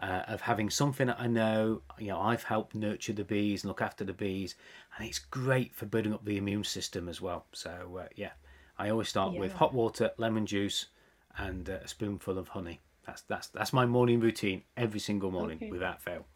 Uh, 0.00 0.22
of 0.26 0.40
having 0.40 0.70
something 0.70 1.06
that 1.06 1.20
I 1.20 1.28
know, 1.28 1.80
you 2.00 2.08
know, 2.08 2.18
I've 2.20 2.42
helped 2.42 2.74
nurture 2.74 3.12
the 3.12 3.22
bees 3.22 3.62
and 3.62 3.68
look 3.68 3.80
after 3.80 4.02
the 4.04 4.12
bees, 4.12 4.56
and 4.98 5.06
it's 5.06 5.20
great 5.20 5.72
for 5.72 5.86
building 5.86 6.12
up 6.12 6.24
the 6.24 6.36
immune 6.36 6.64
system 6.64 7.08
as 7.08 7.20
well. 7.20 7.46
So 7.52 8.00
uh, 8.02 8.08
yeah, 8.16 8.32
I 8.76 8.90
always 8.90 9.08
start 9.08 9.34
with 9.34 9.52
hot 9.52 9.72
water, 9.72 10.10
lemon 10.16 10.46
juice, 10.46 10.86
and 11.38 11.68
a 11.68 11.86
spoonful 11.86 12.38
of 12.38 12.48
honey. 12.48 12.80
That's 13.06 13.22
that's 13.22 13.46
that's 13.48 13.72
my 13.72 13.86
morning 13.86 14.18
routine 14.18 14.62
every 14.76 14.98
single 14.98 15.30
morning 15.30 15.58
Okay. 15.58 15.70
without 15.70 16.02
fail. 16.02 16.26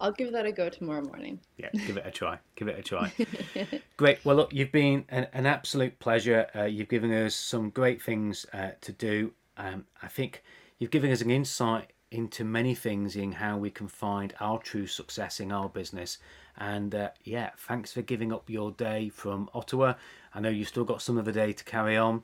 I'll 0.00 0.12
give 0.12 0.32
that 0.32 0.46
a 0.46 0.52
go 0.52 0.68
tomorrow 0.68 1.02
morning. 1.02 1.38
Yeah, 1.58 1.68
give 1.86 1.96
it 1.96 2.06
a 2.06 2.10
try. 2.10 2.38
Give 2.56 2.68
it 2.68 2.78
a 2.78 2.82
try. 2.82 3.12
great. 3.98 4.18
Well, 4.24 4.34
look, 4.34 4.52
you've 4.52 4.72
been 4.72 5.04
an, 5.10 5.26
an 5.32 5.46
absolute 5.46 5.98
pleasure. 5.98 6.46
Uh, 6.56 6.64
you've 6.64 6.88
given 6.88 7.12
us 7.12 7.34
some 7.34 7.68
great 7.70 8.00
things 8.02 8.46
uh, 8.52 8.70
to 8.80 8.92
do. 8.92 9.32
Um, 9.58 9.84
I 10.02 10.08
think 10.08 10.42
you've 10.78 10.90
given 10.90 11.12
us 11.12 11.20
an 11.20 11.30
insight 11.30 11.92
into 12.10 12.44
many 12.44 12.74
things 12.74 13.16
in 13.16 13.32
how 13.32 13.56
we 13.56 13.70
can 13.70 13.88
find 13.88 14.34
our 14.40 14.58
true 14.58 14.86
success 14.86 15.40
in 15.40 15.52
our 15.52 15.68
business. 15.68 16.18
And 16.56 16.94
uh, 16.94 17.10
yeah, 17.24 17.50
thanks 17.56 17.92
for 17.92 18.02
giving 18.02 18.32
up 18.32 18.50
your 18.50 18.72
day 18.72 19.08
from 19.08 19.48
Ottawa. 19.54 19.94
I 20.34 20.40
know 20.40 20.48
you've 20.48 20.68
still 20.68 20.84
got 20.84 21.02
some 21.02 21.18
of 21.18 21.24
the 21.24 21.32
day 21.32 21.52
to 21.52 21.64
carry 21.64 21.96
on, 21.96 22.22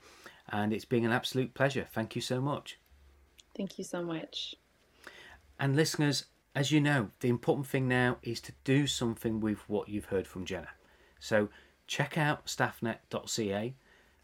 and 0.49 0.73
it's 0.73 0.85
been 0.85 1.05
an 1.05 1.13
absolute 1.13 1.55
pleasure. 1.55 1.87
Thank 1.93 2.17
you 2.17 2.23
so 2.23 2.41
much. 2.41 2.79
Thank 3.57 3.79
you 3.79 3.85
so 3.85 4.03
much. 4.03 4.55
And 5.59 5.77
listeners, 5.77 6.27
as 6.55 6.71
you 6.71 6.81
know, 6.81 7.11
the 7.21 7.29
important 7.29 7.67
thing 7.67 7.89
now 7.89 8.19
is 8.23 8.41
to 8.43 8.53
do 8.65 8.87
something 8.87 9.41
with 9.41 9.59
what 9.69 9.89
you've 9.89 10.07
heard 10.07 10.27
from 10.27 10.45
Jenna. 10.45 10.69
So 11.21 11.49
check 11.87 12.19
out 12.19 12.47
staffnet.ca, 12.47 13.75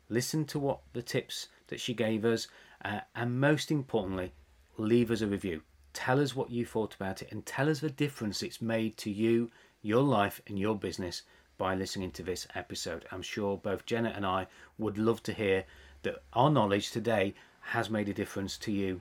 listen 0.09 0.45
to 0.47 0.59
what 0.59 0.81
the 0.93 1.03
tips 1.03 1.49
that 1.69 1.81
she 1.81 1.95
gave 1.95 2.25
us, 2.25 2.49
uh, 2.85 3.01
and 3.15 3.41
most 3.41 3.71
importantly, 3.71 4.33
leave 4.77 5.11
us 5.11 5.21
a 5.21 5.27
review. 5.27 5.63
Tell 5.93 6.21
us 6.21 6.35
what 6.35 6.51
you 6.51 6.65
thought 6.65 6.95
about 6.95 7.23
it 7.23 7.31
and 7.31 7.45
tell 7.45 7.69
us 7.69 7.81
the 7.81 7.91
difference 7.91 8.43
it's 8.43 8.63
made 8.63 8.97
to 8.99 9.11
you, 9.11 9.51
your 9.83 10.03
life, 10.03 10.41
and 10.47 10.59
your 10.59 10.77
business 10.77 11.23
by 11.59 11.75
listening 11.75 12.11
to 12.13 12.23
this 12.23 12.47
episode. 12.55 13.05
I'm 13.13 13.23
sure 13.23 13.57
both 13.59 13.87
Jenna 13.87 14.13
and 14.17 14.25
I 14.25 14.47
would 14.79 14.99
love 14.99 15.23
to 15.25 15.33
hear 15.33 15.65
that 16.03 16.23
our 16.33 16.51
knowledge 16.51 16.91
today 16.91 17.35
has 17.61 17.91
made 17.91 18.09
a 18.09 18.15
difference 18.15 18.57
to 18.59 18.73
you 18.73 19.01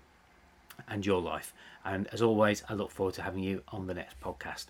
and 0.88 1.06
your 1.06 1.22
life. 1.22 1.54
And 1.86 2.08
as 2.08 2.22
always, 2.22 2.64
I 2.70 2.74
look 2.74 2.92
forward 2.92 3.16
to 3.16 3.22
having 3.22 3.44
you 3.44 3.64
on 3.70 3.88
the 3.88 3.94
next 3.94 4.20
podcast. 4.20 4.66